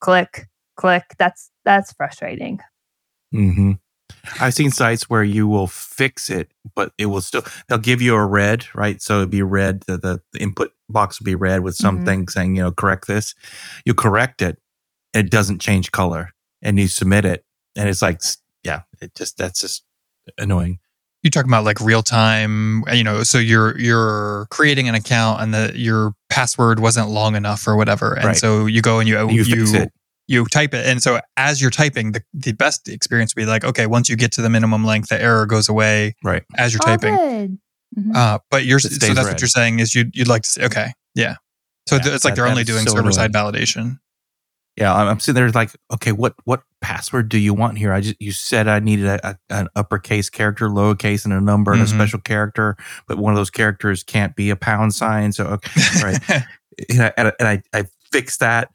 click, 0.00 0.46
click. 0.76 1.04
That's 1.18 1.50
that's 1.64 1.92
frustrating. 1.92 2.60
hmm 3.32 3.72
I've 4.40 4.54
seen 4.54 4.70
sites 4.70 5.08
where 5.08 5.22
you 5.22 5.46
will 5.48 5.66
fix 5.66 6.30
it, 6.30 6.50
but 6.74 6.92
it 6.98 7.06
will 7.06 7.20
still, 7.20 7.42
they'll 7.68 7.78
give 7.78 8.02
you 8.02 8.14
a 8.14 8.24
red, 8.24 8.66
right? 8.74 9.00
So 9.00 9.18
it'd 9.18 9.30
be 9.30 9.42
red, 9.42 9.82
the, 9.82 9.96
the, 9.96 10.20
input 10.40 10.72
box 10.88 11.20
will 11.20 11.24
be 11.24 11.34
red 11.34 11.60
with 11.60 11.74
mm-hmm. 11.74 11.82
something 11.82 12.28
saying, 12.28 12.56
you 12.56 12.62
know, 12.62 12.72
correct 12.72 13.06
this. 13.06 13.34
You 13.84 13.94
correct 13.94 14.42
it, 14.42 14.58
it 15.14 15.30
doesn't 15.30 15.60
change 15.60 15.92
color, 15.92 16.30
and 16.62 16.78
you 16.78 16.88
submit 16.88 17.24
it. 17.24 17.44
And 17.76 17.88
it's 17.88 18.02
like, 18.02 18.20
yeah, 18.62 18.82
it 19.00 19.14
just, 19.14 19.36
that's 19.36 19.60
just 19.60 19.84
annoying. 20.38 20.78
You're 21.22 21.30
talking 21.30 21.50
about 21.50 21.64
like 21.64 21.80
real 21.80 22.02
time, 22.02 22.84
uh, 22.88 22.92
you 22.92 23.04
know, 23.04 23.24
so 23.24 23.36
you're 23.36 23.78
you're 23.78 24.46
creating 24.50 24.88
an 24.88 24.94
account 24.94 25.42
and 25.42 25.52
the 25.52 25.72
your 25.74 26.14
password 26.30 26.80
wasn't 26.80 27.10
long 27.10 27.36
enough 27.36 27.68
or 27.68 27.76
whatever. 27.76 28.14
And 28.14 28.24
Right. 28.24 28.36
so 28.36 28.64
you 28.64 28.80
go 28.80 29.00
and 29.00 29.08
you 29.08 29.28
You 29.28 29.44
fix 29.44 29.74
it. 29.74 29.92
You 30.30 30.46
type 30.46 30.72
it. 30.74 30.86
And 30.86 31.02
so 31.02 31.20
as 31.36 31.60
you're 31.60 31.70
typing, 31.72 32.12
the, 32.12 32.22
the 32.32 32.52
best 32.52 32.88
experience 32.88 33.34
would 33.34 33.42
be 33.42 33.46
like, 33.46 33.64
okay, 33.64 33.86
once 33.86 34.08
you 34.08 34.16
get 34.16 34.30
to 34.32 34.42
the 34.42 34.48
minimum 34.48 34.84
length, 34.84 35.08
the 35.08 35.20
error 35.20 35.44
goes 35.44 35.68
away 35.68 36.14
Right. 36.22 36.44
as 36.56 36.72
you're 36.72 36.80
All 36.86 36.96
typing. 36.96 37.16
good. 37.16 37.58
Mhm. 37.98 38.14
Uh, 38.16 38.38
but 38.50 38.64
you're 38.64 38.78
so 38.78 38.88
that's 38.88 39.02
red. 39.16 39.26
what 39.26 39.40
you're 39.40 39.48
saying 39.48 39.80
is 39.80 39.94
you'd 39.96 40.14
you'd 40.14 40.28
like 40.28 40.42
to 40.42 40.48
say 40.48 40.64
okay, 40.66 40.92
yeah. 41.16 41.34
So 41.88 41.96
Yeah, 41.96 42.02
it's 42.14 42.24
like 42.24 42.34
that- 42.34 42.36
they're 42.42 42.46
only 42.50 42.62
doing 42.62 42.86
so 42.86 42.94
server 42.94 43.10
side 43.10 43.32
validation. 43.32 43.98
Yeah, 44.76 44.94
I'm, 44.94 45.08
I'm 45.08 45.18
sitting 45.20 45.34
there 45.34 45.50
like, 45.50 45.72
okay, 45.92 46.12
what 46.12 46.34
what 46.44 46.62
password 46.80 47.28
do 47.28 47.36
you 47.36 47.52
want 47.52 47.78
here? 47.78 47.92
I 47.92 48.00
just 48.00 48.14
you 48.20 48.30
said 48.30 48.68
I 48.68 48.78
needed 48.78 49.06
a, 49.06 49.30
a, 49.30 49.36
an 49.50 49.66
uppercase 49.74 50.30
character, 50.30 50.68
lowercase, 50.68 51.24
and 51.24 51.34
a 51.34 51.40
number 51.40 51.72
and 51.72 51.82
a 51.82 51.86
Mhm. 51.86 51.88
special 51.96 52.20
character, 52.20 52.76
but 53.08 53.18
one 53.18 53.32
of 53.32 53.36
those 53.36 53.50
characters 53.50 54.04
can't 54.04 54.36
be 54.36 54.50
a 54.50 54.56
pound 54.56 54.94
sign. 54.94 55.32
So 55.32 55.46
okay, 55.46 55.80
Right. 56.04 56.44
you 56.88 56.98
know, 56.98 57.10
and, 57.16 57.32
and 57.40 57.48
I 57.48 57.62
I 57.74 57.84
fixed 58.12 58.38
that. 58.38 58.68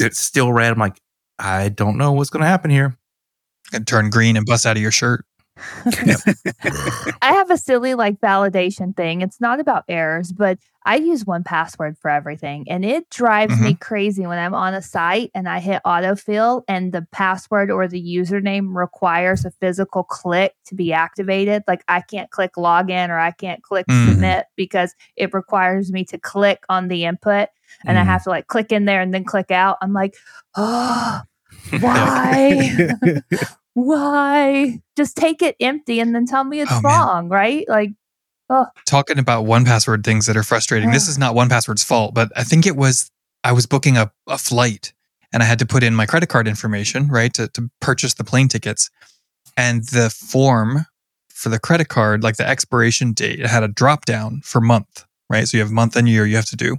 It's 0.00 0.18
still 0.18 0.52
red. 0.52 0.72
I'm 0.72 0.78
like, 0.78 1.00
I 1.38 1.68
don't 1.68 1.96
know 1.98 2.12
what's 2.12 2.30
going 2.30 2.42
to 2.42 2.48
happen 2.48 2.70
here. 2.70 2.96
and 3.72 3.86
turn 3.86 4.10
green 4.10 4.36
and 4.36 4.44
bust 4.46 4.66
out 4.66 4.76
of 4.76 4.82
your 4.82 4.90
shirt. 4.90 5.24
I 7.22 7.32
have 7.32 7.50
a 7.50 7.56
silly 7.58 7.94
like 7.94 8.20
validation 8.20 8.96
thing. 8.96 9.20
It's 9.20 9.40
not 9.40 9.60
about 9.60 9.84
errors, 9.88 10.32
but 10.32 10.58
I 10.86 10.96
use 10.96 11.24
1Password 11.24 11.98
for 11.98 12.10
everything. 12.10 12.66
And 12.68 12.84
it 12.84 13.10
drives 13.10 13.60
me 13.60 13.74
crazy 13.74 14.26
when 14.26 14.38
I'm 14.38 14.54
on 14.54 14.72
a 14.72 14.80
site 14.82 15.30
and 15.34 15.46
I 15.48 15.60
hit 15.60 15.82
autofill 15.84 16.62
and 16.66 16.92
the 16.92 17.06
password 17.12 17.70
or 17.70 17.86
the 17.86 18.02
username 18.02 18.74
requires 18.74 19.44
a 19.44 19.50
physical 19.50 20.02
click 20.02 20.54
to 20.66 20.74
be 20.74 20.92
activated. 20.92 21.62
Like 21.68 21.84
I 21.88 22.00
can't 22.00 22.30
click 22.30 22.54
login 22.56 23.10
or 23.10 23.18
I 23.18 23.30
can't 23.32 23.62
click 23.62 23.86
Mhm. 23.86 24.08
submit 24.12 24.46
because 24.56 24.94
it 25.16 25.34
requires 25.34 25.92
me 25.92 26.04
to 26.06 26.18
click 26.18 26.64
on 26.70 26.88
the 26.88 27.04
input 27.04 27.48
and 27.86 27.98
I 27.98 28.02
Mhm. 28.02 28.06
have 28.06 28.24
to 28.24 28.30
like 28.30 28.46
click 28.46 28.72
in 28.72 28.84
there 28.84 29.00
and 29.00 29.12
then 29.14 29.24
click 29.24 29.50
out. 29.50 29.78
I'm 29.82 29.92
like, 29.92 30.14
oh, 30.56 31.20
why? 31.80 32.88
why? 33.74 34.80
Just 34.96 35.16
take 35.16 35.42
it 35.42 35.56
empty 35.60 36.00
and 36.00 36.14
then 36.14 36.26
tell 36.26 36.44
me 36.44 36.60
it's 36.60 36.70
Oh, 36.72 36.80
man. 36.82 36.84
wrong, 36.84 37.28
right? 37.28 37.68
Like, 37.68 37.90
oh. 38.48 38.66
Talking 38.86 39.18
about 39.18 39.44
1Password 39.44 40.04
things 40.04 40.26
that 40.26 40.36
are 40.36 40.42
frustrating. 40.42 40.90
this 40.90 41.08
is 41.08 41.18
not 41.18 41.34
1Password's 41.34 41.84
fault, 41.84 42.14
but 42.14 42.30
I 42.36 42.44
think 42.44 42.66
it 42.66 42.76
was 42.76 43.10
I 43.42 43.52
was 43.52 43.66
booking 43.66 43.96
a, 43.96 44.10
a 44.28 44.36
flight 44.36 44.92
and 45.32 45.42
I 45.42 45.46
had 45.46 45.58
to 45.60 45.66
put 45.66 45.82
in 45.82 45.94
my 45.94 46.04
credit 46.06 46.28
card 46.28 46.46
information, 46.46 47.08
right, 47.08 47.32
to, 47.34 47.48
to 47.48 47.70
purchase 47.80 48.14
the 48.14 48.24
plane 48.24 48.48
tickets. 48.48 48.90
And 49.56 49.84
the 49.84 50.10
form 50.10 50.86
for 51.32 51.48
the 51.48 51.58
credit 51.58 51.88
card, 51.88 52.22
like 52.22 52.36
the 52.36 52.46
expiration 52.46 53.12
date, 53.12 53.40
it 53.40 53.46
had 53.46 53.62
a 53.62 53.68
drop 53.68 54.04
down 54.04 54.40
for 54.44 54.60
month, 54.60 55.04
right? 55.30 55.46
So 55.48 55.56
you 55.56 55.62
have 55.62 55.72
month 55.72 55.96
and 55.96 56.08
year 56.08 56.26
you 56.26 56.36
have 56.36 56.46
to 56.46 56.56
do. 56.56 56.76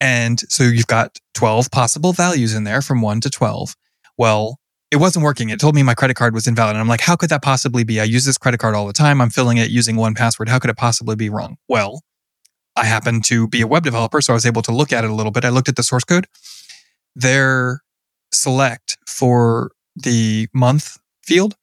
And 0.00 0.40
so 0.50 0.64
you've 0.64 0.86
got 0.86 1.18
12 1.34 1.70
possible 1.70 2.12
values 2.12 2.54
in 2.54 2.64
there 2.64 2.82
from 2.82 3.00
1 3.00 3.20
to 3.22 3.30
12. 3.30 3.74
Well, 4.18 4.58
it 4.90 4.96
wasn't 4.96 5.24
working. 5.24 5.50
It 5.50 5.58
told 5.58 5.74
me 5.74 5.82
my 5.82 5.94
credit 5.94 6.14
card 6.14 6.34
was 6.34 6.46
invalid. 6.46 6.76
And 6.76 6.80
I'm 6.80 6.88
like, 6.88 7.00
how 7.00 7.16
could 7.16 7.30
that 7.30 7.42
possibly 7.42 7.82
be? 7.82 8.00
I 8.00 8.04
use 8.04 8.24
this 8.24 8.38
credit 8.38 8.58
card 8.58 8.74
all 8.74 8.86
the 8.86 8.92
time. 8.92 9.20
I'm 9.20 9.30
filling 9.30 9.56
it 9.56 9.70
using 9.70 9.96
1Password. 9.96 10.48
How 10.48 10.58
could 10.58 10.70
it 10.70 10.76
possibly 10.76 11.16
be 11.16 11.28
wrong? 11.28 11.56
Well, 11.68 12.02
I 12.76 12.84
happen 12.84 13.22
to 13.22 13.48
be 13.48 13.62
a 13.62 13.66
web 13.66 13.84
developer, 13.84 14.20
so 14.20 14.32
I 14.32 14.34
was 14.34 14.46
able 14.46 14.62
to 14.62 14.72
look 14.72 14.92
at 14.92 15.02
it 15.02 15.10
a 15.10 15.14
little 15.14 15.32
bit. 15.32 15.44
I 15.44 15.48
looked 15.48 15.68
at 15.68 15.76
the 15.76 15.82
source 15.82 16.04
code. 16.04 16.26
Their 17.14 17.80
select 18.32 18.98
for 19.06 19.72
the 19.96 20.48
month 20.52 20.98
field 21.24 21.56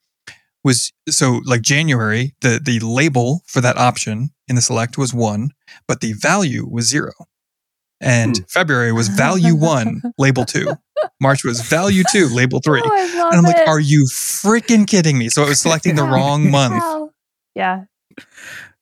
was 0.63 0.91
so 1.08 1.41
like 1.46 1.62
January, 1.62 2.34
the 2.41 2.60
the 2.63 2.80
label 2.80 3.43
for 3.46 3.62
that 3.62 3.78
option 3.78 4.32
in 4.48 4.56
the 4.56 4.62
select 4.62 4.98
was 4.98 5.13
one, 5.13 5.52
but 5.88 6.02
the 6.02 6.13
value 6.13 6.67
was 6.67 6.88
zero. 6.88 7.12
And 8.03 8.39
February 8.49 8.91
was 8.91 9.07
value 9.25 9.55
one, 9.55 10.01
label 10.17 10.45
two. 10.45 10.73
March 11.21 11.43
was 11.43 11.61
value 11.61 12.03
two, 12.11 12.27
label 12.29 12.59
three. 12.59 12.81
oh, 12.83 13.29
And 13.31 13.37
I'm 13.37 13.43
like, 13.43 13.57
it. 13.57 13.67
are 13.67 13.79
you 13.79 14.05
freaking 14.11 14.85
kidding 14.87 15.17
me? 15.17 15.29
So 15.29 15.43
it 15.43 15.49
was 15.49 15.61
selecting 15.61 15.95
the 15.95 16.03
wrong 16.13 16.51
month. 16.51 17.11
Yeah. 17.55 17.85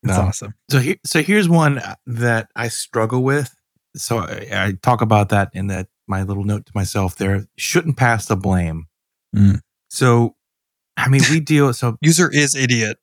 That's 0.03 0.17
No. 0.17 0.21
awesome. 0.23 0.53
So 0.69 0.79
here, 0.79 0.95
so 1.05 1.21
here's 1.21 1.47
one 1.47 1.81
that 2.07 2.49
I 2.55 2.67
struggle 2.69 3.23
with. 3.23 3.55
So 3.95 4.17
I, 4.19 4.47
I 4.51 4.73
talk 4.81 5.01
about 5.01 5.29
that 5.29 5.49
in 5.53 5.67
that 5.67 5.87
my 6.07 6.23
little 6.23 6.43
note 6.43 6.65
to 6.65 6.71
myself 6.73 7.15
there. 7.17 7.45
Shouldn't 7.57 7.97
pass 7.97 8.25
the 8.25 8.35
blame. 8.35 8.87
Mm. 9.35 9.59
So, 9.89 10.35
I 10.97 11.07
mean, 11.09 11.21
we 11.29 11.39
deal. 11.39 11.73
So 11.73 11.97
User 12.01 12.29
is 12.31 12.55
idiot. 12.55 12.97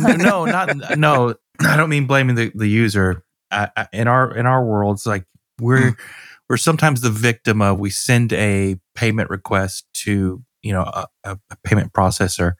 no, 0.00 0.44
not 0.46 0.98
no. 0.98 1.34
I 1.60 1.76
don't 1.76 1.90
mean 1.90 2.06
blaming 2.06 2.36
the, 2.36 2.50
the 2.54 2.68
user. 2.68 3.22
I, 3.50 3.68
I, 3.76 3.88
in 3.92 4.08
our 4.08 4.34
in 4.34 4.46
our 4.46 4.64
worlds, 4.64 5.06
like 5.06 5.24
we're 5.60 5.90
hmm. 5.90 6.02
we're 6.48 6.56
sometimes 6.56 7.00
the 7.00 7.10
victim 7.10 7.62
of. 7.62 7.78
We 7.78 7.90
send 7.90 8.32
a 8.32 8.76
payment 8.94 9.30
request 9.30 9.86
to 9.94 10.42
you 10.62 10.72
know 10.72 10.82
a, 10.82 11.06
a, 11.24 11.38
a 11.50 11.56
payment 11.64 11.92
processor, 11.92 12.54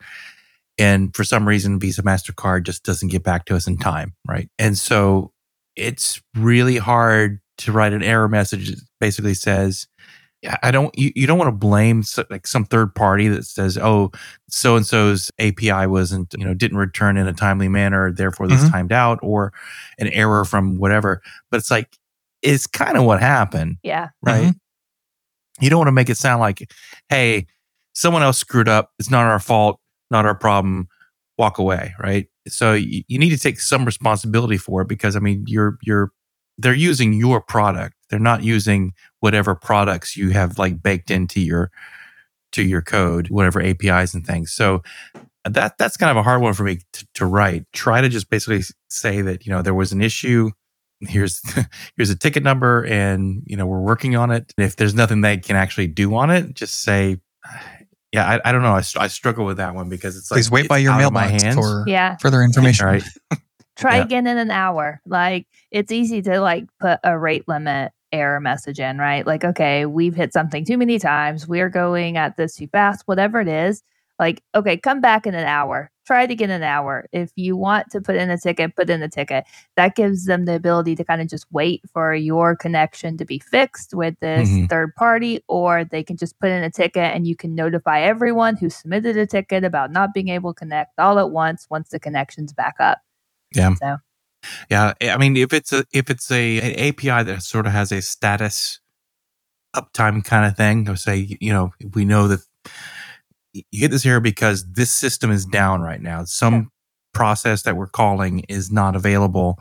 and 0.78 1.14
for 1.14 1.24
some 1.24 1.46
reason, 1.46 1.78
Visa 1.78 2.02
Mastercard 2.02 2.64
just 2.64 2.84
doesn't 2.84 3.08
get 3.08 3.22
back 3.22 3.44
to 3.46 3.56
us 3.56 3.66
in 3.66 3.78
time, 3.78 4.14
right? 4.26 4.48
And 4.58 4.76
so 4.76 5.32
it's 5.76 6.20
really 6.34 6.76
hard 6.76 7.40
to 7.58 7.72
write 7.72 7.92
an 7.92 8.02
error 8.02 8.28
message 8.28 8.70
that 8.70 8.80
basically 9.00 9.34
says. 9.34 9.86
"Yeah, 10.42 10.56
I 10.62 10.70
don't. 10.70 10.96
You, 10.98 11.10
you 11.16 11.26
don't 11.26 11.38
want 11.38 11.48
to 11.48 11.56
blame 11.56 12.02
so, 12.02 12.24
like 12.30 12.46
some 12.46 12.64
third 12.64 12.94
party 12.94 13.28
that 13.28 13.44
says, 13.44 13.76
"Oh, 13.78 14.10
so 14.48 14.76
and 14.76 14.86
so's 14.86 15.30
API 15.38 15.86
wasn't, 15.86 16.34
you 16.38 16.44
know, 16.44 16.54
didn't 16.54 16.78
return 16.78 17.16
in 17.16 17.26
a 17.26 17.32
timely 17.32 17.68
manner, 17.68 18.12
therefore 18.12 18.46
this 18.48 18.62
Mhm. 18.64 18.70
timed 18.70 18.92
out, 18.92 19.18
or 19.22 19.52
an 19.98 20.08
error 20.08 20.44
from 20.44 20.78
whatever. 20.78 21.20
But 21.50 21.58
it's 21.58 21.70
like, 21.70 21.96
it's 22.42 22.66
kind 22.66 22.96
of 22.96 23.04
what 23.04 23.20
happened, 23.20 23.78
Yeah. 23.82 24.08
right? 24.22 24.54
You 25.60 25.70
don't 25.70 25.78
want 25.78 25.88
to 25.88 25.92
make 25.92 26.08
it 26.08 26.16
sound 26.16 26.40
like, 26.40 26.70
hey, 27.08 27.46
someone 27.94 28.22
else 28.22 28.38
screwed 28.38 28.68
up. 28.68 28.92
It's 29.00 29.10
not 29.10 29.24
our 29.26 29.40
fault, 29.40 29.80
not 30.10 30.24
our 30.24 30.34
problem. 30.36 30.88
Walk 31.36 31.58
away, 31.58 31.94
right? 32.00 32.26
So 32.48 32.74
you, 32.74 33.02
you 33.08 33.18
need 33.18 33.30
to 33.30 33.38
take 33.38 33.58
some 33.60 33.84
responsibility 33.84 34.56
for 34.56 34.82
it 34.82 34.88
because 34.88 35.14
I 35.16 35.18
mean, 35.20 35.44
you're 35.48 35.78
you're 35.82 36.10
they're 36.58 36.74
using 36.74 37.12
your 37.12 37.40
product. 37.40 37.94
They're 38.10 38.18
not 38.18 38.42
using 38.42 38.92
whatever 39.20 39.54
products 39.54 40.16
you 40.16 40.30
have 40.30 40.58
like 40.58 40.82
baked 40.82 41.10
into 41.10 41.40
your 41.40 41.70
to 42.52 42.62
your 42.62 42.80
code, 42.82 43.28
whatever 43.28 43.60
APIs 43.62 44.14
and 44.14 44.26
things. 44.26 44.52
So 44.52 44.82
that 45.44 45.78
that's 45.78 45.96
kind 45.96 46.10
of 46.10 46.16
a 46.16 46.22
hard 46.22 46.40
one 46.42 46.54
for 46.54 46.64
me 46.64 46.78
to, 46.94 47.06
to 47.14 47.26
write. 47.26 47.64
Try 47.72 48.00
to 48.00 48.08
just 48.08 48.30
basically 48.30 48.62
say 48.88 49.20
that 49.22 49.46
you 49.46 49.52
know 49.52 49.62
there 49.62 49.74
was 49.74 49.92
an 49.92 50.00
issue. 50.02 50.50
Here's 51.00 51.40
here's 51.96 52.10
a 52.10 52.16
ticket 52.16 52.42
number, 52.42 52.84
and 52.86 53.42
you 53.46 53.56
know 53.56 53.66
we're 53.66 53.80
working 53.80 54.16
on 54.16 54.30
it. 54.30 54.52
And 54.56 54.66
if 54.66 54.76
there's 54.76 54.94
nothing 54.94 55.20
they 55.20 55.36
can 55.38 55.56
actually 55.56 55.86
do 55.88 56.14
on 56.14 56.30
it, 56.30 56.54
just 56.54 56.82
say, 56.82 57.18
yeah, 58.12 58.26
I, 58.44 58.48
I 58.48 58.52
don't 58.52 58.62
know. 58.62 58.72
I, 58.72 58.82
I 58.98 59.06
struggle 59.08 59.44
with 59.44 59.58
that 59.58 59.74
one 59.74 59.88
because 59.88 60.16
it's 60.16 60.30
like 60.30 60.38
Please 60.38 60.50
wait 60.50 60.68
by 60.68 60.78
your 60.78 60.92
out 60.92 61.02
of 61.02 61.12
my 61.12 61.26
mailbox 61.26 61.42
hands. 61.42 61.56
for 61.56 61.84
Yeah. 61.86 62.16
further 62.16 62.42
information. 62.42 62.86
All 62.86 62.92
right. 62.92 63.02
Try 63.76 63.98
Yeah. 63.98 64.04
again 64.04 64.26
in 64.26 64.38
an 64.38 64.50
hour. 64.50 65.00
Like 65.06 65.46
it's 65.70 65.92
easy 65.92 66.20
to 66.22 66.40
like 66.40 66.64
put 66.80 66.98
a 67.04 67.16
rate 67.18 67.46
limit 67.46 67.92
error 68.12 68.40
message 68.40 68.80
in, 68.80 68.98
right? 68.98 69.26
Like, 69.26 69.44
okay, 69.44 69.86
we've 69.86 70.14
hit 70.14 70.32
something 70.32 70.64
too 70.64 70.78
many 70.78 70.98
times. 70.98 71.46
We're 71.46 71.68
going 71.68 72.16
at 72.16 72.36
this 72.36 72.56
too 72.56 72.68
fast, 72.68 73.02
whatever 73.06 73.40
it 73.40 73.48
is. 73.48 73.82
Like, 74.18 74.42
okay, 74.54 74.76
come 74.76 75.00
back 75.00 75.26
in 75.26 75.34
an 75.36 75.46
hour. 75.46 75.92
Try 76.04 76.26
to 76.26 76.34
get 76.34 76.50
an 76.50 76.62
hour. 76.64 77.06
If 77.12 77.30
you 77.36 77.56
want 77.56 77.90
to 77.90 78.00
put 78.00 78.16
in 78.16 78.30
a 78.30 78.38
ticket, 78.38 78.74
put 78.74 78.90
in 78.90 79.00
a 79.00 79.08
ticket. 79.08 79.44
That 79.76 79.94
gives 79.94 80.24
them 80.24 80.44
the 80.44 80.56
ability 80.56 80.96
to 80.96 81.04
kind 81.04 81.20
of 81.20 81.28
just 81.28 81.46
wait 81.52 81.82
for 81.92 82.14
your 82.14 82.56
connection 82.56 83.16
to 83.18 83.24
be 83.24 83.38
fixed 83.38 83.94
with 83.94 84.18
this 84.20 84.48
Mhm. 84.48 84.68
third 84.68 84.94
party, 84.96 85.44
or 85.46 85.84
they 85.84 86.02
can 86.02 86.16
just 86.16 86.36
put 86.40 86.50
in 86.50 86.64
a 86.64 86.70
ticket 86.70 87.14
and 87.14 87.28
you 87.28 87.36
can 87.36 87.54
notify 87.54 88.00
everyone 88.00 88.56
who 88.56 88.70
submitted 88.70 89.16
a 89.16 89.26
ticket 89.26 89.62
about 89.62 89.92
not 89.92 90.12
being 90.14 90.28
able 90.30 90.52
to 90.52 90.58
connect 90.58 90.98
all 90.98 91.18
at 91.20 91.30
once 91.30 91.68
once 91.70 91.90
the 91.90 92.00
connection's 92.00 92.52
back 92.52 92.74
up. 92.80 92.98
Yeah. 93.54 93.74
So 93.74 93.98
Yeah, 94.70 94.94
I 95.02 95.16
mean, 95.16 95.36
if 95.36 95.52
it's 95.52 95.72
a 95.72 95.84
if 95.92 96.10
it's 96.10 96.30
a 96.30 96.60
an 96.60 96.88
API 96.88 97.24
that 97.24 97.42
sort 97.42 97.66
of 97.66 97.72
has 97.72 97.92
a 97.92 98.00
status 98.02 98.80
uptime 99.74 100.24
kind 100.24 100.46
of 100.46 100.56
thing, 100.56 100.88
or 100.88 100.96
say, 100.96 101.36
you 101.40 101.52
know, 101.52 101.72
we 101.94 102.04
know 102.04 102.28
that 102.28 102.40
you 103.52 103.80
get 103.80 103.90
this 103.90 104.06
error 104.06 104.20
because 104.20 104.64
this 104.72 104.90
system 104.90 105.30
is 105.30 105.44
down 105.44 105.80
right 105.80 106.00
now. 106.00 106.24
Some 106.24 106.70
process 107.14 107.62
that 107.62 107.76
we're 107.76 107.86
calling 107.88 108.40
is 108.48 108.70
not 108.70 108.94
available. 108.94 109.58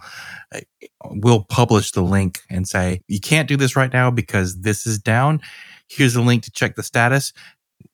uh, 0.53 0.59
We'll 1.05 1.43
publish 1.43 1.91
the 1.91 2.01
link 2.03 2.41
and 2.49 2.67
say 2.67 3.01
you 3.07 3.19
can't 3.19 3.47
do 3.47 3.57
this 3.57 3.75
right 3.75 3.91
now 3.91 4.11
because 4.11 4.61
this 4.61 4.85
is 4.85 4.99
down. 4.99 5.41
Here's 5.89 6.15
a 6.15 6.21
link 6.21 6.43
to 6.43 6.51
check 6.51 6.75
the 6.75 6.83
status. 6.83 7.33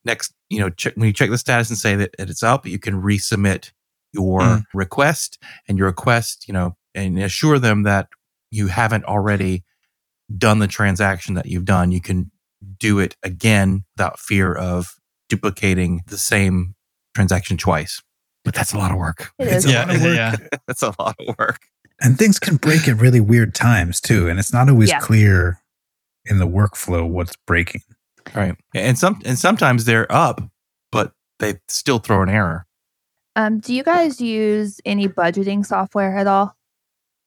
Next, 0.03 0.33
you 0.49 0.59
know, 0.59 0.69
check 0.69 0.95
when 0.95 1.07
you 1.07 1.13
check 1.13 1.29
the 1.29 1.37
status 1.37 1.69
and 1.69 1.77
say 1.77 1.95
that 1.95 2.15
it's 2.17 2.43
up, 2.43 2.65
you 2.65 2.79
can 2.79 3.01
resubmit 3.01 3.71
your 4.13 4.41
Mm. 4.41 4.63
request 4.73 5.37
and 5.67 5.77
your 5.77 5.87
request, 5.87 6.47
you 6.47 6.53
know, 6.53 6.75
and 6.95 7.17
assure 7.19 7.59
them 7.59 7.83
that 7.83 8.07
you 8.51 8.67
haven't 8.67 9.05
already 9.05 9.63
done 10.37 10.59
the 10.59 10.67
transaction 10.67 11.33
that 11.35 11.47
you've 11.47 11.65
done. 11.65 11.91
You 11.91 12.01
can 12.01 12.31
do 12.79 12.99
it 12.99 13.15
again 13.23 13.83
without 13.97 14.19
fear 14.19 14.53
of 14.53 14.95
duplicating 15.29 16.01
the 16.07 16.17
same 16.17 16.75
transaction 17.15 17.57
twice. 17.57 18.01
But 18.45 18.53
that's 18.53 18.73
a 18.73 18.77
lot 18.77 18.91
of 18.91 18.97
work. 18.97 19.31
It's 19.39 19.65
a 19.65 19.71
Yeah, 19.71 19.85
lot 19.85 19.95
of 19.95 20.01
work. 20.01 20.15
yeah. 20.15 20.35
that's 20.67 20.81
a 20.81 20.93
lot 20.99 21.15
of 21.19 21.35
work. 21.39 21.59
And 22.01 22.17
things 22.17 22.39
can 22.39 22.57
break 22.57 22.87
at 22.87 22.97
really 22.99 23.19
weird 23.21 23.55
times 23.55 24.01
too. 24.01 24.27
And 24.27 24.37
it's 24.39 24.51
not 24.53 24.69
always 24.69 24.89
Yeah. 24.89 24.99
clear 24.99 25.59
in 26.25 26.37
the 26.39 26.47
workflow 26.47 27.07
what's 27.07 27.35
breaking. 27.47 27.81
Right. 28.35 28.55
And 28.73 28.97
some 28.97 29.21
and 29.25 29.37
sometimes 29.37 29.85
they're 29.85 30.09
up, 30.11 30.41
but 30.91 31.13
they 31.39 31.55
still 31.67 31.99
throw 31.99 32.21
an 32.21 32.29
error. 32.29 32.65
Um, 33.35 33.59
do 33.59 33.73
you 33.73 33.83
guys 33.83 34.21
use 34.21 34.79
any 34.85 35.07
budgeting 35.07 35.65
software 35.65 36.17
at 36.17 36.27
all? 36.27 36.55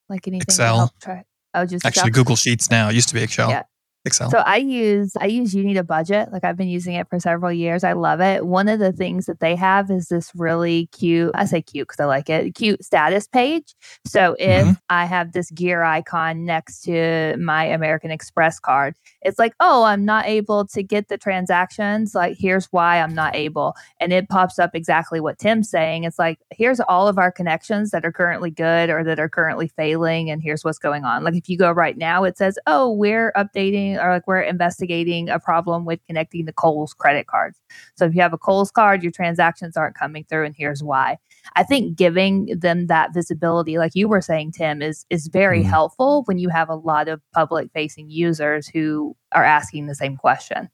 Like 0.08 0.28
anything 0.28 0.42
Excel. 0.42 0.92
track? 1.00 1.26
Oh, 1.52 1.66
just 1.66 1.84
Actually, 1.84 2.08
Excel? 2.08 2.22
Google 2.22 2.36
Sheets 2.36 2.70
now 2.70 2.90
used 2.90 3.08
to 3.08 3.14
be 3.14 3.22
Excel. 3.22 3.50
Yeah. 3.50 3.62
Excel. 4.06 4.30
So 4.30 4.38
I 4.38 4.56
use 4.56 5.12
I 5.20 5.26
use 5.26 5.54
You 5.54 5.64
Need 5.64 5.76
a 5.76 5.84
Budget. 5.84 6.32
Like 6.32 6.44
I've 6.44 6.56
been 6.56 6.68
using 6.68 6.94
it 6.94 7.08
for 7.08 7.18
several 7.20 7.52
years. 7.52 7.84
I 7.84 7.92
love 7.92 8.20
it. 8.20 8.46
One 8.46 8.68
of 8.68 8.78
the 8.78 8.92
things 8.92 9.26
that 9.26 9.40
they 9.40 9.54
have 9.56 9.90
is 9.90 10.08
this 10.08 10.32
really 10.34 10.86
cute. 10.92 11.32
I 11.34 11.44
say 11.44 11.62
cute 11.62 11.88
because 11.88 12.00
I 12.00 12.06
like 12.06 12.28
it. 12.30 12.54
Cute 12.54 12.84
status 12.84 13.26
page. 13.26 13.74
So 14.04 14.36
if 14.38 14.66
Mm-hmm. 14.66 14.72
I 14.88 15.04
have 15.06 15.32
this 15.32 15.50
gear 15.50 15.82
icon 15.82 16.44
next 16.44 16.80
to 16.82 17.36
my 17.38 17.64
American 17.64 18.10
Express 18.10 18.58
card, 18.58 18.94
it's 19.22 19.38
like, 19.38 19.54
oh, 19.60 19.84
I'm 19.84 20.04
not 20.04 20.26
able 20.26 20.66
to 20.68 20.82
get 20.82 21.08
the 21.08 21.18
transactions. 21.18 22.14
Like 22.14 22.36
here's 22.38 22.66
why 22.66 23.00
I'm 23.00 23.14
not 23.14 23.34
able, 23.34 23.74
and 24.00 24.12
it 24.12 24.28
pops 24.28 24.58
up 24.58 24.70
exactly 24.74 25.20
what 25.20 25.38
Tim's 25.38 25.68
saying. 25.70 26.04
It's 26.04 26.18
like 26.18 26.38
here's 26.50 26.80
all 26.80 27.08
of 27.08 27.18
our 27.18 27.30
connections 27.30 27.90
that 27.90 28.04
are 28.04 28.12
currently 28.12 28.50
good 28.50 28.90
or 28.90 29.04
that 29.04 29.18
are 29.18 29.28
currently 29.28 29.68
failing, 29.68 30.30
and 30.30 30.42
here's 30.42 30.64
what's 30.64 30.78
going 30.78 31.04
on. 31.04 31.24
Like 31.24 31.34
if 31.34 31.48
you 31.48 31.58
go 31.58 31.70
right 31.70 31.96
now, 31.96 32.24
it 32.24 32.38
says, 32.38 32.58
oh, 32.66 32.90
we're 32.92 33.32
updating 33.36 33.95
or 33.98 34.10
like 34.10 34.26
we're 34.26 34.40
investigating 34.40 35.28
a 35.28 35.38
problem 35.38 35.84
with 35.84 36.00
connecting 36.06 36.44
the 36.44 36.52
Kohl's 36.52 36.94
credit 36.94 37.26
cards. 37.26 37.60
So 37.96 38.04
if 38.06 38.14
you 38.14 38.20
have 38.22 38.32
a 38.32 38.38
Kohl's 38.38 38.70
card, 38.70 39.02
your 39.02 39.12
transactions 39.12 39.76
aren't 39.76 39.96
coming 39.96 40.24
through, 40.28 40.44
and 40.44 40.54
here's 40.56 40.82
why. 40.82 41.18
I 41.54 41.62
think 41.62 41.96
giving 41.96 42.46
them 42.58 42.88
that 42.88 43.14
visibility, 43.14 43.78
like 43.78 43.92
you 43.94 44.08
were 44.08 44.20
saying, 44.20 44.52
Tim, 44.52 44.82
is 44.82 45.06
is 45.10 45.28
very 45.28 45.62
Mhm. 45.62 45.66
helpful 45.68 46.22
when 46.26 46.38
you 46.38 46.48
have 46.48 46.68
a 46.68 46.74
lot 46.74 47.08
of 47.08 47.20
public 47.32 47.70
facing 47.72 48.10
users 48.10 48.66
who 48.68 49.16
are 49.32 49.44
asking 49.44 49.86
the 49.86 49.94
same 49.94 50.16
question. 50.16 50.68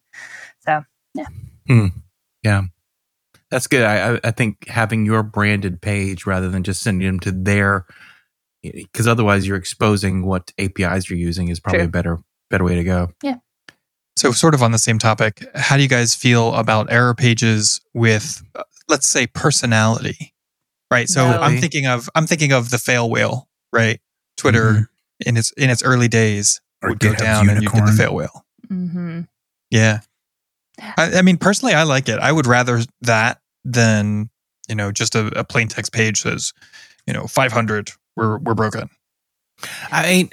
So 0.60 0.82
yeah, 1.14 1.26
mm, 1.68 1.92
yeah, 2.42 2.62
That's 3.50 3.66
good. 3.66 3.82
I, 3.84 4.14
I- 4.14 4.20
I 4.24 4.30
think 4.30 4.66
having 4.68 5.04
your 5.04 5.22
branded 5.22 5.82
page 5.82 6.24
rather 6.24 6.48
than 6.48 6.62
just 6.62 6.80
sending 6.82 7.06
them 7.06 7.20
to 7.20 7.30
their, 7.32 7.84
because 8.62 9.06
otherwise 9.06 9.46
you're 9.46 9.56
exposing 9.58 10.24
what 10.24 10.52
APIs 10.58 11.10
you're 11.10 11.18
using 11.18 11.48
is 11.48 11.60
probably 11.60 11.80
True. 11.80 11.88
a 11.88 11.90
better 11.90 12.18
better 12.53 12.64
way 12.64 12.76
to 12.76 12.84
go. 12.84 13.09
Yeah. 13.22 13.36
So, 14.14 14.30
sort 14.30 14.55
of 14.55 14.62
on 14.62 14.70
the 14.72 14.78
same 14.78 14.98
topic, 14.98 15.44
how 15.55 15.76
do 15.76 15.82
you 15.82 15.88
guys 15.88 16.14
feel 16.14 16.55
about 16.55 16.92
error 16.92 17.14
pages 17.14 17.80
with, 17.94 18.42
uh, 18.55 18.62
let's 18.88 19.09
say, 19.09 19.26
personality? 19.26 20.34
Right. 20.90 21.09
So, 21.09 21.28
No. 21.30 21.40
I'm 21.40 21.59
thinking 21.59 21.86
of 21.86 22.09
I'm 22.14 22.26
thinking 22.26 22.53
of 22.53 22.70
the 22.70 22.78
fail 22.78 23.09
whale. 23.11 23.48
Right. 23.72 24.00
Twitter 24.36 24.90
in 25.24 25.36
its 25.36 25.50
in 25.53 25.70
its 25.70 25.82
early 25.82 26.09
days 26.09 26.61
Or 26.82 26.90
would 26.90 27.00
go 27.00 27.11
GitHub's 27.12 27.22
down 27.22 27.48
and 27.48 27.62
you 27.62 27.70
did 27.70 27.86
the 27.86 27.92
fail 27.92 28.14
whale. 28.14 28.44
hmm 28.68 29.22
Yeah. 29.70 30.00
I, 30.78 31.18
I 31.18 31.22
mean, 31.22 31.36
personally, 31.38 31.74
I 31.74 31.84
like 31.84 32.09
it. 32.09 32.18
I 32.18 32.32
would 32.32 32.46
rather 32.46 32.80
that 33.03 33.40
than 33.64 34.28
you 34.68 34.74
know 34.74 34.92
just 34.92 35.14
a, 35.14 35.26
a 35.38 35.44
plain 35.44 35.68
text 35.68 35.92
page 35.92 36.20
says, 36.20 36.53
you 37.07 37.12
know, 37.14 37.26
500 37.26 37.90
we're 38.16 38.36
we're 38.38 38.55
broken. 38.55 38.90
I 39.90 40.03
mean, 40.12 40.30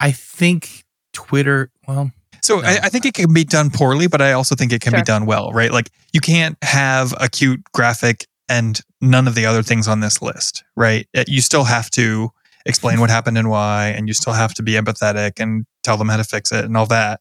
I 0.00 0.10
think 0.12 0.79
Twitter. 1.12 1.70
Well, 1.88 2.10
So 2.42 2.62
I, 2.62 2.78
I 2.84 2.88
think 2.88 3.04
it 3.06 3.14
can 3.14 3.32
be 3.32 3.44
done 3.44 3.70
poorly, 3.70 4.06
but 4.06 4.20
I 4.22 4.32
also 4.32 4.54
think 4.54 4.72
it 4.72 4.80
can 4.80 4.92
Sure. 4.92 5.00
be 5.00 5.04
done 5.04 5.26
well, 5.26 5.50
right? 5.52 5.70
Like 5.72 5.90
you 6.12 6.20
can't 6.20 6.56
have 6.62 7.14
a 7.20 7.28
cute 7.28 7.60
graphic 7.72 8.26
and 8.48 8.80
none 9.00 9.28
of 9.28 9.34
the 9.34 9.46
other 9.46 9.62
things 9.62 9.86
on 9.88 10.00
this 10.00 10.20
list, 10.22 10.64
right? 10.76 11.06
You 11.26 11.40
still 11.40 11.64
have 11.64 11.90
to 11.92 12.30
explain 12.66 13.00
what 13.00 13.08
happened 13.10 13.38
and 13.38 13.48
why, 13.48 13.88
and 13.88 14.08
you 14.08 14.14
still 14.14 14.32
have 14.32 14.52
to 14.54 14.62
be 14.62 14.72
empathetic 14.72 15.32
and 15.38 15.64
tell 15.82 15.96
them 15.96 16.08
how 16.08 16.16
to 16.16 16.24
fix 16.24 16.50
it 16.52 16.64
and 16.64 16.76
all 16.76 16.86
that. 16.86 17.20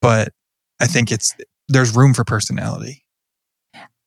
But 0.00 0.28
I 0.80 0.86
think 0.86 1.12
it's 1.12 1.34
there's 1.68 1.94
room 1.94 2.14
for 2.14 2.24
personality. 2.24 3.04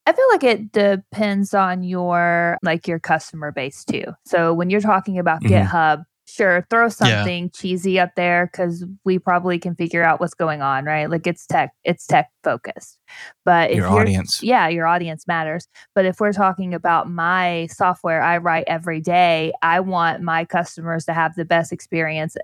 I 0.05 0.13
feel 0.13 0.25
like 0.31 0.43
it 0.43 0.71
depends 0.71 1.53
on 1.53 1.83
your 1.83 2.57
like 2.63 2.87
your 2.87 2.97
customer 2.99 3.51
base 3.51 3.83
too. 3.83 4.05
So 4.25 4.53
when 4.53 4.69
you're 4.69 4.81
talking 4.81 5.19
about 5.19 5.41
Mhm. 5.43 5.67
GitHub, 5.67 6.03
sure, 6.27 6.67
throw 6.69 6.89
something 6.89 7.49
cheesy 7.51 7.99
up 7.99 8.11
there 8.15 8.49
because 8.51 8.85
we 9.05 9.17
probably 9.17 9.57
can 9.57 9.75
figure 9.75 10.03
out 10.03 10.19
what's 10.19 10.33
going 10.33 10.61
on, 10.61 10.83
right? 10.83 11.09
Like 11.09 11.25
it's 11.25 11.47
tech, 11.47 11.73
it's 11.83 12.05
tech 12.05 12.29
focused. 12.43 12.99
But 13.45 13.71
if 13.71 13.77
your 13.77 13.87
audience. 13.87 14.43
yeah, 14.43 14.67
your 14.67 14.85
audience 14.85 15.25
matters. 15.25 15.67
But 15.95 16.05
if 16.05 16.19
we're 16.19 16.33
talking 16.33 16.73
about 16.73 17.09
my 17.09 17.67
software 17.71 18.21
I 18.21 18.37
write 18.37 18.65
every 18.67 18.99
day, 18.99 19.53
I 19.61 19.79
want 19.79 20.21
my 20.21 20.43
customers 20.43 21.05
to 21.05 21.13
have 21.13 21.35
the 21.35 21.45
best 21.45 21.71
experience 21.71 22.35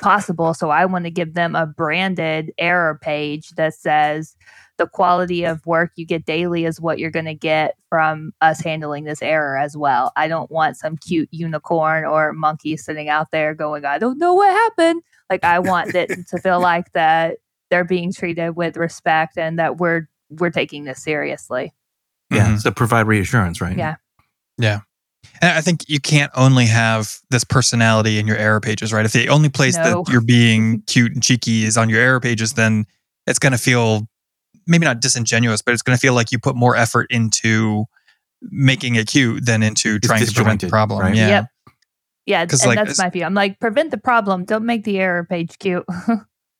possible. 0.00 0.54
So 0.54 0.70
I 0.70 0.86
want 0.86 1.04
to 1.04 1.10
give 1.10 1.34
them 1.34 1.56
a 1.56 1.66
branded 1.66 2.52
error 2.58 2.98
page 3.02 3.50
that 3.56 3.74
says 3.74 4.36
the 4.82 4.88
quality 4.88 5.44
of 5.44 5.64
work 5.64 5.92
you 5.94 6.04
get 6.04 6.24
daily 6.24 6.64
is 6.64 6.80
what 6.80 6.98
you're 6.98 7.10
going 7.10 7.24
to 7.26 7.34
get 7.34 7.76
from 7.88 8.32
us 8.40 8.60
handling 8.60 9.04
this 9.04 9.22
error 9.22 9.56
as 9.56 9.76
well. 9.76 10.10
I 10.16 10.26
don't 10.26 10.50
want 10.50 10.76
some 10.76 10.96
cute 10.96 11.28
unicorn 11.30 12.04
or 12.04 12.32
monkey 12.32 12.76
sitting 12.76 13.08
out 13.08 13.30
there 13.30 13.54
going, 13.54 13.84
I 13.84 13.98
don't 13.98 14.18
know 14.18 14.34
what 14.34 14.50
happened. 14.50 15.02
Like 15.30 15.44
I 15.44 15.60
want 15.60 15.94
it 15.94 16.10
to 16.30 16.38
feel 16.38 16.60
like 16.60 16.92
that 16.94 17.36
they're 17.70 17.84
being 17.84 18.12
treated 18.12 18.56
with 18.56 18.76
respect 18.76 19.38
and 19.38 19.56
that 19.60 19.76
we're 19.76 20.08
we're 20.30 20.50
taking 20.50 20.82
this 20.82 21.00
seriously. 21.00 21.72
Yeah. 22.32 22.48
Mhm. 22.54 22.60
So 22.60 22.72
provide 22.72 23.06
reassurance, 23.06 23.60
right? 23.60 23.76
Yeah. 23.78 23.96
Yeah. 24.58 24.80
And 25.40 25.56
I 25.56 25.60
think 25.60 25.88
you 25.88 26.00
can't 26.00 26.32
only 26.34 26.66
have 26.66 27.20
this 27.30 27.44
personality 27.44 28.18
in 28.18 28.26
your 28.26 28.36
error 28.36 28.60
pages, 28.60 28.92
right? 28.92 29.04
If 29.06 29.12
the 29.12 29.28
only 29.28 29.48
place 29.48 29.76
No. 29.76 30.02
that 30.02 30.12
you're 30.12 30.20
being 30.20 30.82
cute 30.88 31.12
and 31.12 31.22
cheeky 31.22 31.62
is 31.64 31.76
on 31.76 31.88
your 31.88 32.00
error 32.00 32.18
pages, 32.18 32.54
then 32.54 32.84
it's 33.28 33.38
going 33.38 33.52
to 33.52 33.58
feel 33.58 34.08
maybe 34.66 34.84
not 34.84 35.00
disingenuous, 35.00 35.62
but 35.62 35.72
it's 35.74 35.82
going 35.82 35.96
to 35.96 36.00
feel 36.00 36.14
like 36.14 36.32
you 36.32 36.38
put 36.38 36.56
more 36.56 36.76
effort 36.76 37.06
into 37.10 37.84
making 38.42 38.96
it 38.96 39.06
cute 39.08 39.44
than 39.46 39.62
into 39.62 39.96
It's 39.96 40.06
trying 40.06 40.24
to 40.26 40.32
prevent 40.32 40.60
the 40.60 40.68
problem. 40.68 41.00
right? 41.00 41.14
Yeah. 41.14 41.28
Yep. 41.28 41.46
Yeah, 42.26 42.46
'Cause, 42.46 42.62
and 42.62 42.68
like, 42.68 42.78
that's 42.86 42.98
my 42.98 43.10
view. 43.10 43.24
I'm 43.24 43.34
like, 43.34 43.58
prevent 43.58 43.90
the 43.90 43.98
problem. 43.98 44.44
Don't 44.44 44.64
make 44.64 44.84
the 44.84 44.98
error 44.98 45.24
page 45.24 45.58
cute. 45.58 45.84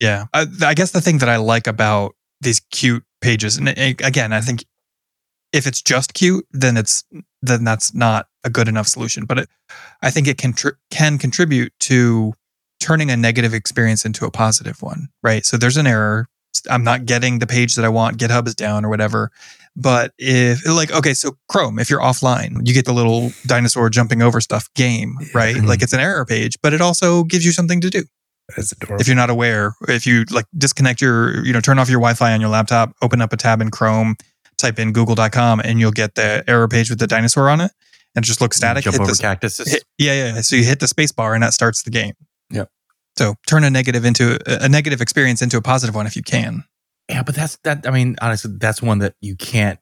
Yeah. 0.00 0.24
I, 0.34 0.46
I 0.62 0.74
guess 0.74 0.90
the 0.90 1.00
thing 1.00 1.18
that 1.18 1.28
I 1.28 1.36
like 1.36 1.68
about 1.68 2.16
these 2.40 2.59
cute 2.72 3.05
pages, 3.20 3.57
and 3.57 3.68
eh, 3.68 3.94
again, 4.03 4.32
I 4.32 4.40
think 4.40 4.64
if 5.53 5.64
it's 5.64 5.80
just 5.80 6.12
cute, 6.14 6.44
then 6.50 6.76
it's 6.76 7.05
then 7.40 7.62
that's 7.62 7.94
not 7.94 8.26
a 8.42 8.50
good 8.50 8.66
enough 8.66 8.88
solution. 8.88 9.26
But 9.26 9.38
it, 9.38 9.48
I 10.03 10.11
think 10.11 10.26
it 10.26 10.38
can 10.38 10.55
tr- 10.55 10.70
can 10.90 11.18
contribute 11.18 11.72
to 11.80 12.34
turning 12.80 13.12
a 13.12 13.16
negative 13.16 13.55
experience 13.55 14.05
into 14.05 14.26
a 14.26 14.30
positive 14.32 14.82
one, 14.82 15.07
right? 15.22 15.46
So 15.46 15.57
there's 15.57 15.76
an 15.76 15.86
error. 15.86 16.26
I'm 16.70 16.84
not 16.84 17.06
getting 17.06 17.38
the 17.38 17.46
page 17.46 17.74
that 17.76 17.84
I 17.84 17.88
want. 17.88 18.18
GitHub 18.18 18.46
is 18.46 18.54
down 18.54 18.84
or 18.84 18.88
whatever. 18.88 19.30
But 19.74 20.12
if 20.18 20.66
like 20.68 20.92
okay, 20.92 21.14
so 21.14 21.36
Chrome, 21.48 21.78
if 21.78 21.88
you're 21.88 22.00
offline, 22.00 22.66
you 22.66 22.74
get 22.74 22.84
the 22.84 22.92
little 22.92 23.32
dinosaur 23.46 23.88
jumping 23.90 24.20
over 24.22 24.40
stuff 24.40 24.68
game, 24.74 25.16
right? 25.34 25.56
Mhm. 25.56 25.66
Like 25.66 25.82
it's 25.82 25.92
an 25.94 26.00
error 26.00 26.24
page, 26.26 26.56
but 26.62 26.74
it 26.74 26.80
also 26.80 27.24
gives 27.24 27.44
you 27.44 27.52
something 27.52 27.80
to 27.80 27.88
do 27.88 28.02
That's 28.56 28.72
adorable. 28.72 29.00
if 29.00 29.06
you're 29.08 29.16
not 29.16 29.30
aware 29.30 29.74
if 29.88 30.06
you 30.06 30.24
like 30.30 30.44
disconnect 30.56 31.00
your 31.00 31.42
you 31.46 31.52
know 31.54 31.60
turn 31.60 31.78
off 31.78 31.88
your 31.88 32.00
wi-fi 32.00 32.32
on 32.34 32.40
your 32.40 32.50
laptop 32.50 32.92
open 33.00 33.22
up 33.22 33.32
a 33.32 33.36
tab 33.38 33.62
in 33.62 33.70
chrome 33.70 34.16
type 34.58 34.78
in 34.78 34.92
google.com 34.92 35.60
and 35.60 35.80
you'll 35.80 35.90
get 35.90 36.16
the 36.16 36.44
error 36.46 36.68
page 36.68 36.90
with 36.90 36.98
the 36.98 37.06
dinosaur 37.06 37.48
on 37.48 37.60
it 37.62 37.70
and 38.14 38.24
it 38.24 38.26
just 38.26 38.42
looks 38.42 38.58
static. 38.58 38.84
Jump 38.84 38.94
Hit 38.94 39.00
over 39.00 39.12
the- 39.12 39.16
cactuses. 39.22 39.70
hit- 39.72 39.84
yeah, 39.96 40.12
yeah. 40.34 40.40
So 40.42 40.54
you 40.56 40.64
hit 40.64 40.80
the 40.80 40.86
space 40.88 41.12
bar 41.12 41.32
and 41.32 41.42
that 41.42 41.54
starts 41.54 41.82
the 41.82 41.90
game. 41.90 42.12
Yep. 43.18 43.28
So 43.28 43.34
turn 43.46 43.64
a 43.64 43.70
negative 43.70 44.04
into 44.04 44.38
a 44.46 44.68
negative 44.68 45.00
experience 45.00 45.42
into 45.42 45.56
a 45.56 45.62
positive 45.62 45.94
one 45.94 46.06
if 46.06 46.16
you 46.16 46.22
can. 46.22 46.64
Yeah, 47.08 47.22
but 47.22 47.34
that's 47.34 47.58
that. 47.64 47.86
I 47.86 47.90
mean, 47.90 48.16
honestly, 48.22 48.52
that's 48.58 48.80
one 48.80 48.98
that 49.00 49.14
you 49.20 49.36
can't. 49.36 49.78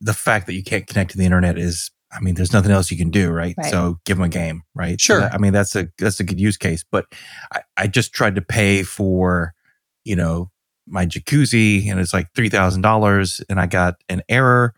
The 0.00 0.14
fact 0.14 0.46
that 0.46 0.54
you 0.54 0.62
can't 0.64 0.86
connect 0.86 1.12
to 1.12 1.18
the 1.18 1.24
internet 1.24 1.58
is, 1.58 1.90
I 2.12 2.20
mean, 2.20 2.34
there's 2.34 2.52
nothing 2.52 2.70
else 2.72 2.90
you 2.90 2.96
can 2.96 3.10
do, 3.10 3.30
right? 3.30 3.54
Right. 3.56 3.70
So 3.70 3.98
give 4.04 4.16
them 4.18 4.24
a 4.24 4.28
game, 4.28 4.62
right? 4.74 5.00
So 5.00 5.14
Sure. 5.14 5.20
that- 5.20 5.34
I 5.34 5.38
mean, 5.38 5.52
that's 5.52 5.74
a 5.76 5.88
that's 5.98 6.18
a 6.20 6.24
good 6.24 6.40
use 6.40 6.56
case. 6.56 6.84
But 6.90 7.06
I, 7.52 7.60
I 7.76 7.86
just 7.86 8.12
tried 8.12 8.34
to 8.34 8.42
pay 8.42 8.82
for, 8.82 9.54
you 10.04 10.16
know, 10.16 10.50
my 10.88 11.06
jacuzzi, 11.06 11.88
and 11.90 11.98
it's 12.00 12.12
like 12.14 12.28
three 12.34 12.48
thousand 12.48 12.82
dollars, 12.82 13.40
and 13.48 13.58
I 13.60 13.66
got 13.66 13.96
an 14.08 14.22
error, 14.28 14.74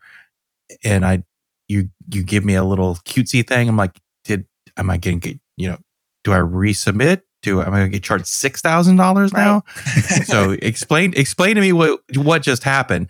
and 0.83 1.05
I, 1.05 1.23
you 1.67 1.89
you 2.13 2.23
give 2.23 2.43
me 2.45 2.55
a 2.55 2.63
little 2.63 2.95
cutesy 3.05 3.45
thing. 3.47 3.67
I'm 3.69 3.77
like, 3.77 3.97
did 4.23 4.45
am 4.77 4.89
I 4.89 4.97
getting, 4.97 5.39
you 5.57 5.69
know, 5.69 5.77
do 6.23 6.33
I 6.33 6.37
resubmit? 6.37 7.21
Do 7.41 7.61
am 7.61 7.73
I 7.73 7.79
going 7.79 7.91
to 7.91 7.97
get 7.97 8.03
charged 8.03 8.27
six 8.27 8.61
thousand 8.61 8.97
dollars 8.97 9.31
now? 9.31 9.63
so 10.25 10.51
explain 10.61 11.13
explain 11.15 11.55
to 11.55 11.61
me 11.61 11.71
what 11.71 12.01
what 12.15 12.43
just 12.43 12.63
happened. 12.63 13.09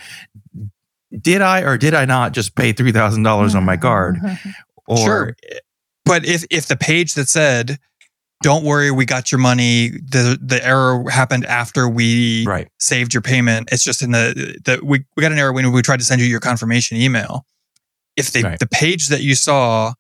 Did 1.19 1.41
I 1.41 1.61
or 1.61 1.77
did 1.77 1.95
I 1.95 2.05
not 2.05 2.33
just 2.33 2.55
pay 2.55 2.71
three 2.71 2.91
thousand 2.91 3.23
dollars 3.23 3.55
on 3.55 3.63
my 3.63 3.75
mm-hmm. 3.75 3.81
card? 3.81 4.15
Mm-hmm. 4.17 4.49
Or 4.87 4.97
Sure. 4.97 5.35
But 6.05 6.25
if 6.25 6.43
if 6.49 6.67
the 6.67 6.75
page 6.75 7.13
that 7.13 7.29
said, 7.29 7.77
"Don't 8.41 8.63
worry, 8.63 8.89
we 8.91 9.05
got 9.05 9.31
your 9.31 9.39
money," 9.39 9.89
the 9.89 10.39
the 10.41 10.63
error 10.65 11.07
happened 11.09 11.45
after 11.45 11.87
we 11.87 12.45
right, 12.47 12.67
saved 12.79 13.13
your 13.13 13.21
payment. 13.21 13.69
It's 13.71 13.83
just 13.83 14.01
in 14.01 14.11
the 14.11 14.59
the 14.63 14.79
we, 14.83 15.05
we 15.15 15.21
got 15.21 15.31
an 15.31 15.37
error 15.37 15.53
when 15.53 15.71
we 15.71 15.81
tried 15.81 15.99
to 15.99 16.05
send 16.05 16.21
you 16.21 16.27
your 16.27 16.39
confirmation 16.39 16.97
email. 16.97 17.45
If 18.15 18.31
the 18.31 18.43
Right. 18.43 18.59
the 18.59 18.67
page 18.67 19.07
that 19.09 19.21
you 19.21 19.35
saw 19.35 19.93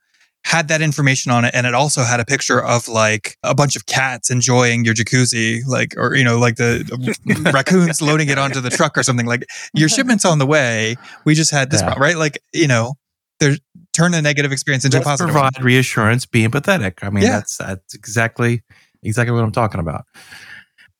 had 0.45 0.67
that 0.69 0.81
information 0.81 1.31
on 1.31 1.43
it 1.45 1.51
and 1.53 1.67
it 1.67 1.73
also 1.73 2.01
had 2.03 2.19
a 2.19 2.25
picture 2.25 2.63
of 2.63 2.87
like 2.87 3.35
a 3.43 3.53
bunch 3.53 3.75
of 3.75 3.85
cats 3.85 4.31
enjoying 4.31 4.85
your 4.85 4.93
jacuzzi 4.95 5.59
like 5.67 5.93
or 5.97 6.15
you 6.15 6.23
know 6.23 6.39
like 6.39 6.55
the, 6.55 7.51
raccoons 7.53 8.01
loading 8.01 8.29
it 8.29 8.37
onto 8.37 8.59
the 8.61 8.69
truck 8.69 8.97
or 8.97 9.03
something 9.03 9.25
like 9.25 9.45
your 9.73 9.89
shipment's 9.95 10.25
on 10.25 10.39
the 10.39 10.45
way 10.45 10.95
we 11.25 11.35
just 11.35 11.51
had 11.51 11.69
this 11.71 11.81
Yeah. 11.81 11.87
problem, 11.87 12.01
right 12.03 12.17
like 12.17 12.39
you 12.53 12.67
know 12.67 12.93
there's 13.39 13.59
turn 13.93 14.13
a 14.13 14.21
negative 14.21 14.51
experience 14.51 14.85
into 14.85 14.97
a 14.97 14.99
Let's 14.99 15.07
positive 15.07 15.33
one. 15.35 15.51
provide 15.51 15.63
reassurance, 15.63 16.25
be 16.25 16.45
empathetic. 16.47 16.93
I 17.03 17.09
mean, 17.09 17.23
Yeah. 17.23 17.31
that's 17.31 17.57
that's 17.57 17.93
exactly 17.93 18.63
exactly 19.03 19.33
what 19.33 19.43
I'm 19.43 19.51
talking 19.51 19.79
about. 19.79 20.05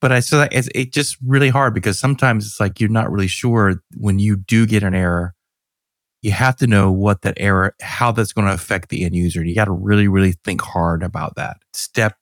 But 0.02 0.12
I 0.14 0.20
so 0.22 0.48
it's 0.52 0.70
it 0.74 0.94
just 0.94 1.18
really 1.26 1.50
hard 1.50 1.74
because 1.74 2.00
sometimes 2.00 2.46
it's 2.46 2.60
like 2.60 2.80
you're 2.80 2.90
not 2.90 3.12
really 3.12 3.28
sure 3.28 3.82
when 3.98 4.20
you 4.20 4.38
do 4.38 4.66
get 4.66 4.84
an 4.84 4.94
error. 4.96 5.34
You 6.22 6.32
have 6.32 6.56
to 6.58 6.68
know 6.68 6.92
what 6.92 7.22
that 7.22 7.36
error, 7.38 7.76
how 7.82 8.12
that's 8.12 8.34
going 8.34 8.48
to 8.48 8.54
affect 8.54 8.90
the 8.90 9.04
end 9.06 9.16
user. 9.16 9.44
You 9.44 9.56
got 9.56 9.66
to 9.66 9.72
really, 9.72 10.08
really 10.08 10.34
think 10.44 10.62
hard 10.62 11.02
about 11.04 11.36
that. 11.36 11.58
Step 11.74 12.18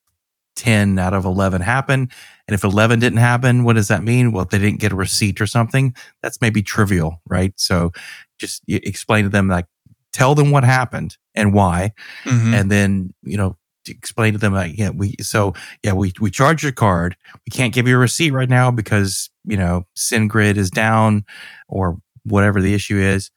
10 0.56 0.98
out 1.00 1.14
of 1.14 1.26
11 1.26 1.62
happen. 1.62 2.10
And 2.48 2.56
if 2.56 2.64
11 2.64 3.00
didn't 3.00 3.20
happen, 3.20 3.64
what 3.64 3.76
does 3.76 3.88
that 3.90 4.04
mean? 4.04 4.32
Well, 4.32 4.44
if 4.44 4.50
they 4.50 4.60
didn't 4.60 4.80
get 4.80 4.92
a 4.92 4.96
receipt 4.96 5.40
or 5.42 5.48
something, 5.48 5.96
that's 6.22 6.42
maybe 6.42 6.62
trivial, 6.64 7.22
right? 7.28 7.54
So 7.58 7.92
just 8.40 8.64
explain 8.68 9.24
to 9.24 9.30
them, 9.30 9.48
like, 9.48 9.66
tell 10.14 10.34
them 10.36 10.50
what 10.52 10.64
happened 10.64 11.18
and 11.36 11.54
why 11.54 11.92
Mhm. 12.26 12.54
and 12.60 12.72
then 12.72 13.14
you 13.22 13.38
know 13.38 13.56
explain 13.88 14.34
to 14.34 14.40
them 14.40 14.52
like 14.54 14.76
yeah 14.78 14.90
we 14.90 15.14
so 15.22 15.54
yeah 15.84 15.92
we 15.94 16.12
we 16.20 16.32
charge 16.32 16.64
your 16.64 16.72
card 16.72 17.16
we 17.46 17.52
can't 17.52 17.74
give 17.74 17.88
you 17.88 17.96
a 17.96 18.00
receipt 18.00 18.32
right 18.32 18.50
now 18.50 18.72
because 18.72 19.30
you 19.46 19.56
know 19.56 19.84
SendGrid 19.96 20.58
is 20.58 20.72
down 20.72 21.24
or 21.68 22.00
whatever 22.24 22.62
the 22.62 22.74
issue 22.74 22.98
is 22.98 23.30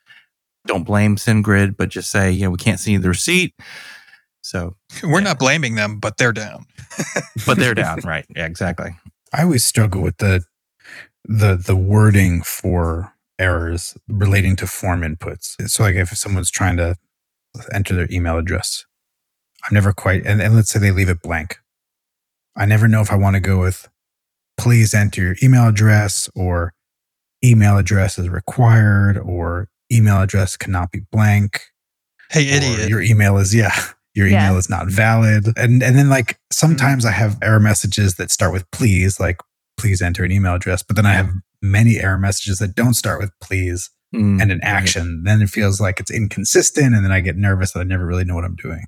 don't 0.66 0.84
blame 0.84 1.16
SendGrid 1.16 1.76
but 1.76 1.88
just 1.88 2.10
say 2.10 2.30
you 2.30 2.44
know 2.44 2.50
we 2.50 2.58
can't 2.58 2.80
see 2.80 2.96
the 2.96 3.08
receipt 3.08 3.54
so 4.42 4.76
we're 5.02 5.20
not 5.20 5.38
blaming 5.38 5.74
them 5.74 5.98
but 5.98 6.16
they're 6.16 6.32
down. 6.32 6.66
But 7.46 7.58
they're 7.58 7.74
down 7.74 8.00
right. 8.04 8.26
Yeah 8.34 8.46
exactly. 8.46 8.90
I 9.32 9.42
always 9.44 9.64
struggle 9.64 10.02
with 10.02 10.18
the 10.18 10.44
the 11.24 11.56
the 11.56 11.76
wording 11.76 12.42
for 12.42 13.14
errors 13.38 13.96
relating 14.08 14.56
to 14.56 14.66
form 14.66 15.02
inputs. 15.02 15.56
So 15.68 15.84
like 15.84 15.94
if 15.94 16.10
someone's 16.10 16.50
trying 16.50 16.76
to 16.76 16.96
enter 17.72 17.94
their 17.94 18.08
email 18.10 18.36
address, 18.38 18.84
I'm 19.64 19.74
never 19.74 19.92
quite 19.92 20.26
and, 20.26 20.42
and 20.42 20.54
let's 20.54 20.70
say 20.70 20.78
they 20.78 20.90
leave 20.90 21.08
it 21.08 21.22
blank. 21.22 21.58
I 22.56 22.66
never 22.66 22.88
know 22.88 23.00
if 23.00 23.10
I 23.10 23.16
want 23.16 23.34
to 23.34 23.40
go 23.40 23.60
with 23.60 23.88
please 24.58 24.92
enter 24.92 25.22
your 25.22 25.36
email 25.42 25.68
address 25.68 26.28
or 26.34 26.74
email 27.42 27.78
address 27.78 28.18
is 28.18 28.28
required 28.28 29.16
or 29.16 29.68
email 29.92 30.20
address 30.20 30.56
cannot 30.56 30.90
be 30.92 31.00
blank. 31.12 31.60
hey 32.30 32.48
idiot 32.48 32.88
Your 32.88 33.00
email 33.02 33.36
is 33.38 33.54
yeah. 33.54 33.74
Your 34.14 34.26
Yeah. 34.26 34.46
email 34.48 34.58
is 34.58 34.68
not 34.68 34.88
valid. 34.88 35.46
And 35.56 35.82
and 35.82 35.96
then 35.96 36.08
like 36.08 36.38
sometimes 36.50 37.04
I 37.04 37.12
have 37.12 37.38
error 37.42 37.60
messages 37.60 38.16
that 38.16 38.30
start 38.30 38.52
with 38.52 38.68
please, 38.72 39.20
like 39.20 39.38
please 39.76 40.02
enter 40.02 40.24
an 40.24 40.32
email 40.32 40.54
address. 40.54 40.82
But 40.82 40.96
then 40.96 41.06
I 41.06 41.12
have 41.14 41.30
many 41.62 41.98
error 41.98 42.18
messages 42.18 42.58
that 42.58 42.74
don't 42.74 42.94
start 42.94 43.20
with 43.20 43.30
please 43.40 43.90
Mm, 44.12 44.42
and 44.42 44.50
an 44.50 44.58
right. 44.64 44.68
action. 44.68 45.22
Then 45.24 45.40
it 45.40 45.50
feels 45.50 45.80
like 45.80 46.00
it's 46.00 46.10
inconsistent, 46.10 46.96
and 46.96 47.04
then 47.04 47.12
I 47.12 47.20
get 47.20 47.36
nervous 47.36 47.70
that 47.70 47.78
I 47.78 47.84
never 47.84 48.04
really 48.04 48.24
know 48.24 48.34
what 48.34 48.42
I'm 48.44 48.56
doing. 48.56 48.86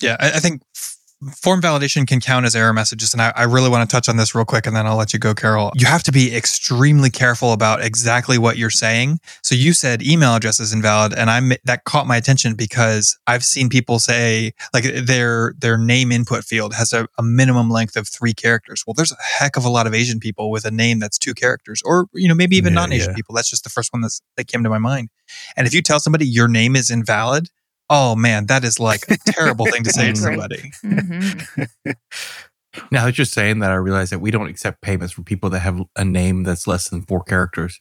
Yeah, 0.00 0.16
I, 0.18 0.28
I 0.28 0.38
think 0.40 0.62
f- 0.74 0.96
form 1.34 1.60
validation 1.60 2.06
can 2.06 2.20
count 2.20 2.46
as 2.46 2.54
error 2.54 2.72
messages. 2.72 3.12
And 3.12 3.20
I, 3.20 3.32
I 3.34 3.42
really 3.44 3.68
want 3.68 3.88
to 3.88 3.92
touch 3.92 4.08
on 4.08 4.16
this 4.16 4.34
real 4.34 4.44
quick 4.44 4.66
and 4.66 4.76
then 4.76 4.86
I'll 4.86 4.96
let 4.96 5.12
you 5.12 5.18
go, 5.18 5.34
Carol. 5.34 5.72
You 5.74 5.86
have 5.86 6.02
to 6.04 6.12
be 6.12 6.34
extremely 6.34 7.10
careful 7.10 7.52
about 7.52 7.82
exactly 7.84 8.38
what 8.38 8.56
you're 8.56 8.70
saying. 8.70 9.18
So 9.42 9.54
you 9.54 9.72
said 9.72 10.02
email 10.02 10.34
address 10.34 10.60
is 10.60 10.72
invalid 10.72 11.12
and 11.14 11.30
I 11.30 11.58
that 11.64 11.84
caught 11.84 12.06
my 12.06 12.16
attention 12.16 12.54
because 12.54 13.18
I've 13.26 13.44
seen 13.44 13.68
people 13.68 13.98
say 13.98 14.52
like 14.72 14.84
their 14.84 15.54
their 15.58 15.76
name 15.76 16.12
input 16.12 16.44
field 16.44 16.74
has 16.74 16.92
a, 16.92 17.08
a 17.18 17.22
minimum 17.22 17.70
length 17.70 17.96
of 17.96 18.06
three 18.06 18.32
characters. 18.32 18.84
Well, 18.86 18.94
there's 18.94 19.12
a 19.12 19.16
heck 19.20 19.56
of 19.56 19.64
a 19.64 19.70
lot 19.70 19.86
of 19.86 19.94
Asian 19.94 20.20
people 20.20 20.50
with 20.50 20.64
a 20.64 20.70
name 20.70 21.00
that's 21.00 21.18
two 21.18 21.34
characters 21.34 21.82
or, 21.84 22.06
you 22.14 22.28
know, 22.28 22.34
maybe 22.34 22.56
even 22.56 22.74
Yeah, 22.74 22.80
non-Asian 22.80 23.10
yeah. 23.10 23.16
people. 23.16 23.34
That's 23.34 23.50
just 23.50 23.64
the 23.64 23.70
first 23.70 23.92
one 23.92 24.02
that's, 24.02 24.20
that 24.36 24.46
came 24.46 24.62
to 24.62 24.70
my 24.70 24.78
mind. 24.78 25.08
And 25.56 25.66
if 25.66 25.74
you 25.74 25.82
tell 25.82 26.00
somebody 26.00 26.26
your 26.26 26.48
name 26.48 26.76
is 26.76 26.90
invalid, 26.90 27.48
oh 27.90 28.14
man, 28.16 28.46
that 28.46 28.64
is 28.64 28.78
like 28.80 29.02
a 29.10 29.16
terrible 29.32 29.66
thing 29.66 29.82
to 29.84 29.90
say 29.98 30.12
to 30.12 30.12
Great. 30.12 30.16
somebody. 30.18 30.72
Mhm. 30.84 31.94
now 32.92 33.06
that 33.06 33.16
you're 33.18 33.24
saying 33.24 33.58
that 33.60 33.70
i 33.70 33.74
realize 33.74 34.10
that 34.10 34.20
we 34.20 34.30
don't 34.30 34.46
accept 34.48 34.82
payments 34.82 35.12
from 35.12 35.24
people 35.24 35.48
that 35.50 35.60
have 35.60 35.80
a 35.96 36.04
name 36.04 36.44
that's 36.44 36.66
less 36.66 36.88
than 36.90 37.02
four 37.02 37.24
characters 37.24 37.80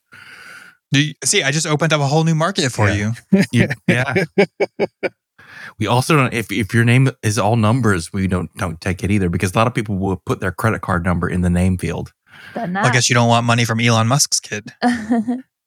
Do 0.92 1.02
you, 1.06 1.14
see, 1.26 1.44
I 1.44 1.52
just 1.52 1.68
opened 1.68 1.92
up 1.94 2.00
a 2.02 2.08
whole 2.08 2.24
new 2.24 2.34
market 2.34 2.72
for 2.72 2.88
Yeah. 2.90 3.12
you. 3.32 3.44
You- 3.52 3.68
yeah. 3.88 4.24
we 5.78 5.86
also 5.88 6.16
don't 6.16 6.34
if 6.34 6.50
if 6.52 6.74
your 6.74 6.86
name 6.86 7.10
is 7.22 7.38
all 7.38 7.58
numbers, 7.58 8.14
we 8.14 8.28
don't 8.28 8.50
don't 8.56 8.80
take 8.80 9.04
it 9.04 9.12
either 9.12 9.28
because 9.30 9.54
a 9.54 9.58
lot 9.58 9.68
of 9.68 9.74
people 9.76 9.98
will 9.98 10.22
put 10.26 10.40
their 10.40 10.54
credit 10.54 10.82
card 10.82 11.04
number 11.04 11.28
in 11.30 11.42
the 11.42 11.50
name 11.50 11.78
field. 11.78 12.14
Done 12.56 12.78
I 12.78 12.90
guess 12.92 13.10
you 13.10 13.14
don't 13.16 13.28
want 13.28 13.46
money 13.46 13.66
from 13.66 13.80
Elon 13.82 14.08
Musk's 14.08 14.40
kid. 14.40 14.72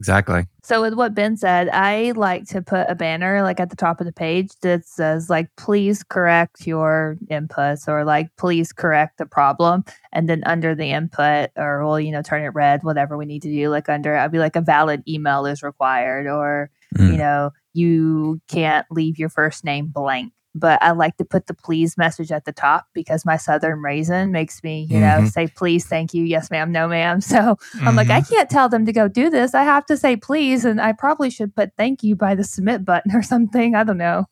Exactly. 0.01 0.47
so 0.65 0.81
with 0.81 0.95
what 0.95 1.15
Ben 1.15 1.37
said, 1.37 1.69
I 1.69 2.13
like 2.17 2.47
to 2.49 2.63
put 2.63 2.87
a 2.89 2.95
banner 2.95 3.43
like 3.43 3.61
at 3.61 3.69
the 3.69 3.77
top 3.77 4.01
of 4.01 4.07
the 4.07 4.13
page 4.13 4.51
that 4.63 4.87
says 4.87 5.29
like 5.29 5.49
please 5.57 6.03
correct 6.03 6.67
your 6.67 7.19
inputs 7.31 7.87
or 7.87 8.05
like 8.05 8.35
please 8.37 8.73
correct 8.73 9.19
the 9.19 9.27
problem. 9.27 9.85
And 10.13 10.27
then 10.27 10.43
under 10.47 10.75
the 10.75 10.91
input 10.91 11.51
or 11.55 11.85
we'll, 11.85 12.01
you 12.01 12.13
know, 12.13 12.23
turn 12.23 12.43
it 12.43 12.49
red, 12.49 12.83
whatever 12.83 13.19
we 13.19 13.27
need 13.27 13.43
to 13.43 13.53
do. 13.53 13.69
Like 13.69 13.91
under 13.91 14.17
I'll 14.17 14.31
be 14.31 14.39
like 14.39 14.57
a 14.57 14.63
valid 14.63 15.03
email 15.07 15.45
is 15.47 15.63
required 15.63 16.27
or 16.27 16.71
Mm. 16.97 17.13
you 17.13 17.19
know, 17.19 17.53
you 17.73 18.41
can't 18.49 18.85
leave 18.91 19.17
your 19.17 19.29
first 19.29 19.65
name 19.65 19.87
blank. 19.87 20.33
But 20.55 20.83
I 20.83 20.91
like 20.91 21.17
to 21.19 21.25
put 21.25 21.47
the 21.47 21.55
please 21.55 21.97
message 21.97 22.33
at 22.33 22.45
the 22.45 22.53
top 22.53 22.87
because 22.93 23.25
my 23.25 23.37
southern 23.37 23.81
raisin 23.83 24.33
makes 24.33 24.63
me, 24.65 24.87
you 24.91 24.99
know, 24.99 25.21
Mhm. 25.21 25.31
say 25.31 25.47
please, 25.47 25.87
thank 25.87 26.13
you, 26.13 26.25
yes, 26.25 26.51
ma'am, 26.51 26.73
no, 26.73 26.89
ma'am. 26.89 27.21
So 27.41 27.57
I'm 27.81 27.95
like, 27.95 28.11
I 28.11 28.21
Mhm. 28.21 28.29
can't 28.31 28.51
tell 28.51 28.69
them 28.69 28.85
to 28.87 28.93
go 28.93 29.07
do 29.07 29.31
this. 29.31 29.55
I 29.55 29.63
have 29.63 29.87
to 29.87 29.97
say 29.97 30.17
please, 30.17 30.65
and 30.65 30.81
I 30.81 30.93
probably 30.93 31.31
should 31.31 31.55
put 31.55 31.71
thank 31.77 32.03
you 32.03 32.17
by 32.17 32.35
the 32.35 32.43
submit 32.45 32.85
button 32.85 33.13
or 33.17 33.23
something. 33.23 33.75
I 33.77 33.85
don't 33.85 33.99
know. 33.99 34.27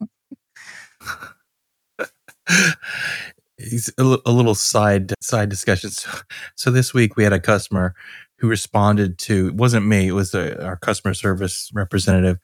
It's 3.60 3.90
a, 3.98 4.04
little 4.04 4.54
side 4.54 5.12
side 5.20 5.48
discussion. 5.48 5.90
So, 5.90 6.10
so 6.54 6.70
this 6.70 6.94
week 6.94 7.16
we 7.16 7.24
had 7.24 7.32
a 7.32 7.40
customer 7.40 7.94
who 8.38 8.48
responded 8.48 9.18
to 9.18 9.48
it 9.48 9.54
wasn't 9.54 9.84
me. 9.86 10.06
It 10.08 10.12
was 10.12 10.30
the, 10.30 10.64
our 10.64 10.76
customer 10.76 11.12
service 11.12 11.70
representative. 11.74 12.38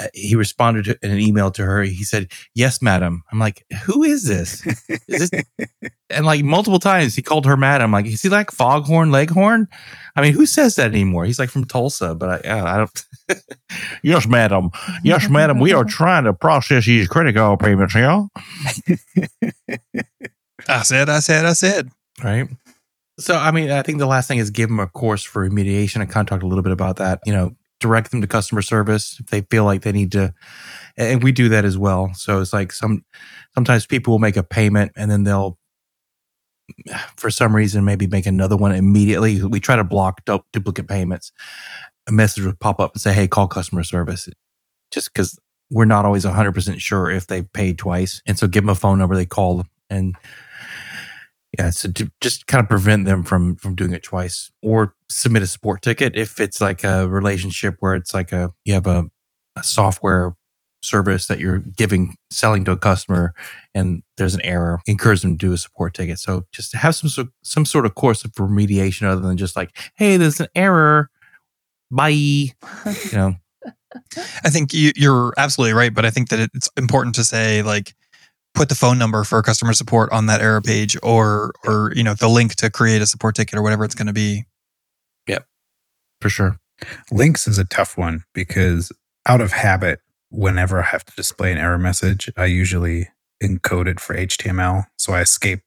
Uh, 0.00 0.06
he 0.14 0.34
responded 0.34 0.86
to 0.86 0.98
in 1.02 1.10
an 1.10 1.20
email 1.20 1.50
to 1.50 1.64
her. 1.64 1.82
He 1.82 2.04
said, 2.04 2.32
"Yes, 2.54 2.80
madam." 2.80 3.22
I'm 3.30 3.38
like, 3.38 3.64
"Who 3.84 4.02
is 4.02 4.24
this?" 4.24 4.66
Is 5.08 5.30
this? 5.30 5.44
and 6.10 6.24
like 6.24 6.42
multiple 6.42 6.78
times 6.78 7.14
he 7.14 7.22
called 7.22 7.44
her 7.44 7.56
madam. 7.56 7.94
I'm 7.94 8.04
like, 8.04 8.12
"Is 8.12 8.22
he 8.22 8.28
like 8.28 8.50
Foghorn 8.50 9.10
Leghorn?" 9.10 9.68
I 10.16 10.22
mean, 10.22 10.32
who 10.32 10.46
says 10.46 10.76
that 10.76 10.90
anymore? 10.90 11.24
He's 11.24 11.38
like 11.38 11.50
from 11.50 11.66
Tulsa, 11.66 12.14
but 12.14 12.46
I, 12.46 12.74
I 12.74 12.76
don't. 12.78 13.04
yes, 14.02 14.26
madam. 14.26 14.70
Yes, 15.04 15.28
madam. 15.28 15.60
We 15.60 15.72
are 15.72 15.84
trying 15.84 16.24
to 16.24 16.32
process 16.32 16.86
these 16.86 17.06
credit 17.08 17.34
card 17.34 17.60
payments, 17.60 17.94
yeah. 17.94 18.24
I 20.68 20.82
said, 20.82 21.08
I 21.08 21.20
said, 21.20 21.44
I 21.44 21.52
said. 21.52 21.90
right? 22.22 22.48
So, 23.18 23.36
I 23.36 23.50
mean, 23.50 23.70
I 23.70 23.82
think 23.82 23.98
the 23.98 24.06
last 24.06 24.28
thing 24.28 24.38
is 24.38 24.50
give 24.50 24.70
him 24.70 24.80
a 24.80 24.86
course 24.86 25.22
for 25.22 25.48
remediation. 25.48 26.00
I 26.00 26.06
kind 26.06 26.26
of 26.26 26.30
talked 26.30 26.42
a 26.42 26.46
little 26.46 26.62
bit 26.62 26.72
about 26.72 26.96
that. 26.96 27.20
You 27.26 27.32
know, 27.32 27.56
direct 27.80 28.10
them 28.10 28.20
to 28.20 28.26
customer 28.26 28.62
service 28.62 29.18
if 29.18 29.26
they 29.26 29.42
feel 29.42 29.64
like 29.64 29.82
they 29.82 29.92
need 29.92 30.12
to. 30.12 30.32
And 30.96 31.22
we 31.22 31.32
do 31.32 31.48
that 31.48 31.64
as 31.64 31.76
well. 31.78 32.12
So 32.14 32.40
it's 32.40 32.52
like 32.52 32.72
some 32.72 33.04
sometimes 33.54 33.86
people 33.86 34.12
will 34.12 34.18
make 34.18 34.36
a 34.36 34.42
payment 34.42 34.92
and 34.96 35.10
then 35.10 35.24
they'll 35.24 35.58
for 37.16 37.30
some 37.30 37.54
reason 37.54 37.84
maybe 37.84 38.06
make 38.06 38.26
another 38.26 38.56
one 38.56 38.72
immediately. 38.72 39.42
We 39.42 39.60
try 39.60 39.76
to 39.76 39.84
block 39.84 40.24
du- 40.24 40.44
duplicate 40.52 40.88
payments. 40.88 41.32
A 42.06 42.12
message 42.12 42.44
would 42.44 42.60
pop 42.60 42.80
up 42.80 42.92
and 42.94 43.00
say, 43.00 43.12
"Hey, 43.12 43.26
call 43.28 43.48
customer 43.48 43.82
service," 43.82 44.28
just 44.90 45.12
because 45.12 45.38
we're 45.70 45.84
not 45.84 46.04
always 46.04 46.24
100% 46.24 46.80
sure 46.80 47.10
if 47.10 47.26
they've 47.26 47.52
paid 47.52 47.78
twice. 47.78 48.22
And 48.26 48.38
so 48.38 48.46
give 48.46 48.64
them 48.64 48.70
a 48.70 48.74
phone 48.74 48.98
number, 48.98 49.14
they 49.14 49.26
call 49.26 49.64
and 49.88 50.16
yeah, 51.58 51.70
so 51.70 51.90
to 51.90 52.10
just 52.20 52.46
kind 52.46 52.62
of 52.62 52.68
prevent 52.68 53.06
them 53.06 53.24
from 53.24 53.56
from 53.56 53.74
doing 53.74 53.92
it 53.92 54.02
twice 54.02 54.50
or 54.62 54.94
submit 55.08 55.42
a 55.42 55.46
support 55.46 55.82
ticket 55.82 56.14
if 56.16 56.38
it's 56.38 56.60
like 56.60 56.84
a 56.84 57.08
relationship 57.08 57.76
where 57.80 57.94
it's 57.94 58.14
like 58.14 58.32
a 58.32 58.52
you 58.64 58.72
have 58.72 58.86
a, 58.86 59.06
a 59.56 59.64
software 59.64 60.34
service 60.82 61.26
that 61.26 61.40
you're 61.40 61.58
giving 61.58 62.16
selling 62.30 62.64
to 62.64 62.70
a 62.70 62.76
customer 62.76 63.34
and 63.74 64.02
there's 64.16 64.34
an 64.34 64.40
error 64.42 64.80
encourage 64.86 65.22
them 65.22 65.36
to 65.36 65.46
do 65.46 65.52
a 65.52 65.58
support 65.58 65.92
ticket. 65.92 66.18
So 66.18 66.46
just 66.52 66.74
have 66.74 66.94
some 66.94 67.32
some 67.42 67.64
sort 67.64 67.84
of 67.84 67.94
course 67.96 68.24
of 68.24 68.32
remediation 68.32 69.02
other 69.08 69.20
than 69.20 69.36
just 69.36 69.56
like 69.56 69.76
hey 69.96 70.16
there's 70.16 70.40
an 70.40 70.48
error. 70.54 71.10
Bye. 71.90 72.10
You 72.10 72.54
know? 73.12 73.34
I 74.44 74.50
think 74.50 74.72
you, 74.72 74.92
you're 74.94 75.34
absolutely 75.36 75.74
right, 75.74 75.92
but 75.92 76.04
I 76.04 76.10
think 76.10 76.28
that 76.28 76.48
it's 76.54 76.70
important 76.76 77.16
to 77.16 77.24
say 77.24 77.62
like 77.62 77.94
put 78.54 78.68
the 78.68 78.74
phone 78.74 78.98
number 78.98 79.24
for 79.24 79.42
customer 79.42 79.72
support 79.72 80.10
on 80.12 80.26
that 80.26 80.40
error 80.40 80.60
page, 80.60 80.96
or 81.02 81.52
or 81.64 81.92
you 81.94 82.02
know 82.02 82.14
the 82.14 82.28
link 82.28 82.54
to 82.56 82.70
create 82.70 83.02
a 83.02 83.06
support 83.06 83.34
ticket 83.34 83.58
or 83.58 83.62
whatever 83.62 83.84
it's 83.84 83.94
going 83.94 84.06
to 84.06 84.12
be. 84.12 84.44
Yep, 85.26 85.46
for 86.20 86.28
sure. 86.28 86.58
Links 87.10 87.46
is 87.46 87.58
a 87.58 87.64
tough 87.64 87.98
one 87.98 88.24
because 88.34 88.90
out 89.26 89.40
of 89.40 89.52
habit, 89.52 90.00
whenever 90.30 90.80
I 90.80 90.86
have 90.86 91.04
to 91.04 91.14
display 91.14 91.52
an 91.52 91.58
error 91.58 91.78
message, 91.78 92.30
I 92.36 92.46
usually 92.46 93.08
encode 93.42 93.86
it 93.86 94.00
for 94.00 94.16
HTML, 94.16 94.84
so 94.96 95.12
I 95.12 95.20
escape 95.20 95.60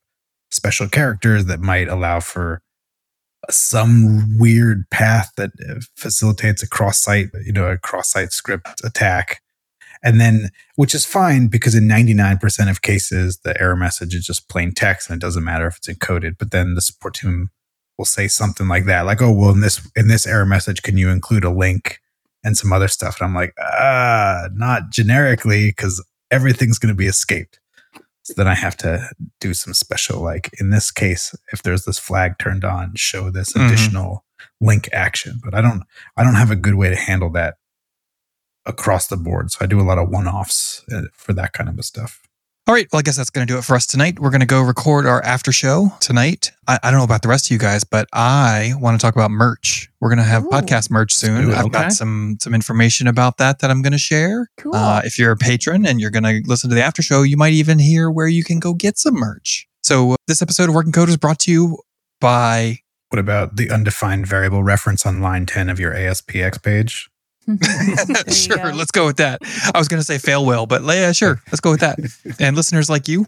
special 0.52 0.88
characters 0.88 1.46
that 1.46 1.60
might 1.60 1.88
allow 1.88 2.20
for 2.20 2.62
some 3.50 4.38
weird 4.38 4.90
path 4.90 5.32
that 5.38 5.52
uh, 5.70 5.82
facilitates 5.98 6.64
a 6.64 6.70
cross-site, 6.70 7.30
you 7.46 7.52
know, 7.52 7.68
a 7.68 7.78
cross-site 7.78 8.32
script 8.32 8.82
attack. 8.84 9.42
And 10.04 10.20
then, 10.20 10.50
which 10.76 10.94
is 10.94 11.06
fine 11.06 11.48
because 11.48 11.76
in 11.76 11.88
99% 11.88 12.70
of 12.70 12.82
cases, 12.82 13.40
the 13.44 13.60
error 13.60 13.76
message 13.76 14.14
is 14.14 14.26
just 14.26 14.50
plain 14.50 14.74
text 14.74 15.10
and 15.10 15.16
it 15.18 15.26
doesn't 15.26 15.44
matter 15.44 15.66
if 15.68 15.78
it's 15.78 15.88
encoded. 15.88 16.38
But 16.38 16.52
then 16.52 16.76
the 16.76 16.82
support 16.82 17.14
team 17.14 17.50
will 17.98 18.06
say 18.06 18.28
something 18.28 18.68
like 18.68 18.86
that, 18.86 19.06
like, 19.06 19.22
oh, 19.22 19.32
well, 19.32 19.52
in 19.52 19.62
this, 19.62 19.88
in 19.96 20.08
this 20.10 20.28
error 20.28 20.46
message, 20.46 20.82
can 20.82 20.98
you 20.98 21.10
include 21.10 21.44
a 21.46 21.50
link 21.50 22.00
and 22.44 22.58
some 22.58 22.74
other 22.74 22.88
stuff? 22.90 23.22
And 23.22 23.28
I'm 23.28 23.36
like, 23.36 23.54
ah, 23.62 24.50
not 24.54 24.90
generically 24.90 25.70
because 25.70 26.04
everything's 26.32 26.80
going 26.80 26.94
to 26.94 26.98
be 26.98 27.08
escaped. 27.08 27.60
So 28.24 28.34
then 28.36 28.48
I 28.48 28.56
have 28.56 28.76
to 28.78 29.10
do 29.40 29.54
some 29.54 29.74
special, 29.74 30.22
like 30.22 30.50
in 30.60 30.70
this 30.70 30.92
case, 30.92 31.36
if 31.52 31.62
there's 31.62 31.86
this 31.86 32.00
flag 32.00 32.38
turned 32.40 32.66
on, 32.66 32.94
show 32.96 33.30
this 33.30 33.54
Mhm. 33.54 33.68
additional 33.68 34.26
link 34.60 34.90
action. 34.92 35.40
But 35.44 35.54
I 35.54 35.62
don't, 35.62 35.84
I 36.18 36.24
don't 36.24 36.36
have 36.36 36.50
a 36.52 36.56
good 36.56 36.76
way 36.76 36.90
to 36.90 36.96
handle 36.96 37.30
that 37.32 37.56
across 38.66 39.08
the 39.08 39.18
board. 39.18 39.52
So 39.52 39.60
I 39.62 39.66
do 39.68 39.80
a 39.80 39.84
lot 39.84 39.98
of 39.98 40.10
one-offs 40.10 40.84
uh, 40.92 41.04
for 41.14 41.34
that 41.34 41.54
kind 41.54 41.70
of 41.70 41.78
a 41.80 41.84
stuff. 41.84 42.22
All 42.66 42.74
right. 42.74 42.88
Well, 42.94 43.00
I 43.00 43.02
guess 43.02 43.18
that's 43.18 43.30
going 43.30 43.46
to 43.46 43.54
do 43.54 43.58
it 43.58 43.66
for 43.66 43.76
us 43.76 43.86
tonight. 43.86 44.20
We're 44.20 44.30
going 44.30 44.40
to 44.40 44.46
go 44.46 44.62
record 44.62 45.06
our 45.06 45.22
after 45.26 45.52
show 45.52 45.92
tonight. 46.00 46.54
I, 46.66 46.80
I 46.82 46.92
don't 46.92 47.00
know 47.00 47.04
about 47.04 47.22
the 47.22 47.28
rest 47.28 47.48
of 47.48 47.52
you 47.52 47.58
guys, 47.58 47.84
but 47.84 48.08
I 48.14 48.72
want 48.80 48.98
to 48.98 49.06
talk 49.06 49.16
about 49.16 49.32
merch. 49.32 49.90
We're 50.00 50.08
going 50.08 50.20
to 50.20 50.24
have 50.24 50.46
Ooh. 50.46 50.50
podcast 50.50 50.90
merch 50.90 51.14
soon. 51.14 51.42
do. 51.48 51.52
I've 51.52 51.66
Okay. 51.66 51.72
got 51.74 51.92
some 51.92 52.38
some 52.40 52.54
information 52.54 53.08
about 53.08 53.38
that 53.40 53.60
that 53.60 53.70
I'm 53.70 53.82
going 53.82 53.92
to 53.92 53.98
share. 53.98 54.48
Cool. 54.58 54.74
Uh, 54.76 55.02
if 55.04 55.20
you're 55.20 55.32
a 55.32 55.36
patron 55.36 55.86
and 55.86 56.00
you're 56.00 56.10
going 56.10 56.24
to 56.24 56.42
listen 56.48 56.70
to 56.70 56.76
the 56.78 56.82
after 56.82 57.02
show, 57.02 57.22
you 57.24 57.36
might 57.36 57.52
even 57.52 57.80
hear 57.80 58.10
where 58.10 58.28
you 58.28 58.46
can 58.46 58.60
go 58.62 58.74
get 58.74 58.98
some 58.98 59.16
merch. 59.16 59.68
So 59.84 60.14
uh, 60.14 60.16
this 60.28 60.42
episode 60.42 60.70
of 60.70 60.76
Working 60.76 60.94
Code 60.94 61.10
is 61.10 61.18
brought 61.18 61.40
to 61.40 61.52
you 61.52 61.80
by. 62.22 62.80
What 63.10 63.20
about 63.20 63.58
the 63.58 63.70
undefined 63.72 64.26
variable 64.26 64.64
reference 64.64 65.06
on 65.06 65.20
line 65.20 65.46
10 65.46 65.68
of 65.70 65.82
your 65.82 65.94
ASPX 65.94 66.64
page? 66.64 67.10
Mm-hmm. 67.48 68.14
You 68.28 68.34
sure, 68.34 68.58
go. 68.58 68.78
let's 68.78 68.92
go 68.92 69.06
with 69.06 69.18
that. 69.18 69.42
I 69.74 69.78
was 69.78 69.88
going 69.88 70.00
to 70.00 70.06
say 70.06 70.18
fail 70.18 70.46
whale, 70.46 70.66
but 70.66 70.82
yeah, 70.84 71.12
sure, 71.12 71.42
let's 71.48 71.60
go 71.60 71.72
with 71.72 71.82
that. 71.82 72.00
and 72.40 72.56
listeners 72.56 72.90
like 72.90 73.08
you, 73.08 73.26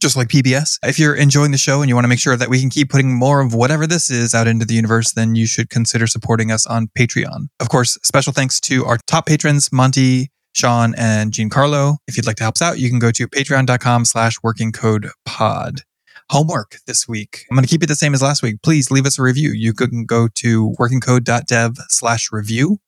just 0.00 0.16
like 0.16 0.28
PBS, 0.28 0.78
if 0.82 0.98
you're 0.98 1.14
enjoying 1.14 1.50
the 1.52 1.58
show 1.58 1.80
and 1.82 1.88
you 1.88 1.94
want 1.94 2.04
to 2.04 2.08
make 2.08 2.18
sure 2.18 2.36
that 2.36 2.48
we 2.48 2.58
can 2.60 2.70
keep 2.70 2.90
putting 2.90 3.14
more 3.14 3.40
of 3.40 3.54
whatever 3.54 3.86
this 3.86 4.10
is 4.10 4.34
out 4.34 4.46
into 4.46 4.64
the 4.64 4.74
universe, 4.74 5.12
then 5.12 5.34
you 5.34 5.46
should 5.46 5.68
consider 5.70 6.06
supporting 6.06 6.50
us 6.50 6.66
on 6.66 6.88
Patreon. 6.98 7.48
Of 7.60 7.68
course, 7.68 7.98
special 8.02 8.32
thanks 8.32 8.58
to 8.60 8.84
our 8.86 8.98
top 9.06 9.26
patrons, 9.26 9.70
Monty, 9.72 10.30
Sean, 10.54 10.94
and 10.96 11.32
Giancarlo. 11.32 11.96
If 12.08 12.16
you'd 12.16 12.26
like 12.26 12.36
to 12.36 12.44
help 12.44 12.56
us 12.56 12.62
out, 12.62 12.78
you 12.78 12.88
can 12.88 12.98
go 12.98 13.10
to 13.12 13.28
patreon.com 13.28 14.04
slash 14.06 14.36
working 14.42 14.72
code 14.72 15.08
pod. 15.24 15.82
Homework 16.30 16.76
this 16.86 17.08
week. 17.08 17.44
I'm 17.50 17.56
going 17.56 17.64
to 17.64 17.70
keep 17.70 17.82
it 17.82 17.86
the 17.88 17.96
same 17.96 18.14
as 18.14 18.22
last 18.22 18.42
week. 18.42 18.62
Please 18.62 18.90
leave 18.90 19.04
us 19.04 19.18
a 19.18 19.22
review. 19.22 19.50
You 19.52 19.74
can 19.74 20.04
go 20.04 20.28
to 20.36 20.74
workingcode.dev 20.78 21.76
slash 21.88 22.28
review 22.30 22.78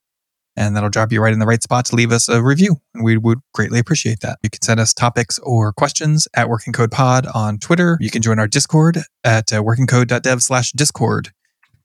and 0.57 0.77
that'll 0.77 0.91
drop 0.91 1.13
you 1.13 1.21
right 1.21 1.33
in 1.33 1.39
the 1.39 1.47
right 1.47 1.63
spot 1.63 1.85
to 1.87 1.97
leave 1.97 2.13
us 2.13 2.29
a 2.29 2.43
review. 2.43 2.77
And 2.95 3.05
we 3.05 3.17
would 3.17 3.41
greatly 3.55 3.79
appreciate 3.79 4.21
that. 4.21 4.39
You 4.43 4.51
can 4.51 4.63
send 4.63 4.81
us 4.81 4.93
topics 4.93 5.39
or 5.41 5.73
questions 5.73 6.29
at 6.35 6.49
Working 6.49 6.73
Code 6.73 6.91
Pod 6.91 7.27
on 7.35 7.59
Twitter. 7.59 7.97
You 8.01 8.11
can 8.11 8.23
join 8.23 8.39
our 8.39 8.49
Discord 8.49 8.99
at 9.25 9.53
uh, 9.53 9.63
workingcode.dev 9.63 10.43
slash 10.43 10.73
Discord. 10.73 11.31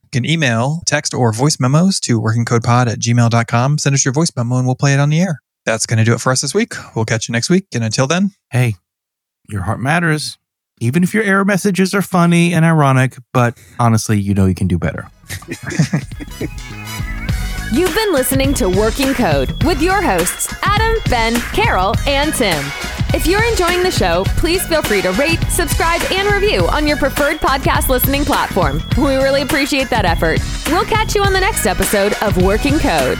You 0.03 0.09
can 0.11 0.25
email, 0.25 0.81
text, 0.85 1.13
or 1.13 1.31
voice 1.33 1.59
memos 1.59 1.99
to 2.01 2.19
workingcodepod 2.21 2.87
at 2.87 2.99
gmail.com. 2.99 3.77
Send 3.77 3.93
us 3.93 4.05
your 4.05 4.13
voice 4.13 4.31
memo 4.35 4.57
and 4.57 4.65
we'll 4.65 4.75
play 4.75 4.93
it 4.93 4.99
on 4.99 5.09
the 5.09 5.21
air. 5.21 5.41
That's 5.65 5.85
going 5.85 5.97
to 5.99 6.05
do 6.05 6.13
it 6.13 6.21
for 6.21 6.31
us 6.31 6.41
this 6.41 6.53
week. 6.53 6.73
We'll 6.95 7.05
catch 7.05 7.27
you 7.27 7.33
next 7.33 7.49
week. 7.49 7.67
And 7.73 7.83
until 7.83 8.07
then, 8.07 8.31
Hey, 8.51 8.75
your 9.49 9.63
heart 9.63 9.79
matters. 9.79 10.37
Even 10.79 11.03
if 11.03 11.13
your 11.13 11.23
error 11.23 11.43
messages 11.43 11.93
are 11.93 12.01
funny 12.01 12.53
and 12.53 12.63
ironic, 12.63 13.17
but 13.33 13.57
honestly, 13.79 14.19
you 14.19 14.33
know 14.33 14.45
you 14.45 14.55
can 14.55 14.67
do 14.67 14.77
better. 14.77 15.09
You've 17.73 17.93
been 17.93 18.13
listening 18.13 18.53
to 18.55 18.69
Working 18.69 19.13
Code 19.13 19.61
with 19.65 19.81
your 19.81 20.01
hosts, 20.01 20.53
Adam, 20.63 21.01
Ben, 21.09 21.35
Carol, 21.51 21.93
and 22.07 22.33
Tim. 22.33 22.63
If 23.13 23.27
you're 23.27 23.43
enjoying 23.43 23.83
the 23.83 23.91
show, 23.91 24.23
please 24.37 24.65
feel 24.67 24.81
free 24.81 25.01
to 25.01 25.11
rate, 25.11 25.41
subscribe, 25.49 26.01
and 26.09 26.31
review 26.31 26.65
on 26.69 26.87
your 26.87 26.95
preferred 26.95 27.37
podcast 27.37 27.89
listening 27.89 28.23
platform. 28.23 28.81
We 28.97 29.15
really 29.17 29.41
appreciate 29.41 29.89
that 29.89 30.05
effort. 30.05 30.39
We'll 30.67 30.85
catch 30.85 31.13
you 31.13 31.23
on 31.23 31.33
the 31.33 31.41
next 31.41 31.65
episode 31.65 32.13
of 32.21 32.41
Working 32.41 32.79
Code. 32.79 33.19